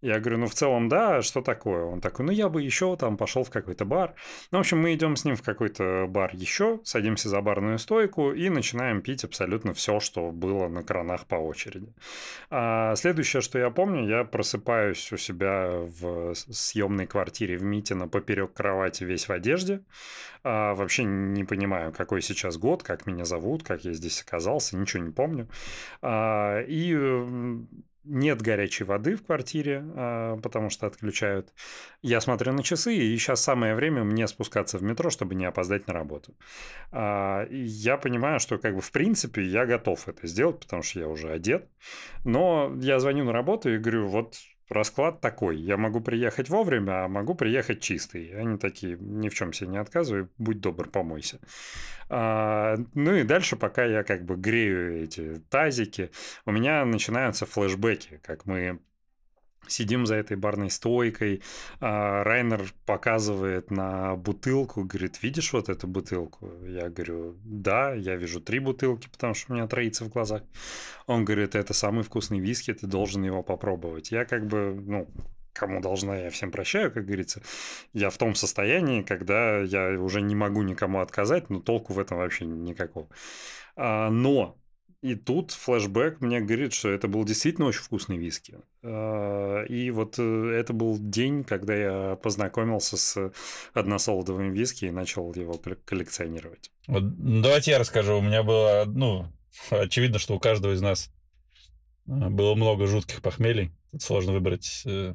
Я 0.00 0.20
говорю, 0.20 0.38
ну, 0.38 0.46
в 0.46 0.54
целом, 0.54 0.88
да, 0.88 1.22
что 1.22 1.42
такое? 1.42 1.82
Он 1.84 2.00
такой, 2.00 2.24
ну, 2.24 2.30
я 2.30 2.48
бы 2.48 2.62
еще 2.62 2.96
там 2.96 3.16
пошел 3.16 3.42
в 3.42 3.50
какой-то 3.50 3.84
бар. 3.84 4.14
Ну, 4.52 4.58
в 4.58 4.60
общем, 4.60 4.78
мы 4.78 4.94
идем 4.94 5.16
с 5.16 5.24
ним 5.24 5.34
в 5.34 5.42
какой-то 5.42 6.06
бар 6.08 6.30
еще, 6.34 6.80
садимся 6.84 7.28
за 7.28 7.40
барную 7.40 7.78
стойку 7.78 8.32
и 8.32 8.48
начинаем 8.48 9.02
пить 9.02 9.24
абсолютно 9.24 9.72
все, 9.72 9.98
что 9.98 10.30
было 10.30 10.68
на 10.68 10.84
кранах 10.84 11.26
по 11.26 11.34
очереди. 11.34 11.92
А 12.48 12.94
следующее, 12.94 13.42
что 13.42 13.58
я 13.58 13.70
помню, 13.70 14.08
я 14.08 14.22
просыпаюсь 14.22 15.10
у 15.10 15.16
себя 15.16 15.68
в 15.80 16.34
съемной 16.34 17.06
квартире 17.06 17.56
в 17.56 17.64
Митино 17.64 18.06
поперек 18.06 18.52
кровати 18.52 19.02
весь 19.02 19.28
в 19.28 19.32
одежде. 19.32 19.82
А, 20.44 20.74
вообще 20.74 21.02
не 21.02 21.42
понимаю, 21.42 21.92
какой 21.92 22.22
сейчас 22.22 22.56
год, 22.56 22.84
как 22.84 23.06
меня 23.06 23.24
зовут, 23.24 23.64
как 23.64 23.84
я 23.84 23.92
здесь 23.92 24.22
оказался, 24.22 24.76
ничего 24.76 25.02
не 25.02 25.10
помню. 25.10 25.48
А, 26.02 26.60
и 26.60 26.94
нет 28.08 28.42
горячей 28.42 28.84
воды 28.84 29.16
в 29.16 29.24
квартире, 29.24 29.84
а, 29.94 30.36
потому 30.38 30.70
что 30.70 30.86
отключают. 30.86 31.52
Я 32.02 32.20
смотрю 32.20 32.52
на 32.52 32.62
часы, 32.62 32.94
и 32.94 33.16
сейчас 33.16 33.42
самое 33.42 33.74
время 33.74 34.04
мне 34.04 34.26
спускаться 34.26 34.78
в 34.78 34.82
метро, 34.82 35.10
чтобы 35.10 35.34
не 35.34 35.44
опоздать 35.44 35.86
на 35.86 35.92
работу. 35.94 36.34
А, 36.90 37.46
я 37.50 37.96
понимаю, 37.96 38.40
что 38.40 38.58
как 38.58 38.74
бы 38.74 38.80
в 38.80 38.90
принципе 38.90 39.42
я 39.42 39.66
готов 39.66 40.08
это 40.08 40.26
сделать, 40.26 40.60
потому 40.60 40.82
что 40.82 41.00
я 41.00 41.08
уже 41.08 41.30
одет. 41.30 41.68
Но 42.24 42.74
я 42.80 42.98
звоню 42.98 43.24
на 43.24 43.32
работу 43.32 43.72
и 43.72 43.78
говорю, 43.78 44.08
вот 44.08 44.36
расклад 44.68 45.20
такой. 45.20 45.56
Я 45.56 45.76
могу 45.76 46.00
приехать 46.00 46.48
вовремя, 46.48 47.04
а 47.04 47.08
могу 47.08 47.34
приехать 47.34 47.80
чистый. 47.80 48.38
Они 48.38 48.58
такие, 48.58 48.96
ни 48.98 49.28
в 49.28 49.34
чем 49.34 49.52
себе 49.52 49.70
не 49.70 49.78
отказывай, 49.78 50.28
будь 50.38 50.60
добр, 50.60 50.88
помойся. 50.88 51.40
А, 52.08 52.76
ну 52.94 53.14
и 53.14 53.22
дальше, 53.22 53.56
пока 53.56 53.84
я 53.84 54.02
как 54.02 54.24
бы 54.24 54.36
грею 54.36 55.02
эти 55.02 55.42
тазики, 55.50 56.10
у 56.46 56.52
меня 56.52 56.84
начинаются 56.84 57.46
флешбеки, 57.46 58.20
как 58.22 58.46
мы 58.46 58.80
Сидим 59.68 60.06
за 60.06 60.16
этой 60.16 60.36
барной 60.36 60.70
стойкой. 60.70 61.42
А, 61.80 62.24
Райнер 62.24 62.72
показывает 62.86 63.70
на 63.70 64.16
бутылку, 64.16 64.84
говорит, 64.84 65.22
видишь 65.22 65.52
вот 65.52 65.68
эту 65.68 65.86
бутылку? 65.86 66.50
Я 66.66 66.88
говорю, 66.88 67.36
да, 67.44 67.92
я 67.92 68.16
вижу 68.16 68.40
три 68.40 68.58
бутылки, 68.58 69.08
потому 69.08 69.34
что 69.34 69.52
у 69.52 69.56
меня 69.56 69.66
троится 69.66 70.04
в 70.04 70.08
глазах. 70.08 70.42
Он 71.06 71.24
говорит, 71.24 71.54
это 71.54 71.74
самый 71.74 72.02
вкусный 72.02 72.40
виски, 72.40 72.72
ты 72.74 72.86
должен 72.86 73.22
его 73.24 73.42
попробовать. 73.42 74.10
Я 74.10 74.24
как 74.24 74.46
бы, 74.46 74.74
ну, 74.74 75.08
кому 75.52 75.80
должна, 75.80 76.16
я 76.16 76.30
всем 76.30 76.50
прощаю, 76.50 76.92
как 76.92 77.04
говорится. 77.04 77.42
Я 77.92 78.10
в 78.10 78.16
том 78.16 78.34
состоянии, 78.34 79.02
когда 79.02 79.58
я 79.58 80.00
уже 80.00 80.22
не 80.22 80.34
могу 80.34 80.62
никому 80.62 81.00
отказать, 81.00 81.50
но 81.50 81.60
толку 81.60 81.92
в 81.92 81.98
этом 81.98 82.18
вообще 82.18 82.46
никакого. 82.46 83.08
А, 83.76 84.10
но 84.10 84.56
И 85.00 85.14
тут 85.14 85.52
флешбэк 85.52 86.20
мне 86.20 86.40
говорит, 86.40 86.72
что 86.72 86.88
это 86.88 87.06
был 87.06 87.24
действительно 87.24 87.68
очень 87.68 87.82
вкусный 87.82 88.16
виски. 88.16 88.58
А, 88.82 89.62
и 89.62 89.90
вот 89.92 90.18
э, 90.18 90.50
это 90.56 90.72
был 90.72 90.98
день, 90.98 91.44
когда 91.44 91.74
я 91.74 92.16
познакомился 92.16 92.96
с 92.96 93.32
односолодовым 93.74 94.52
виски 94.52 94.86
и 94.86 94.90
начал 94.90 95.32
его 95.34 95.54
коллекционировать. 95.84 96.72
Вот, 96.88 97.02
ну, 97.02 97.42
давайте 97.42 97.70
я 97.70 97.78
расскажу. 97.78 98.18
У 98.18 98.22
меня 98.22 98.42
было, 98.42 98.84
ну, 98.88 99.26
очевидно, 99.70 100.18
что 100.18 100.34
у 100.34 100.40
каждого 100.40 100.72
из 100.72 100.80
нас 100.80 101.12
э, 102.08 102.10
было 102.10 102.56
много 102.56 102.88
жутких 102.88 103.22
похмелий. 103.22 103.70
Тут 103.92 104.02
сложно 104.02 104.32
выбрать 104.32 104.82
э, 104.84 105.14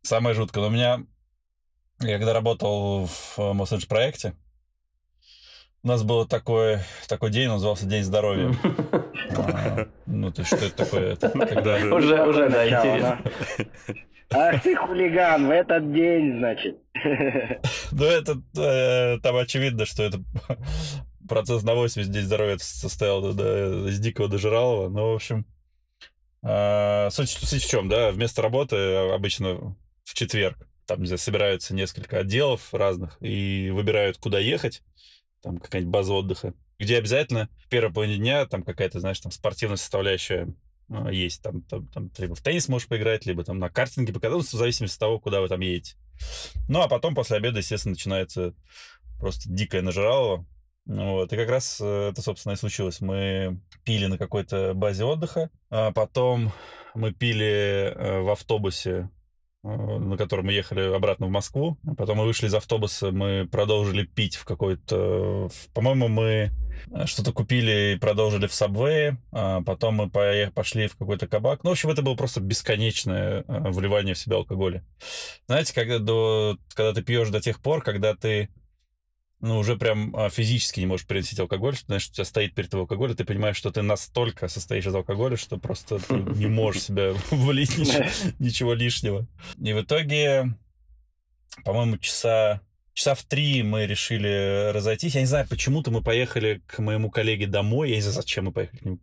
самое 0.00 0.34
жуткое. 0.34 0.62
Но 0.62 0.68
у 0.68 0.72
меня, 0.72 1.04
я 2.00 2.16
когда 2.16 2.32
работал 2.32 3.04
в 3.04 3.52
Моссендж 3.52 3.86
проекте, 3.86 4.34
у 5.82 5.88
нас 5.88 6.02
был 6.04 6.26
такой, 6.26 6.78
такой 7.08 7.30
день, 7.30 7.46
он 7.46 7.54
назывался 7.54 7.86
День 7.86 8.04
здоровья. 8.04 8.54
А, 9.34 9.86
ну, 10.04 10.30
то 10.30 10.44
что 10.44 10.56
это 10.56 10.76
такое? 10.76 11.12
Это, 11.14 11.30
когда... 11.30 11.76
Уже, 11.96 12.22
уже, 12.22 12.50
да, 12.50 12.68
интересно. 12.68 13.22
Ах 14.30 14.62
ты 14.62 14.76
хулиган, 14.76 15.46
в 15.46 15.50
этот 15.50 15.90
день, 15.92 16.38
значит. 16.38 16.76
Ну, 17.92 18.04
это 18.04 18.42
э, 18.58 19.20
там 19.22 19.36
очевидно, 19.36 19.86
что 19.86 20.02
это 20.02 20.22
процесс 21.26 21.62
на 21.62 21.74
80 21.74 22.10
День 22.10 22.24
здоровья 22.24 22.58
состоял 22.58 23.26
из 23.86 23.98
дикого 24.00 24.28
дожиралого. 24.28 24.90
Ну, 24.90 25.12
в 25.12 25.14
общем, 25.14 25.46
э, 26.42 27.08
суть, 27.10 27.30
суть 27.30 27.64
в 27.64 27.70
чем, 27.70 27.88
да, 27.88 28.10
вместо 28.10 28.42
работы 28.42 28.76
обычно 29.14 29.74
в 30.04 30.14
четверг 30.14 30.58
там 30.84 31.06
собираются 31.16 31.74
несколько 31.74 32.18
отделов 32.18 32.74
разных 32.74 33.16
и 33.20 33.70
выбирают, 33.70 34.18
куда 34.18 34.38
ехать 34.38 34.82
там 35.42 35.58
какая-нибудь 35.58 35.92
база 35.92 36.12
отдыха, 36.14 36.54
где 36.78 36.98
обязательно 36.98 37.48
в 37.58 37.68
первой 37.68 37.92
половине 37.92 38.18
дня 38.18 38.46
там 38.46 38.62
какая-то, 38.62 39.00
знаешь, 39.00 39.20
там 39.20 39.32
спортивная 39.32 39.76
составляющая 39.76 40.54
а, 40.88 41.10
есть. 41.10 41.42
Там, 41.42 41.62
там, 41.62 41.88
там 41.88 42.10
либо 42.18 42.34
в 42.34 42.40
теннис 42.40 42.68
можешь 42.68 42.88
поиграть, 42.88 43.26
либо 43.26 43.44
там 43.44 43.58
на 43.58 43.70
картинге 43.70 44.12
покататься, 44.12 44.56
в 44.56 44.58
зависимости 44.58 44.96
от 44.96 45.00
того, 45.00 45.20
куда 45.20 45.40
вы 45.40 45.48
там 45.48 45.60
едете. 45.60 45.96
Ну, 46.68 46.80
а 46.80 46.88
потом 46.88 47.14
после 47.14 47.36
обеда, 47.36 47.58
естественно, 47.58 47.92
начинается 47.92 48.54
просто 49.18 49.48
дикое 49.48 49.82
нажиралово. 49.82 50.46
Вот, 50.84 51.32
и 51.32 51.36
как 51.36 51.48
раз 51.48 51.78
э, 51.80 52.08
это, 52.10 52.22
собственно, 52.22 52.54
и 52.54 52.56
случилось. 52.56 53.00
Мы 53.00 53.60
пили 53.84 54.06
на 54.06 54.18
какой-то 54.18 54.74
базе 54.74 55.04
отдыха, 55.04 55.50
а 55.70 55.92
потом 55.92 56.52
мы 56.94 57.12
пили 57.12 57.92
э, 57.94 58.20
в 58.20 58.30
автобусе 58.30 59.08
на 59.62 60.16
котором 60.16 60.46
мы 60.46 60.52
ехали 60.52 60.92
обратно 60.92 61.26
в 61.26 61.30
Москву. 61.30 61.78
Потом 61.96 62.18
мы 62.18 62.24
вышли 62.24 62.46
из 62.46 62.54
автобуса, 62.54 63.12
мы 63.12 63.48
продолжили 63.50 64.04
пить 64.04 64.36
в 64.36 64.44
какой-то... 64.44 65.50
По-моему, 65.72 66.08
мы 66.08 66.50
э, 66.90 67.06
что-то 67.06 67.32
купили 67.32 67.94
и 67.94 67.98
продолжили 67.98 68.48
в 68.48 68.54
Сабвее, 68.54 69.18
а 69.30 69.62
потом 69.62 69.94
мы 69.96 70.10
пошли 70.10 70.88
в 70.88 70.96
какой-то 70.96 71.28
кабак. 71.28 71.62
Ну, 71.62 71.70
в 71.70 71.72
общем, 71.72 71.90
это 71.90 72.02
было 72.02 72.16
просто 72.16 72.40
бесконечное 72.40 73.44
э, 73.46 73.70
вливание 73.70 74.14
в 74.14 74.18
себя 74.18 74.36
алкоголя. 74.36 74.84
Знаете, 75.46 75.72
когда, 75.74 75.98
до, 75.98 76.58
когда 76.74 76.92
ты 76.92 77.02
пьешь 77.02 77.30
до 77.30 77.40
тех 77.40 77.60
пор, 77.60 77.82
когда 77.82 78.16
ты 78.16 78.48
ну, 79.42 79.58
уже 79.58 79.76
прям 79.76 80.14
а, 80.14 80.30
физически 80.30 80.78
не 80.78 80.86
можешь 80.86 81.06
переносить 81.06 81.40
алкоголь, 81.40 81.74
что, 81.74 81.86
знаешь, 81.86 82.08
у 82.08 82.12
тебя 82.12 82.24
стоит 82.24 82.54
перед 82.54 82.70
тобой 82.70 82.84
алкоголь, 82.84 83.10
и 83.10 83.14
ты 83.14 83.24
понимаешь, 83.24 83.56
что 83.56 83.72
ты 83.72 83.82
настолько 83.82 84.46
состоишь 84.46 84.86
из 84.86 84.94
алкоголя, 84.94 85.36
что 85.36 85.58
просто 85.58 85.98
ты 85.98 86.14
не 86.38 86.46
можешь 86.46 86.84
себя 86.84 87.12
влить 87.30 87.76
ничего, 87.76 88.04
ничего 88.38 88.72
лишнего. 88.72 89.26
И 89.58 89.72
в 89.72 89.82
итоге, 89.82 90.54
по-моему, 91.64 91.98
часа 91.98 92.60
Часа 92.94 93.14
в 93.14 93.24
три 93.24 93.62
мы 93.62 93.86
решили 93.86 94.70
разойтись. 94.70 95.14
Я 95.14 95.22
не 95.22 95.26
знаю, 95.26 95.46
почему-то 95.48 95.90
мы 95.90 96.02
поехали 96.02 96.60
к 96.66 96.78
моему 96.78 97.10
коллеге 97.10 97.46
домой. 97.46 97.88
Я 97.88 97.96
не 97.96 98.02
знаю, 98.02 98.16
зачем 98.16 98.44
мы 98.46 98.52
поехали 98.52 98.78
к 98.78 98.84
нему. 98.84 98.98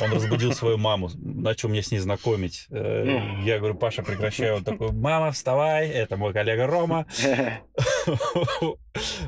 Он 0.00 0.12
разбудил 0.12 0.54
свою 0.54 0.78
маму, 0.78 1.10
начал 1.16 1.68
меня 1.68 1.82
с 1.82 1.90
ней 1.90 1.98
знакомить. 1.98 2.66
Э, 2.70 3.04
я 3.44 3.58
говорю, 3.58 3.74
Паша, 3.74 4.02
прекращай. 4.02 4.52
Он 4.52 4.64
такой, 4.64 4.90
мама, 4.92 5.32
вставай, 5.32 5.88
это 5.88 6.16
мой 6.16 6.32
коллега 6.32 6.66
Рома. 6.66 7.06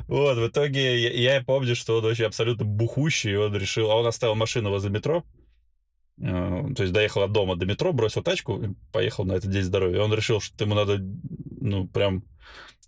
Вот, 0.07 0.37
в 0.37 0.47
итоге 0.47 1.21
я 1.21 1.43
помню, 1.43 1.75
что 1.75 1.99
он 1.99 2.05
очень 2.05 2.25
абсолютно 2.25 2.65
бухущий, 2.65 3.35
он 3.35 3.55
решил... 3.55 3.91
А 3.91 3.95
он 3.95 4.07
оставил 4.07 4.33
машину 4.33 4.71
возле 4.71 4.89
метро, 4.89 5.23
э, 6.19 6.23
то 6.75 6.81
есть 6.81 6.93
доехал 6.93 7.21
от 7.21 7.31
дома 7.31 7.55
до 7.55 7.67
метро, 7.67 7.93
бросил 7.93 8.23
тачку 8.23 8.75
поехал 8.91 9.25
на 9.25 9.33
этот 9.33 9.51
день 9.51 9.61
здоровья. 9.61 10.01
Он 10.01 10.13
решил, 10.13 10.41
что 10.41 10.63
ему 10.63 10.73
надо, 10.73 10.97
ну, 11.61 11.87
прям 11.87 12.23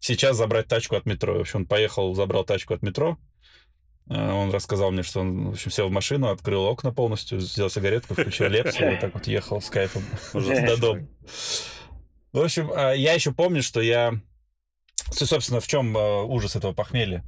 сейчас 0.01 0.35
забрать 0.35 0.67
тачку 0.67 0.97
от 0.97 1.05
метро. 1.05 1.37
В 1.37 1.41
общем, 1.41 1.61
он 1.61 1.65
поехал, 1.65 2.13
забрал 2.13 2.43
тачку 2.43 2.73
от 2.73 2.81
метро. 2.81 3.17
Э, 4.09 4.31
он 4.31 4.51
рассказал 4.51 4.91
мне, 4.91 5.03
что 5.03 5.21
он 5.21 5.49
в 5.49 5.53
общем, 5.53 5.71
сел 5.71 5.87
в 5.87 5.91
машину, 5.91 6.29
открыл 6.29 6.65
окна 6.65 6.91
полностью, 6.91 7.39
сделал 7.39 7.69
сигаретку, 7.69 8.13
включил 8.13 8.47
лепсу, 8.49 8.83
вот 8.83 8.99
так 8.99 9.13
вот 9.13 9.27
ехал 9.27 9.61
с 9.61 9.69
кайфом 9.69 10.03
до 10.33 10.77
дома. 10.77 11.07
В 12.33 12.39
общем, 12.39 12.71
а, 12.75 12.91
я 12.91 13.13
еще 13.13 13.31
помню, 13.31 13.63
что 13.63 13.79
я... 13.79 14.13
Собственно, 15.11 15.59
в 15.59 15.67
чем 15.67 15.95
а, 15.95 16.23
ужас 16.23 16.55
этого 16.55 16.73
похмелья? 16.73 17.23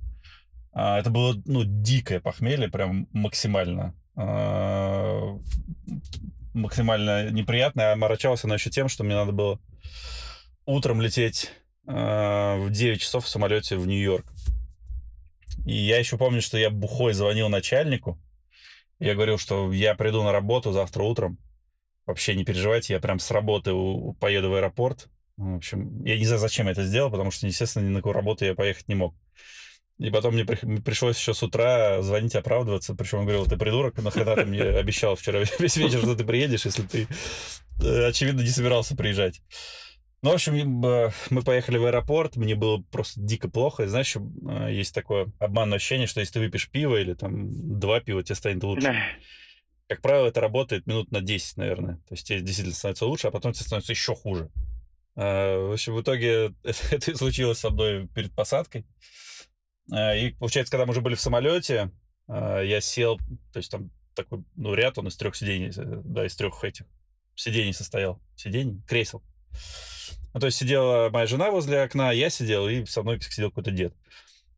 А, 0.73 0.99
это 0.99 1.09
было, 1.09 1.35
ну, 1.45 1.63
дикое 1.63 2.19
похмелье, 2.19 2.67
прям 2.69 3.07
максимально. 3.13 3.95
Максимально 6.53 7.31
неприятное. 7.31 7.93
А 7.93 7.95
морочалось 7.95 8.43
оно 8.43 8.53
еще 8.53 8.69
тем, 8.69 8.87
что 8.87 9.03
мне 9.03 9.15
надо 9.15 9.31
было 9.31 9.59
утром 10.65 11.01
лететь 11.01 11.51
в 11.85 12.69
9 12.69 13.01
часов 13.01 13.25
в 13.25 13.29
самолете 13.29 13.77
в 13.77 13.85
Нью-Йорк. 13.87 14.25
И 15.65 15.75
я 15.75 15.97
еще 15.97 16.17
помню, 16.17 16.41
что 16.41 16.57
я 16.57 16.69
бухой 16.69 17.13
звонил 17.13 17.49
начальнику. 17.49 18.19
Я 18.99 19.15
говорил, 19.15 19.37
что 19.37 19.71
я 19.73 19.95
приду 19.95 20.23
на 20.23 20.31
работу 20.31 20.71
завтра 20.71 21.03
утром. 21.03 21.37
Вообще 22.05 22.35
не 22.35 22.43
переживайте, 22.43 22.93
я 22.93 22.99
прям 22.99 23.19
с 23.19 23.31
работы 23.31 23.71
поеду 24.19 24.49
в 24.49 24.55
аэропорт. 24.55 25.09
В 25.37 25.55
общем, 25.55 26.03
я 26.03 26.17
не 26.17 26.25
знаю, 26.25 26.39
зачем 26.39 26.67
я 26.67 26.73
это 26.73 26.83
сделал, 26.83 27.09
потому 27.09 27.31
что, 27.31 27.47
естественно, 27.47 27.85
ни 27.85 27.89
на 27.89 27.99
какую 27.99 28.13
работу 28.13 28.45
я 28.45 28.55
поехать 28.55 28.87
не 28.87 28.95
мог. 28.95 29.15
И 29.99 30.09
потом 30.09 30.33
мне 30.33 30.43
пришлось 30.45 31.17
еще 31.17 31.33
с 31.33 31.43
утра 31.43 32.01
звонить, 32.01 32.35
оправдываться. 32.35 32.93
Причем 32.95 33.19
он 33.19 33.25
говорил, 33.25 33.45
ты 33.45 33.57
придурок, 33.57 33.97
нахрена 33.97 34.35
ты 34.35 34.45
мне 34.45 34.61
обещал 34.61 35.15
вчера 35.15 35.39
весь 35.59 35.77
вечер, 35.77 35.99
что 35.99 36.15
ты 36.15 36.25
приедешь, 36.25 36.65
если 36.65 36.83
ты, 36.83 37.07
э, 37.81 38.07
очевидно, 38.07 38.41
не 38.41 38.49
собирался 38.49 38.95
приезжать. 38.95 39.41
Ну, 40.23 40.29
в 40.29 40.35
общем, 40.35 40.55
мы 41.29 41.41
поехали 41.43 41.77
в 41.77 41.85
аэропорт, 41.85 42.37
мне 42.37 42.55
было 42.55 42.81
просто 42.81 43.19
дико 43.19 43.49
плохо. 43.49 43.83
И 43.83 43.87
знаешь, 43.87 44.15
а, 44.15 44.69
есть 44.69 44.95
такое 44.95 45.27
обманное 45.37 45.75
ощущение, 45.75 46.07
что 46.07 46.21
если 46.21 46.35
ты 46.35 46.39
выпьешь 46.39 46.69
пиво 46.69 46.95
или 46.95 47.13
там 47.13 47.49
два 47.77 47.99
пива, 47.99 48.23
тебе 48.23 48.35
станет 48.35 48.63
лучше. 48.63 48.95
Как 49.89 50.01
правило, 50.01 50.27
это 50.27 50.39
работает 50.39 50.87
минут 50.87 51.11
на 51.11 51.19
10, 51.19 51.57
наверное. 51.57 51.95
То 52.07 52.13
есть 52.13 52.25
тебе 52.25 52.39
действительно 52.39 52.73
становится 52.73 53.05
лучше, 53.05 53.27
а 53.27 53.31
потом 53.31 53.51
тебе 53.51 53.65
становится 53.65 53.91
еще 53.91 54.15
хуже. 54.15 54.49
А, 55.17 55.67
в 55.67 55.73
общем, 55.73 55.93
в 55.93 56.01
итоге 56.01 56.53
это 56.63 57.11
и 57.11 57.15
случилось 57.15 57.59
со 57.59 57.69
мной 57.69 58.07
перед 58.07 58.33
посадкой. 58.33 58.85
А, 59.91 60.15
и, 60.15 60.29
получается, 60.31 60.71
когда 60.71 60.85
мы 60.85 60.91
уже 60.91 61.01
были 61.01 61.15
в 61.15 61.21
самолете, 61.21 61.91
я 62.29 62.79
сел, 62.79 63.17
то 63.51 63.57
есть 63.57 63.69
там 63.69 63.91
такой, 64.15 64.45
ну, 64.55 64.73
ряд, 64.73 64.97
он 64.97 65.09
из 65.09 65.17
трех 65.17 65.35
сидений, 65.35 65.67
э, 65.75 66.01
да, 66.05 66.25
из 66.25 66.33
трех 66.37 66.63
этих 66.63 66.85
сидений 67.35 67.73
состоял. 67.73 68.21
Сидений? 68.37 68.81
Кресел. 68.87 69.21
Ну, 70.33 70.39
то 70.39 70.47
есть 70.47 70.57
сидела 70.57 71.09
моя 71.11 71.27
жена 71.27 71.51
возле 71.51 71.81
окна, 71.81 72.11
я 72.11 72.29
сидел, 72.29 72.67
и 72.67 72.85
со 72.85 73.03
мной 73.03 73.21
сидел 73.21 73.49
какой-то 73.49 73.71
дед. 73.71 73.93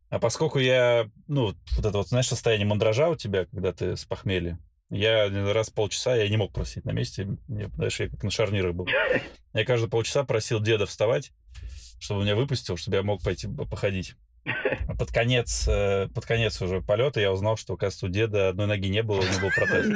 А 0.10 0.20
поскольку 0.20 0.60
я, 0.60 1.10
ну, 1.28 1.48
вот 1.48 1.86
это 1.86 1.98
вот, 1.98 2.08
знаешь, 2.08 2.28
состояние 2.28 2.68
мандража 2.68 3.10
у 3.10 3.16
тебя, 3.16 3.46
когда 3.46 3.74
ты 3.74 3.98
с 3.98 4.06
похмелья, 4.06 4.58
я 4.90 5.30
раз 5.54 5.70
полчаса, 5.70 6.16
я 6.16 6.30
не 6.30 6.38
мог 6.38 6.54
просить 6.54 6.86
на 6.86 6.92
месте, 6.92 7.28
знаешь, 7.48 8.00
я 8.00 8.08
как 8.08 8.24
на 8.24 8.32
шарнирах 8.32 8.74
был. 8.74 8.88
Я 9.54 9.66
каждые 9.66 9.90
полчаса 9.90 10.24
просил 10.24 10.62
деда 10.62 10.86
вставать, 10.86 11.32
чтобы 12.00 12.22
меня 12.24 12.36
выпустил, 12.36 12.78
чтобы 12.78 12.98
я 12.98 13.04
мог 13.04 13.22
пойти 13.24 13.48
походить. 13.48 14.16
А 14.88 14.96
под 14.96 15.12
конец, 15.12 15.68
э, 15.68 16.08
под 16.14 16.26
конец 16.26 16.62
уже 16.62 16.80
полета 16.80 17.20
я 17.20 17.32
узнал, 17.32 17.58
что, 17.58 17.74
оказывается, 17.74 18.06
у 18.06 18.10
деда 18.10 18.50
одной 18.50 18.68
ноги 18.68 18.88
не 18.88 19.02
было, 19.02 19.22
у 19.22 19.24
него 19.24 19.42
был 19.42 19.50
протез. 19.50 19.88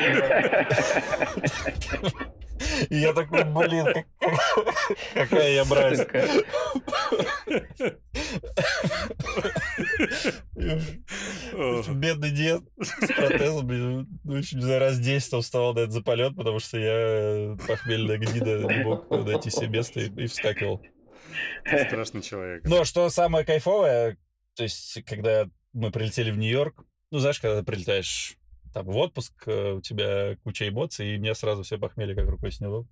И 2.89 2.97
я 2.97 3.13
такой, 3.13 3.43
блин, 3.43 4.05
какая 5.13 5.51
я 5.51 5.65
мразь. 5.65 6.05
Бедный 11.89 12.31
дед 12.31 12.63
с 12.79 13.07
протезом, 13.07 13.67
ну, 14.23 14.37
не 14.37 14.61
знаю, 14.61 14.79
раз 14.79 14.99
10 14.99 15.33
он 15.33 15.41
вставал 15.41 15.73
на 15.73 15.79
этот 15.79 15.93
за 15.93 16.01
полет, 16.01 16.35
потому 16.35 16.59
что 16.59 16.77
я 16.77 17.57
похмельная 17.67 18.17
гнида 18.17 18.59
не 18.59 18.83
мог 18.83 19.09
найти 19.09 19.49
себе 19.49 19.67
место 19.67 19.99
и 20.01 20.27
вскакивал. 20.27 20.81
Страшный 21.65 22.21
человек. 22.21 22.63
Но 22.65 22.83
что 22.85 23.09
самое 23.09 23.45
кайфовое, 23.45 24.17
то 24.55 24.63
есть, 24.63 25.03
когда 25.05 25.47
мы 25.73 25.91
прилетели 25.91 26.31
в 26.31 26.37
Нью-Йорк, 26.37 26.83
ну, 27.11 27.19
знаешь, 27.19 27.39
когда 27.39 27.59
ты 27.59 27.65
прилетаешь 27.65 28.38
там 28.73 28.85
в 28.85 28.97
отпуск, 28.97 29.33
э, 29.47 29.73
у 29.73 29.81
тебя 29.81 30.35
куча 30.43 30.67
эмоций, 30.67 31.15
и 31.15 31.17
мне 31.17 31.33
сразу 31.35 31.63
все 31.63 31.77
похмелье 31.77 32.15
как 32.15 32.27
рукой 32.27 32.51
сняло. 32.51 32.85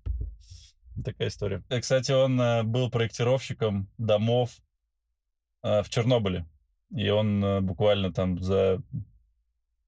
Такая 1.04 1.28
история. 1.28 1.62
И, 1.70 1.80
кстати, 1.80 2.12
он 2.12 2.40
э, 2.40 2.62
был 2.64 2.90
проектировщиком 2.90 3.88
домов 3.98 4.50
э, 5.62 5.82
в 5.82 5.88
Чернобыле. 5.88 6.46
И 6.90 7.08
он 7.10 7.66
буквально 7.66 8.12
там 8.12 8.40
за, 8.40 8.82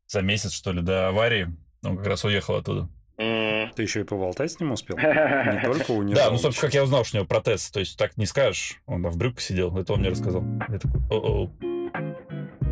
за 0.06 0.20
месяц, 0.20 0.52
что 0.52 0.70
ли, 0.70 0.82
до 0.82 1.08
аварии 1.08 1.48
Он 1.82 1.96
как 1.96 2.06
раз 2.06 2.24
уехал 2.24 2.56
оттуда. 2.56 2.90
Ты 3.16 3.82
еще 3.82 4.00
и 4.00 4.04
поболтать 4.04 4.52
с 4.52 4.60
ним 4.60 4.72
успел? 4.72 4.98
Не 4.98 5.62
только 5.64 5.92
у 5.92 6.02
него. 6.02 6.14
Да, 6.14 6.30
ну, 6.30 6.36
собственно, 6.36 6.68
как 6.68 6.74
я 6.74 6.84
узнал, 6.84 7.04
что 7.04 7.16
у 7.16 7.20
него 7.20 7.26
протез. 7.26 7.70
То 7.70 7.80
есть 7.80 7.96
так 7.96 8.18
не 8.18 8.26
скажешь. 8.26 8.82
Он 8.84 9.06
в 9.06 9.16
брюках 9.16 9.40
сидел. 9.40 9.76
Это 9.78 9.94
он 9.94 10.00
мне 10.00 10.10
рассказал. 10.10 10.44
Я 10.68 10.78
такой, 10.78 11.00
о-о. 11.10 11.50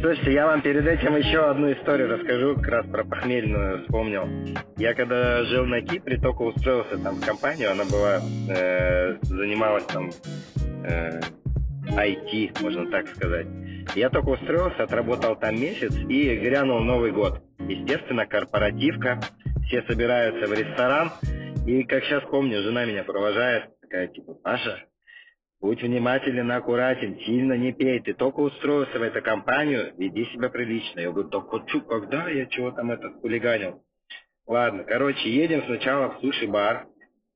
Слушайте, 0.00 0.32
я 0.32 0.46
вам 0.46 0.62
перед 0.62 0.86
этим 0.86 1.16
еще 1.16 1.50
одну 1.50 1.72
историю 1.72 2.08
расскажу, 2.08 2.54
как 2.54 2.68
раз 2.68 2.86
про 2.86 3.02
похмельную 3.02 3.82
вспомнил. 3.82 4.28
Я 4.76 4.94
когда 4.94 5.42
жил 5.44 5.66
на 5.66 5.80
Кипре, 5.80 6.18
только 6.18 6.42
устроился 6.42 6.98
там 6.98 7.16
в 7.16 7.26
компанию, 7.26 7.72
она 7.72 7.84
была, 7.84 8.20
э, 8.48 9.16
занималась 9.22 9.84
там 9.86 10.10
э, 10.84 11.20
IT, 11.90 12.62
можно 12.62 12.88
так 12.92 13.08
сказать. 13.08 13.48
Я 13.96 14.08
только 14.10 14.28
устроился, 14.28 14.84
отработал 14.84 15.34
там 15.34 15.60
месяц 15.60 15.92
и 16.08 16.36
грянул 16.36 16.78
Новый 16.78 17.10
год. 17.10 17.42
Естественно, 17.58 18.24
корпоративка, 18.24 19.18
все 19.66 19.82
собираются 19.82 20.46
в 20.46 20.52
ресторан, 20.52 21.10
и, 21.66 21.82
как 21.82 22.04
сейчас 22.04 22.22
помню, 22.30 22.62
жена 22.62 22.84
меня 22.84 23.02
провожает, 23.02 23.64
такая, 23.80 24.06
типа, 24.06 24.34
Паша, 24.34 24.78
Будь 25.60 25.82
внимателен 25.82 26.50
аккуратен, 26.52 27.18
сильно 27.20 27.54
не 27.54 27.72
пей. 27.72 28.00
Ты 28.00 28.14
только 28.14 28.40
устроился 28.40 28.98
в 28.98 29.02
эту 29.02 29.20
компанию, 29.22 29.92
веди 29.98 30.24
себя 30.26 30.50
прилично. 30.50 31.00
Я 31.00 31.10
говорю, 31.10 31.28
так 31.30 31.48
хочу, 31.48 31.82
когда 31.82 32.28
я 32.28 32.46
чего 32.46 32.70
там 32.70 32.92
это 32.92 33.10
хулиганил? 33.10 33.82
Ладно, 34.46 34.84
короче, 34.84 35.28
едем 35.28 35.64
сначала 35.66 36.14
в 36.14 36.20
суши-бар, 36.20 36.86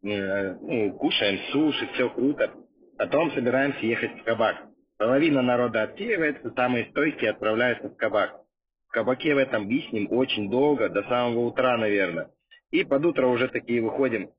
э, 0.04 0.54
ну, 0.54 0.92
кушаем 0.98 1.38
суши, 1.50 1.88
все 1.94 2.08
круто. 2.10 2.52
Потом 2.96 3.32
собираемся 3.32 3.84
ехать 3.84 4.20
в 4.20 4.24
кабак. 4.24 4.56
Половина 4.98 5.42
народа 5.42 5.82
отсеивается, 5.82 6.52
самые 6.54 6.86
стойкие 6.90 7.32
отправляются 7.32 7.88
в 7.88 7.96
кабак. 7.96 8.40
В 8.86 8.92
кабаке 8.92 9.34
в 9.34 9.38
этом 9.38 9.68
виснем 9.68 10.06
очень 10.12 10.48
долго, 10.48 10.88
до 10.88 11.02
самого 11.02 11.40
утра, 11.40 11.76
наверное. 11.76 12.30
И 12.70 12.84
под 12.84 13.04
утро 13.04 13.26
уже 13.26 13.48
такие 13.48 13.82
выходим 13.82 14.30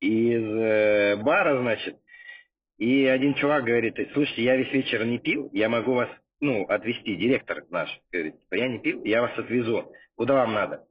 из 0.00 0.42
э, 0.42 1.16
бара, 1.16 1.60
значит, 1.60 1.96
и 2.80 3.04
один 3.04 3.34
чувак 3.34 3.64
говорит, 3.64 3.94
слушайте, 4.14 4.42
я 4.42 4.56
весь 4.56 4.72
вечер 4.72 5.04
не 5.04 5.18
пил, 5.18 5.50
я 5.52 5.68
могу 5.68 5.92
вас, 5.92 6.08
ну, 6.40 6.64
отвезти, 6.64 7.14
директор 7.14 7.62
наш. 7.68 7.90
Говорит, 8.10 8.36
я 8.50 8.68
не 8.68 8.78
пил, 8.78 9.04
я 9.04 9.20
вас 9.20 9.38
отвезу. 9.38 9.92
Куда 10.16 10.36
вам 10.36 10.54
надо? 10.54 10.86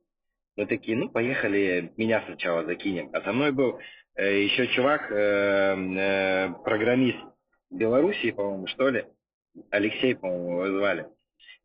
Мы 0.56 0.68
такие, 0.68 0.96
ну, 0.96 1.10
поехали, 1.10 1.92
меня 1.98 2.22
сначала 2.28 2.64
закинем. 2.64 3.10
А 3.12 3.22
со 3.22 3.34
мной 3.34 3.52
был 3.54 3.80
э, 4.16 4.44
еще 4.44 4.68
чувак, 4.68 5.12
э, 5.12 5.16
э, 5.16 6.50
программист 6.64 7.18
Белоруссии, 7.72 8.30
по-моему, 8.30 8.68
что 8.68 8.90
ли. 8.90 9.06
Алексей, 9.72 10.14
по-моему, 10.14 10.66
его 10.66 10.78
звали. 10.78 11.08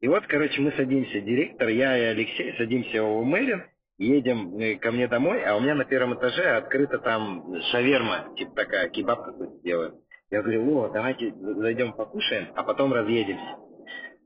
И 0.01 0.09
вот, 0.09 0.27
короче, 0.27 0.59
мы 0.63 0.73
садимся, 0.73 1.21
директор, 1.21 1.69
я 1.69 1.99
и 1.99 2.03
Алексей 2.03 2.55
садимся 2.57 3.05
у 3.05 3.25
Мэрин, 3.25 3.63
едем 3.99 4.59
э, 4.59 4.77
ко 4.77 4.91
мне 4.91 5.07
домой, 5.07 5.45
а 5.45 5.55
у 5.55 5.61
меня 5.61 5.75
на 5.75 5.85
первом 5.85 6.15
этаже 6.15 6.57
открыта 6.57 6.99
там 6.99 7.45
шаверма, 7.73 8.35
типа 8.39 8.55
такая, 8.55 8.89
кебаб 8.89 9.23
какой-то 9.23 9.63
делают. 9.63 10.04
Я 10.35 10.43
говорю, 10.43 10.79
о, 10.79 10.89
давайте 10.89 11.33
зайдем 11.33 11.93
покушаем, 11.93 12.49
а 12.57 12.65
потом 12.65 12.93
разъедемся. 12.93 13.57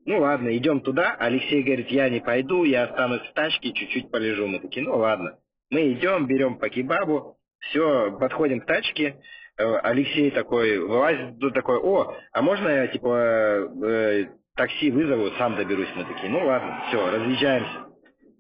Ну 0.07 0.21
ладно, 0.21 0.57
идем 0.57 0.81
туда. 0.81 1.15
Алексей 1.19 1.63
говорит, 1.63 1.89
я 1.89 2.09
не 2.09 2.21
пойду, 2.21 2.65
я 2.65 2.85
останусь 2.85 3.21
в 3.21 3.35
тачке, 3.35 3.75
чуть-чуть 3.75 4.11
полежу. 4.11 4.47
Мы 4.47 4.59
такие, 4.59 4.87
ну 4.87 4.97
ладно. 4.97 5.39
Мы 5.69 5.93
идем, 5.93 6.27
берем 6.27 6.59
по 6.59 6.71
кебабу, 6.71 7.37
все, 7.59 8.17
подходим 8.19 8.61
к 8.61 8.65
тачке. 8.65 9.21
Э, 9.59 9.81
Алексей 9.83 10.31
такой 10.31 10.79
вылазит, 10.79 11.39
тут 11.41 11.53
такой, 11.53 11.77
о, 11.77 12.15
а 12.33 12.41
можно 12.41 12.69
я 12.71 12.87
типа 12.87 13.69
э, 13.85 14.29
такси 14.57 14.91
вызову, 14.91 15.33
сам 15.33 15.57
доберусь. 15.57 15.93
Мы 15.95 16.05
такие, 16.05 16.31
ну 16.31 16.43
ладно, 16.47 16.85
все, 16.89 17.11
разъезжаемся. 17.11 17.87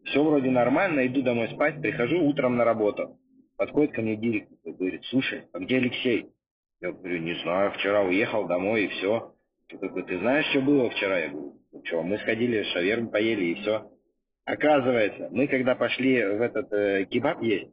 Все 0.07 0.25
вроде 0.25 0.49
нормально, 0.49 1.07
иду 1.07 1.21
домой 1.21 1.51
спать, 1.53 1.83
прихожу 1.83 2.19
утром 2.19 2.57
на 2.57 2.65
работу. 2.65 3.19
Подходит 3.59 3.93
ко 3.93 4.01
мне 4.01 4.17
директор, 4.17 4.57
говорит, 4.65 5.05
слушай, 5.11 5.43
а 5.53 5.59
где 5.59 5.77
Алексей? 5.77 6.31
Я 6.81 6.93
говорю, 6.93 7.19
не 7.19 7.35
знаю, 7.43 7.73
вчера 7.73 8.03
уехал 8.03 8.47
домой 8.47 8.85
и 8.85 8.89
все. 8.89 9.35
Он 9.73 9.79
такой, 9.79 10.05
ты 10.05 10.19
знаешь, 10.19 10.47
что 10.47 10.61
было 10.61 10.89
вчера? 10.91 11.19
Я 11.19 11.29
говорю, 11.31 11.55
ну 11.73 11.83
что, 11.85 12.03
мы 12.03 12.19
сходили, 12.19 12.63
шаверму 12.73 13.11
поели 13.11 13.47
и 13.47 13.55
все. 13.57 13.91
Оказывается, 14.45 15.29
мы 15.31 15.47
когда 15.49 15.75
пошли 15.75 16.25
в 16.25 16.41
этот 16.41 16.73
э, 16.73 17.05
кебаб 17.07 17.43
есть, 17.43 17.71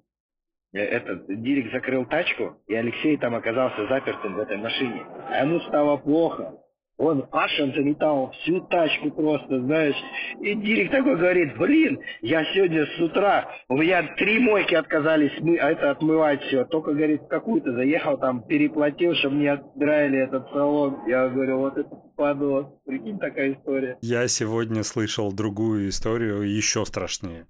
э, 0.73 0.79
этот 0.79 1.27
Дирик 1.27 1.71
закрыл 1.71 2.05
тачку, 2.05 2.57
и 2.67 2.73
Алексей 2.73 3.15
там 3.17 3.35
оказался 3.35 3.87
запертым 3.87 4.35
в 4.35 4.39
этой 4.39 4.57
машине. 4.57 5.05
А 5.29 5.45
ему 5.45 5.59
стало 5.61 5.97
плохо. 5.97 6.57
Он 6.97 7.23
Пашин 7.23 7.73
заметал 7.73 8.31
всю 8.31 8.61
тачку 8.61 9.11
просто, 9.11 9.59
знаешь. 9.61 9.95
И 10.39 10.55
Дирик 10.55 10.91
такой 10.91 11.17
говорит, 11.17 11.57
блин, 11.57 11.99
я 12.21 12.45
сегодня 12.53 12.85
с 12.85 12.99
утра, 13.01 13.49
у 13.67 13.77
меня 13.77 14.03
три 14.15 14.39
мойки 14.39 14.75
отказались 14.75 15.33
мы, 15.41 15.57
а 15.57 15.71
это 15.71 15.91
отмывать 15.91 16.41
все. 16.43 16.63
Только, 16.65 16.93
говорит, 16.93 17.21
какую-то 17.29 17.73
заехал 17.73 18.17
там, 18.17 18.43
переплатил, 18.43 19.13
чтобы 19.15 19.35
мне 19.35 19.51
отдраили 19.51 20.19
этот 20.19 20.49
салон. 20.51 20.99
Я 21.07 21.27
говорю, 21.27 21.57
вот 21.57 21.77
это 21.77 21.89
подос. 22.15 22.67
Прикинь, 22.85 23.19
такая 23.19 23.53
история. 23.53 23.97
Я 24.01 24.27
сегодня 24.27 24.83
слышал 24.83 25.31
другую 25.31 25.89
историю, 25.89 26.41
еще 26.41 26.85
страшнее. 26.85 27.47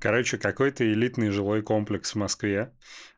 Короче, 0.00 0.38
какой-то 0.38 0.84
элитный 0.84 1.30
жилой 1.30 1.62
комплекс 1.62 2.12
в 2.12 2.16
Москве. 2.16 2.72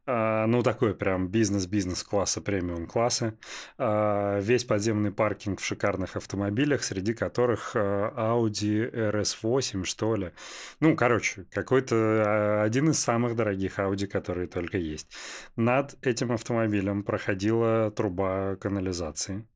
А, 0.06 0.46
ну, 0.46 0.62
такой 0.62 0.94
прям 0.94 1.28
бизнес-бизнес 1.28 2.02
класса, 2.02 2.40
премиум 2.40 2.86
класса. 2.86 3.38
А, 3.78 4.40
весь 4.40 4.64
подземный 4.64 5.12
паркинг 5.12 5.60
в 5.60 5.64
шикарных 5.64 6.16
автомобилях, 6.16 6.82
среди 6.82 7.14
которых 7.14 7.72
а, 7.76 8.34
Audi 8.34 8.90
RS8, 8.92 9.84
что 9.84 10.16
ли. 10.16 10.32
Ну, 10.80 10.96
короче, 10.96 11.44
какой-то 11.52 12.62
один 12.62 12.90
из 12.90 12.98
самых 12.98 13.36
дорогих 13.36 13.78
Audi, 13.78 14.06
которые 14.06 14.48
только 14.48 14.78
есть. 14.78 15.12
Над 15.56 15.96
этим 16.04 16.32
автомобилем 16.32 17.04
проходила 17.04 17.90
труба 17.90 18.56
канализации. 18.56 19.46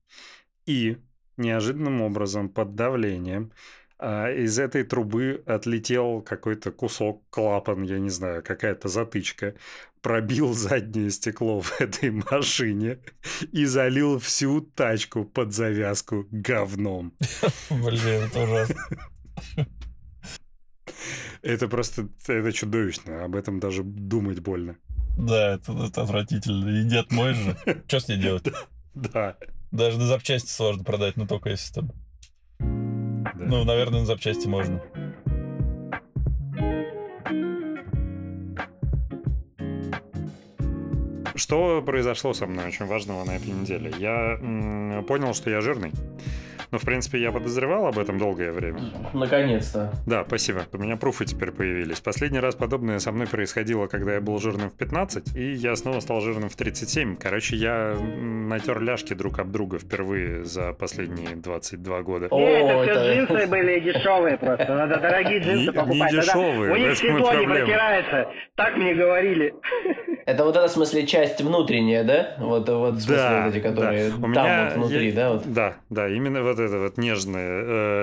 И 0.67 0.99
неожиданным 1.37 2.03
образом 2.03 2.49
под 2.49 2.75
давлением 2.75 3.53
а, 3.99 4.31
из 4.31 4.59
этой 4.59 4.85
трубы 4.85 5.43
отлетел 5.47 6.23
какой-то 6.23 6.73
кусок, 6.73 7.23
клапан, 7.31 7.83
я 7.83 7.99
не 7.99 8.11
знаю, 8.11 8.43
какая-то 8.43 8.89
затычка, 8.89 9.55
пробил 10.03 10.53
заднее 10.53 11.11
стекло 11.11 11.61
в 11.63 11.81
этой 11.81 12.11
машине 12.11 12.99
и 13.53 13.65
залил 13.65 14.19
всю 14.19 14.61
тачку 14.61 15.25
под 15.25 15.53
завязку 15.53 16.27
говном. 16.31 17.15
Блин, 17.71 18.25
это 18.25 18.43
ужасно. 18.43 18.87
Это 21.43 21.69
просто, 21.69 22.09
это 22.27 22.53
чудовищно, 22.53 23.25
об 23.25 23.37
этом 23.37 23.61
даже 23.61 23.83
думать 23.83 24.41
больно. 24.41 24.77
Да, 25.17 25.55
это, 25.55 25.73
это 25.73 26.03
отвратительно. 26.03 26.81
И 26.81 26.85
дед 26.85 27.13
мой 27.13 27.35
же. 27.35 27.57
Что 27.87 28.01
с 28.01 28.09
ней 28.09 28.19
делать? 28.21 28.47
Да. 28.95 29.37
Даже 29.75 29.99
на 29.99 30.07
запчасти 30.07 30.49
сложно 30.51 30.85
продать, 30.85 31.17
но 31.17 31.27
только 31.27 31.51
если 31.51 31.75
там... 31.75 31.91
да. 32.61 33.33
Ну, 33.35 33.65
наверное, 33.65 34.01
на 34.01 34.07
запчасти 34.07 34.47
можно. 34.47 34.81
Что 41.35 41.83
произошло 41.83 42.33
со 42.33 42.47
мной 42.47 42.67
очень 42.69 42.87
важного 42.87 43.25
на 43.25 43.33
этой 43.37 43.51
неделе? 43.51 43.93
Я 43.99 44.39
м, 44.41 45.05
понял, 45.05 45.35
что 45.35 45.51
я 45.51 45.61
жирный. 45.61 45.91
Ну, 46.71 46.79
в 46.79 46.83
принципе, 46.83 47.19
я 47.21 47.31
подозревал 47.31 47.87
об 47.87 47.99
этом 47.99 48.19
долгое 48.19 48.51
время. 48.51 48.81
Наконец-то. 49.13 49.93
Да, 50.07 50.25
спасибо. 50.27 50.63
У 50.73 50.79
меня 50.79 50.97
пруфы 50.97 51.25
теперь 51.25 51.53
появились. 51.53 52.01
Последний 52.01 52.41
раз 52.41 52.57
подобное 52.57 52.99
со 52.99 53.13
мной 53.13 53.29
происходило, 53.29 53.87
когда 53.87 54.15
я 54.15 54.21
был 54.21 54.39
жирным 54.39 54.71
в 54.71 54.75
15, 54.77 55.37
и 55.37 55.53
я 55.53 55.77
снова 55.77 56.01
стал 56.01 56.21
жирным 56.21 56.49
в 56.49 56.57
37. 56.57 57.17
Короче, 57.17 57.55
я 57.57 57.95
натер 57.97 58.81
ляжки 58.81 59.15
друг 59.15 59.39
об 59.39 59.53
друга 59.53 59.79
впервые 59.79 60.45
за 60.45 60.73
последние 60.73 61.37
22 61.37 62.03
года. 62.03 62.27
О, 62.31 62.39
Не, 62.41 62.47
это 62.47 62.83
все 62.83 62.91
это- 62.93 63.15
джинсы 63.35 63.47
были 63.51 63.81
дешевые 63.81 64.37
просто. 64.39 64.75
Надо 64.75 64.97
дорогие 64.99 65.39
Не- 65.41 65.45
джинсы 65.47 65.67
не 65.67 65.73
покупать. 65.73 66.11
Тогда 66.11 66.23
дешевые, 66.23 66.73
У 66.73 66.77
них 66.77 66.97
стекло 66.97 67.35
не 67.35 67.47
протирается. 67.47 68.31
Так 68.57 68.77
мне 68.77 68.95
говорили. 68.95 69.55
Это 70.27 70.45
вот 70.45 70.57
эта, 70.57 70.69
в 70.69 70.71
смысле, 70.71 71.07
часть 71.07 71.41
внутренняя, 71.41 72.03
да? 72.05 72.35
Вот, 72.39 72.69
вот 72.69 72.95
в 72.95 73.01
смысле, 73.01 73.17
Да, 73.17 73.45
вот 73.47 73.55
эти, 73.55 73.63
которые 73.63 74.09
да. 74.11 74.17
У 74.17 74.21
там 74.21 74.31
меня 74.31 74.65
вот 74.75 74.77
внутри, 74.79 75.09
я- 75.11 75.15
да? 75.15 75.33
Вот. 75.33 75.43
Да, 75.53 75.75
да, 75.91 76.09
именно 76.09 76.43
вот 76.43 76.59
это 76.59 76.79
вот 76.79 76.97
нежное 76.97 77.63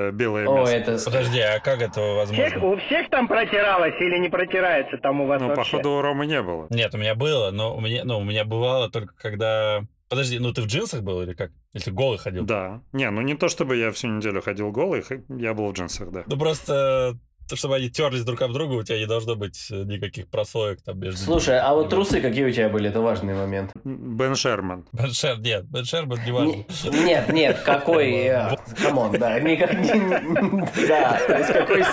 э, 0.09 0.11
белое 0.11 0.47
О, 0.47 0.59
мясо. 0.59 0.71
это... 0.75 0.97
Подожди, 1.03 1.39
а 1.39 1.59
как 1.59 1.81
это 1.81 1.91
Всех, 1.93 2.15
возможно? 2.15 2.65
у 2.67 2.77
всех 2.77 3.09
там 3.09 3.27
протиралось 3.27 3.95
или 3.99 4.19
не 4.19 4.29
протирается 4.29 4.97
там 4.97 5.21
у 5.21 5.27
вас 5.27 5.41
Ну, 5.41 5.47
вообще? 5.47 5.71
походу, 5.77 5.91
у 5.91 6.01
Ромы 6.01 6.27
не 6.27 6.41
было. 6.41 6.67
Нет, 6.69 6.93
у 6.93 6.97
меня 6.97 7.15
было, 7.15 7.49
но 7.51 7.75
у 7.75 7.81
меня, 7.81 8.03
ну, 8.03 8.19
у 8.19 8.23
меня 8.23 8.45
бывало 8.45 8.89
только 8.89 9.13
когда... 9.15 9.81
Подожди, 10.09 10.39
ну 10.39 10.51
ты 10.51 10.61
в 10.61 10.65
джинсах 10.67 11.03
был 11.03 11.21
или 11.21 11.33
как? 11.33 11.51
Или 11.73 11.81
ты 11.83 11.91
голый 11.91 12.17
ходил? 12.19 12.43
Да. 12.45 12.81
Не, 12.91 13.09
ну 13.11 13.21
не 13.21 13.33
то 13.35 13.47
чтобы 13.47 13.77
я 13.77 13.91
всю 13.93 14.09
неделю 14.09 14.41
ходил 14.41 14.69
голый, 14.71 15.03
я 15.29 15.53
был 15.53 15.67
в 15.69 15.73
джинсах, 15.73 16.11
да. 16.11 16.23
Ну 16.27 16.37
просто 16.37 17.17
чтобы 17.55 17.75
они 17.75 17.89
терлись 17.89 18.23
друг 18.23 18.41
об 18.41 18.53
друга, 18.53 18.73
у 18.73 18.83
тебя 18.83 18.99
не 18.99 19.05
должно 19.07 19.35
быть 19.35 19.67
э, 19.71 19.83
никаких 19.83 20.27
прослоек 20.27 20.81
там 20.81 20.99
между 20.99 21.19
Слушай, 21.19 21.55
ними. 21.55 21.61
а 21.65 21.73
вот 21.73 21.89
трусы 21.89 22.21
какие 22.21 22.45
у 22.45 22.51
тебя 22.51 22.69
были? 22.69 22.89
Это 22.89 23.01
важный 23.01 23.33
момент. 23.33 23.71
Ben 23.83 24.35
Sherman. 24.35 24.85
Ben 24.91 25.11
Sher, 25.11 25.39
нет, 25.39 25.65
Ben 25.65 25.85
Sherman 25.85 26.19
не 26.25 26.31
важно. 26.31 26.51
Не- 26.51 27.03
Нет, 27.05 27.29
нет, 27.33 27.59
какой... 27.65 28.11
э, 28.11 28.55
Come 28.81 28.98
on, 28.98 29.11
да, 29.13 29.39
никак 29.39 29.73
не... 29.73 30.87
Да, 30.87 31.19
то 31.27 31.37
есть 31.37 31.53
какой 31.53 31.83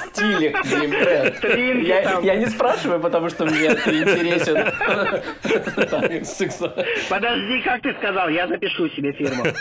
деним, 0.80 0.90
Бен. 0.90 2.22
Я, 2.22 2.36
не 2.36 2.46
спрашиваю, 2.46 3.00
потому 3.00 3.28
что 3.28 3.44
мне 3.46 3.66
это 3.66 3.90
интересен. 3.90 4.56
Подожди, 7.08 7.62
как 7.62 7.82
ты 7.82 7.94
сказал? 7.94 8.28
Я 8.28 8.48
запишу 8.48 8.88
себе 8.90 9.12
фирму. 9.12 9.44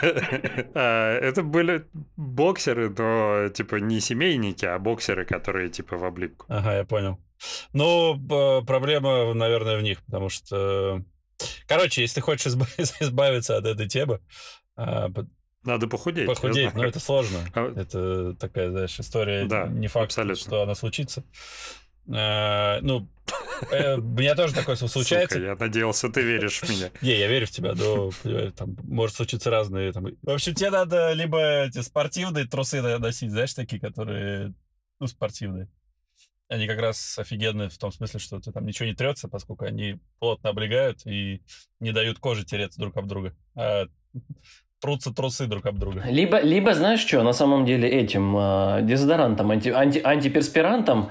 А, 0.73 1.17
Это 1.19 1.43
были 1.43 1.85
боксеры, 2.17 2.89
но 2.89 3.49
типа 3.49 3.75
не 3.75 3.99
семейники, 3.99 4.65
а 4.65 4.77
боксеры, 4.79 5.25
которые 5.25 5.69
типа 5.69 5.86
в 5.95 6.03
облипку. 6.03 6.45
Ага, 6.49 6.75
я 6.77 6.83
понял. 6.85 7.19
Ну, 7.73 8.19
проблема, 8.65 9.33
наверное, 9.33 9.77
в 9.77 9.81
них, 9.83 10.03
потому 10.05 10.29
что... 10.29 11.03
Короче, 11.67 12.01
если 12.01 12.15
ты 12.15 12.21
хочешь 12.21 12.47
изба- 12.47 12.67
избавиться 12.99 13.57
от 13.57 13.65
этой 13.65 13.87
темы, 13.87 14.19
а, 14.75 15.09
Надо 15.63 15.87
похудеть. 15.87 16.25
похудеть, 16.27 16.73
но 16.73 16.83
это 16.83 16.99
сложно. 16.99 17.39
А- 17.53 17.73
Это 17.79 18.33
такая, 18.33 18.71
знаешь, 18.71 18.99
история, 18.99 19.45
Да, 19.45 19.67
не 19.67 19.87
факт, 19.87 20.07
абсолютно. 20.07 20.35
что 20.43 20.61
она 20.63 20.73
случится. 20.73 21.23
А, 22.09 22.79
Ну, 22.81 23.07
э, 23.69 23.97
у 23.97 24.01
меня 24.01 24.33
тоже 24.33 24.55
такое 24.55 24.75
случается. 24.77 25.35
Сука, 25.35 25.45
я 25.49 25.55
надеялся, 25.55 26.09
ты 26.09 26.21
веришь 26.21 26.61
в 26.61 26.69
меня. 26.69 26.89
Не, 27.01 27.19
я 27.19 27.27
верю 27.27 27.45
в 27.45 27.51
тебя, 27.51 27.73
но 27.75 28.09
там 28.55 28.75
может 28.83 29.15
случиться 29.17 29.51
разные. 29.51 29.91
Там... 29.91 30.05
В 30.23 30.29
общем, 30.29 30.55
тебе 30.55 30.69
надо 30.71 31.11
либо 31.13 31.65
эти 31.65 31.81
спортивные 31.81 32.45
трусы 32.45 32.81
носить, 32.81 33.29
знаешь, 33.31 33.53
такие, 33.53 33.79
которые, 33.81 34.53
ну, 34.99 35.07
спортивные. 35.07 35.69
Они 36.49 36.65
как 36.65 36.79
раз 36.79 37.19
офигенные 37.19 37.69
в 37.69 37.77
том 37.77 37.91
смысле, 37.91 38.19
что 38.19 38.39
ты 38.39 38.51
там 38.51 38.65
ничего 38.65 38.87
не 38.87 38.95
трется, 38.95 39.27
поскольку 39.27 39.65
они 39.65 39.99
плотно 40.19 40.49
облегают 40.49 41.05
и 41.05 41.41
не 41.79 41.91
дают 41.91 42.19
коже 42.19 42.45
тереться 42.45 42.79
друг 42.79 42.95
об 42.95 43.07
друга. 43.07 43.35
А 43.55 43.87
трутся 44.79 45.13
трусы 45.13 45.47
друг 45.47 45.65
об 45.65 45.77
друга. 45.77 46.03
Либо, 46.07 46.39
либо 46.39 46.73
знаешь 46.73 47.01
что, 47.01 47.23
на 47.23 47.33
самом 47.33 47.65
деле 47.65 47.89
этим 47.89 48.35
э, 48.37 48.79
дезодорантом, 48.83 49.51
анти, 49.51 49.69
анти- 49.69 50.01
антиперспирантом. 50.01 51.09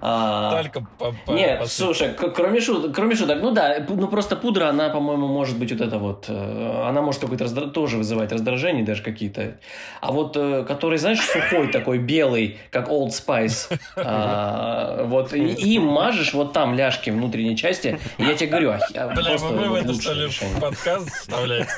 А, 0.00 0.62
Только 0.62 0.86
по, 0.98 1.14
по- 1.26 1.32
Нет, 1.32 1.60
по- 1.60 1.66
слушай, 1.66 2.12
к- 2.14 2.30
кроме 2.30 2.60
шуток, 2.60 2.94
кроме 2.94 3.14
шуток, 3.14 3.38
ну 3.42 3.50
да, 3.52 3.84
ну 3.88 4.08
просто 4.08 4.36
пудра, 4.36 4.66
она, 4.68 4.88
по-моему, 4.88 5.26
может 5.28 5.58
быть 5.58 5.72
вот 5.72 5.80
это 5.80 5.98
вот, 5.98 6.24
э, 6.28 6.82
она 6.88 7.02
может 7.02 7.20
какой-то 7.20 7.44
раздра- 7.44 7.70
тоже 7.70 7.96
вызывать 7.98 8.32
раздражение 8.32 8.84
даже 8.84 9.02
какие-то. 9.02 9.58
А 10.00 10.12
вот, 10.12 10.36
э, 10.36 10.64
который, 10.66 10.98
знаешь, 10.98 11.20
сухой 11.20 11.68
такой, 11.68 11.98
белый, 11.98 12.58
как 12.70 12.88
Old 12.88 13.08
Spice, 13.10 13.78
а, 13.96 15.04
вот, 15.04 15.32
и 15.34 15.38
им 15.74 15.84
мажешь 15.84 16.32
вот 16.34 16.52
там 16.52 16.74
ляжки 16.74 17.10
внутренней 17.10 17.56
части, 17.56 17.98
и 18.18 18.22
я 18.24 18.34
тебе 18.34 18.50
говорю, 18.50 18.70
а, 18.70 18.78
а, 18.94 19.08
Бля, 19.14 19.30
просто 19.30 19.48
будем 19.48 19.70
вот 19.70 19.84
это, 19.84 19.94
что 19.94 20.12
ли, 20.14 20.26
решение. 20.26 20.56
в 20.56 20.60
подкаст 20.60 21.08
вставлять? 21.10 21.68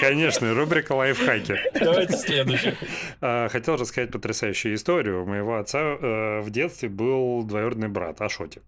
Конечно, 0.00 0.54
рубрика 0.54 0.92
лайфхаки. 0.92 1.56
Давайте 1.78 2.16
следующий. 2.16 2.74
Хотел 3.20 3.76
рассказать 3.76 4.10
потрясающую 4.10 4.74
историю. 4.74 5.22
У 5.24 5.26
моего 5.26 5.58
отца 5.58 5.78
э, 5.80 6.40
в 6.40 6.50
детстве 6.50 6.88
был 6.88 7.25
двоюродный 7.44 7.88
брат 7.88 8.20
Ашотик. 8.20 8.62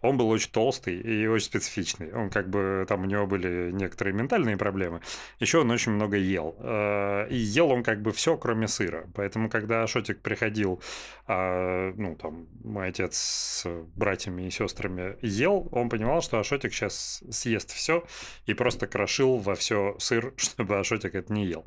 Он 0.00 0.16
был 0.16 0.28
очень 0.28 0.50
толстый 0.50 1.00
и 1.00 1.26
очень 1.26 1.46
специфичный. 1.46 2.12
Он 2.12 2.30
как 2.30 2.48
бы, 2.48 2.84
там 2.88 3.02
у 3.02 3.06
него 3.06 3.26
были 3.26 3.70
некоторые 3.72 4.14
ментальные 4.14 4.56
проблемы. 4.56 5.00
Еще 5.40 5.58
он 5.58 5.70
очень 5.70 5.92
много 5.92 6.16
ел. 6.16 6.56
Э, 6.58 7.28
И 7.30 7.36
ел 7.36 7.70
он 7.70 7.82
как 7.82 8.02
бы 8.02 8.12
все, 8.12 8.36
кроме 8.36 8.68
сыра. 8.68 9.06
Поэтому, 9.14 9.48
когда 9.48 9.82
Ашотик 9.82 10.20
приходил, 10.20 10.80
а, 11.26 11.92
ну, 11.96 12.16
там, 12.16 12.46
мой 12.64 12.88
отец 12.88 13.16
с 13.16 13.66
братьями 13.96 14.42
и 14.46 14.50
сестрами 14.50 15.16
ел, 15.22 15.68
он 15.72 15.88
понимал, 15.88 16.22
что 16.22 16.38
Ашотик 16.38 16.72
сейчас 16.72 17.22
съест 17.30 17.70
все 17.72 18.04
и 18.46 18.54
просто 18.54 18.86
крошил 18.86 19.38
во 19.38 19.54
все 19.54 19.96
сыр, 19.98 20.32
чтобы 20.36 20.78
Ашотик 20.78 21.14
это 21.14 21.32
не 21.32 21.46
ел. 21.46 21.66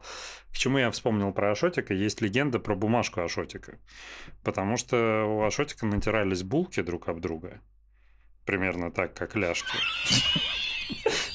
К 0.56 0.58
чему 0.58 0.78
я 0.78 0.89
вспомнил 0.89 1.34
про 1.34 1.51
Ашотика? 1.51 1.93
Есть 1.93 2.22
легенда 2.22 2.60
про 2.60 2.76
бумажку 2.76 3.20
Ашотика. 3.20 3.78
Потому 4.41 4.78
что 4.78 5.26
у 5.26 5.43
Ашотика 5.43 5.86
натирались 5.86 6.43
булки 6.43 6.82
друг 6.82 7.10
об 7.10 7.20
друга. 7.20 7.60
Примерно 8.45 8.89
так, 8.89 9.14
как 9.14 9.36
ляжки. 9.36 9.78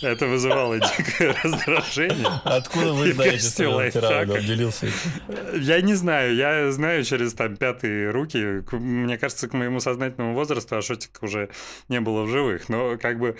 Это 0.00 0.26
вызывало 0.26 0.78
дикое 0.96 1.36
раздражение. 1.42 2.26
Откуда 2.44 2.94
вы 2.94 3.12
знаете, 3.12 3.46
что 3.46 3.68
он 3.68 3.74
лайфхака. 3.74 4.32
Он 4.32 4.40
делился 4.40 4.86
этим. 4.86 5.60
Я 5.60 5.82
не 5.82 5.92
знаю, 5.92 6.34
я 6.34 6.72
знаю 6.72 7.04
через 7.04 7.34
там 7.34 7.58
пятые 7.58 8.10
руки. 8.10 8.64
Мне 8.72 9.18
кажется, 9.18 9.48
к 9.48 9.52
моему 9.52 9.80
сознательному 9.80 10.34
возрасту 10.34 10.76
Ашотик 10.76 11.22
уже 11.22 11.50
не 11.88 12.00
было 12.00 12.22
в 12.22 12.30
живых. 12.30 12.70
Но 12.70 12.96
как 12.96 13.18
бы 13.18 13.36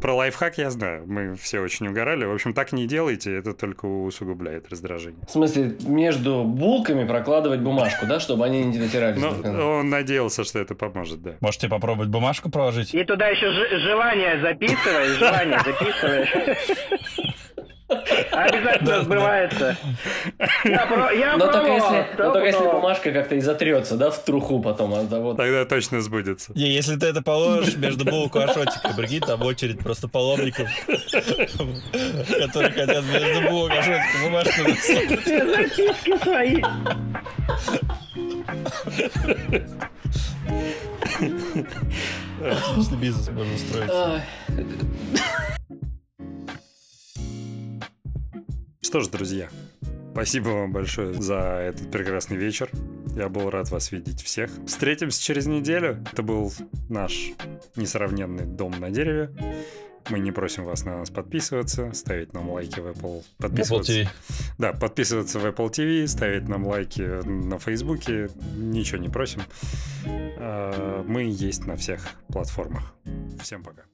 про 0.00 0.14
лайфхак 0.14 0.58
я 0.58 0.70
знаю. 0.70 1.04
Мы 1.06 1.34
все 1.36 1.60
очень 1.60 1.88
угорали. 1.88 2.24
В 2.24 2.32
общем, 2.32 2.54
так 2.54 2.72
не 2.72 2.86
делайте, 2.86 3.36
это 3.36 3.52
только 3.52 3.86
усугубляет 3.86 4.68
раздражение. 4.70 5.20
В 5.26 5.30
смысле, 5.30 5.76
между 5.86 6.44
булками 6.44 7.04
прокладывать 7.06 7.60
бумажку, 7.60 8.06
да, 8.06 8.20
чтобы 8.20 8.44
они 8.44 8.62
не 8.64 8.78
натирались 8.78 9.20
друга? 9.20 9.64
он 9.78 9.90
надеялся, 9.90 10.44
что 10.44 10.58
это 10.58 10.74
поможет, 10.74 11.22
да. 11.22 11.32
Можете 11.40 11.68
попробовать 11.68 12.08
бумажку 12.10 12.50
положить? 12.50 12.94
И 12.94 13.04
туда 13.04 13.28
еще 13.28 13.50
ж- 13.50 13.80
желание 13.82 14.40
записываешь, 14.40 15.18
желание 15.18 15.58
записываешь. 15.64 17.23
Обязательно 18.34 19.02
сбывается. 19.02 19.76
Но 20.64 21.46
только 21.48 22.46
если, 22.46 22.64
бумажка 22.64 23.12
как-то 23.12 23.34
и 23.36 23.40
затрется, 23.40 23.96
да, 23.96 24.10
в 24.10 24.18
труху 24.24 24.60
потом. 24.60 24.90
Вот. 24.90 25.36
Тогда 25.36 25.64
точно 25.64 26.00
сбудется. 26.00 26.52
Не, 26.54 26.70
если 26.70 26.96
ты 26.96 27.06
это 27.06 27.22
положишь 27.22 27.76
между 27.76 28.04
булку 28.04 28.38
и 28.40 28.42
ашотиком, 28.42 28.94
прикинь, 28.96 29.20
там 29.20 29.42
очередь 29.42 29.78
просто 29.78 30.08
паломников, 30.08 30.68
которые 32.38 32.72
хотят 32.72 33.04
между 33.04 33.48
булок 33.48 33.72
и 33.72 33.76
ашотиком 33.76 34.22
бумажку. 34.24 34.62
Записки 35.24 36.16
свои. 36.22 36.62
Отличный 42.40 42.98
бизнес 42.98 43.28
можно 43.28 43.54
устроить. 43.54 43.90
Что 48.84 49.00
ж, 49.00 49.08
друзья, 49.08 49.48
спасибо 50.12 50.50
вам 50.50 50.70
большое 50.72 51.14
за 51.14 51.36
этот 51.36 51.90
прекрасный 51.90 52.36
вечер. 52.36 52.70
Я 53.16 53.30
был 53.30 53.48
рад 53.48 53.70
вас 53.70 53.90
видеть 53.90 54.22
всех. 54.22 54.50
Встретимся 54.66 55.22
через 55.22 55.46
неделю. 55.46 56.04
Это 56.12 56.22
был 56.22 56.52
наш 56.90 57.32
несравненный 57.76 58.44
дом 58.44 58.74
на 58.78 58.90
дереве. 58.90 59.30
Мы 60.10 60.18
не 60.18 60.32
просим 60.32 60.66
вас 60.66 60.84
на 60.84 60.98
нас 60.98 61.08
подписываться, 61.08 61.94
ставить 61.94 62.34
нам 62.34 62.50
лайки 62.50 62.78
в 62.78 62.86
Apple, 62.86 63.20
Apple 63.20 63.24
подписываться. 63.38 63.92
TV. 63.92 64.08
Да, 64.58 64.74
подписываться 64.74 65.38
в 65.38 65.46
Apple 65.46 65.70
TV, 65.70 66.06
ставить 66.06 66.46
нам 66.46 66.66
лайки 66.66 67.00
на 67.26 67.58
Фейсбуке. 67.58 68.28
Ничего 68.54 68.98
не 68.98 69.08
просим. 69.08 69.40
А, 70.06 71.02
Мы 71.04 71.22
есть 71.22 71.64
на 71.64 71.76
всех 71.76 72.06
платформах. 72.28 72.94
Всем 73.40 73.62
пока. 73.62 73.84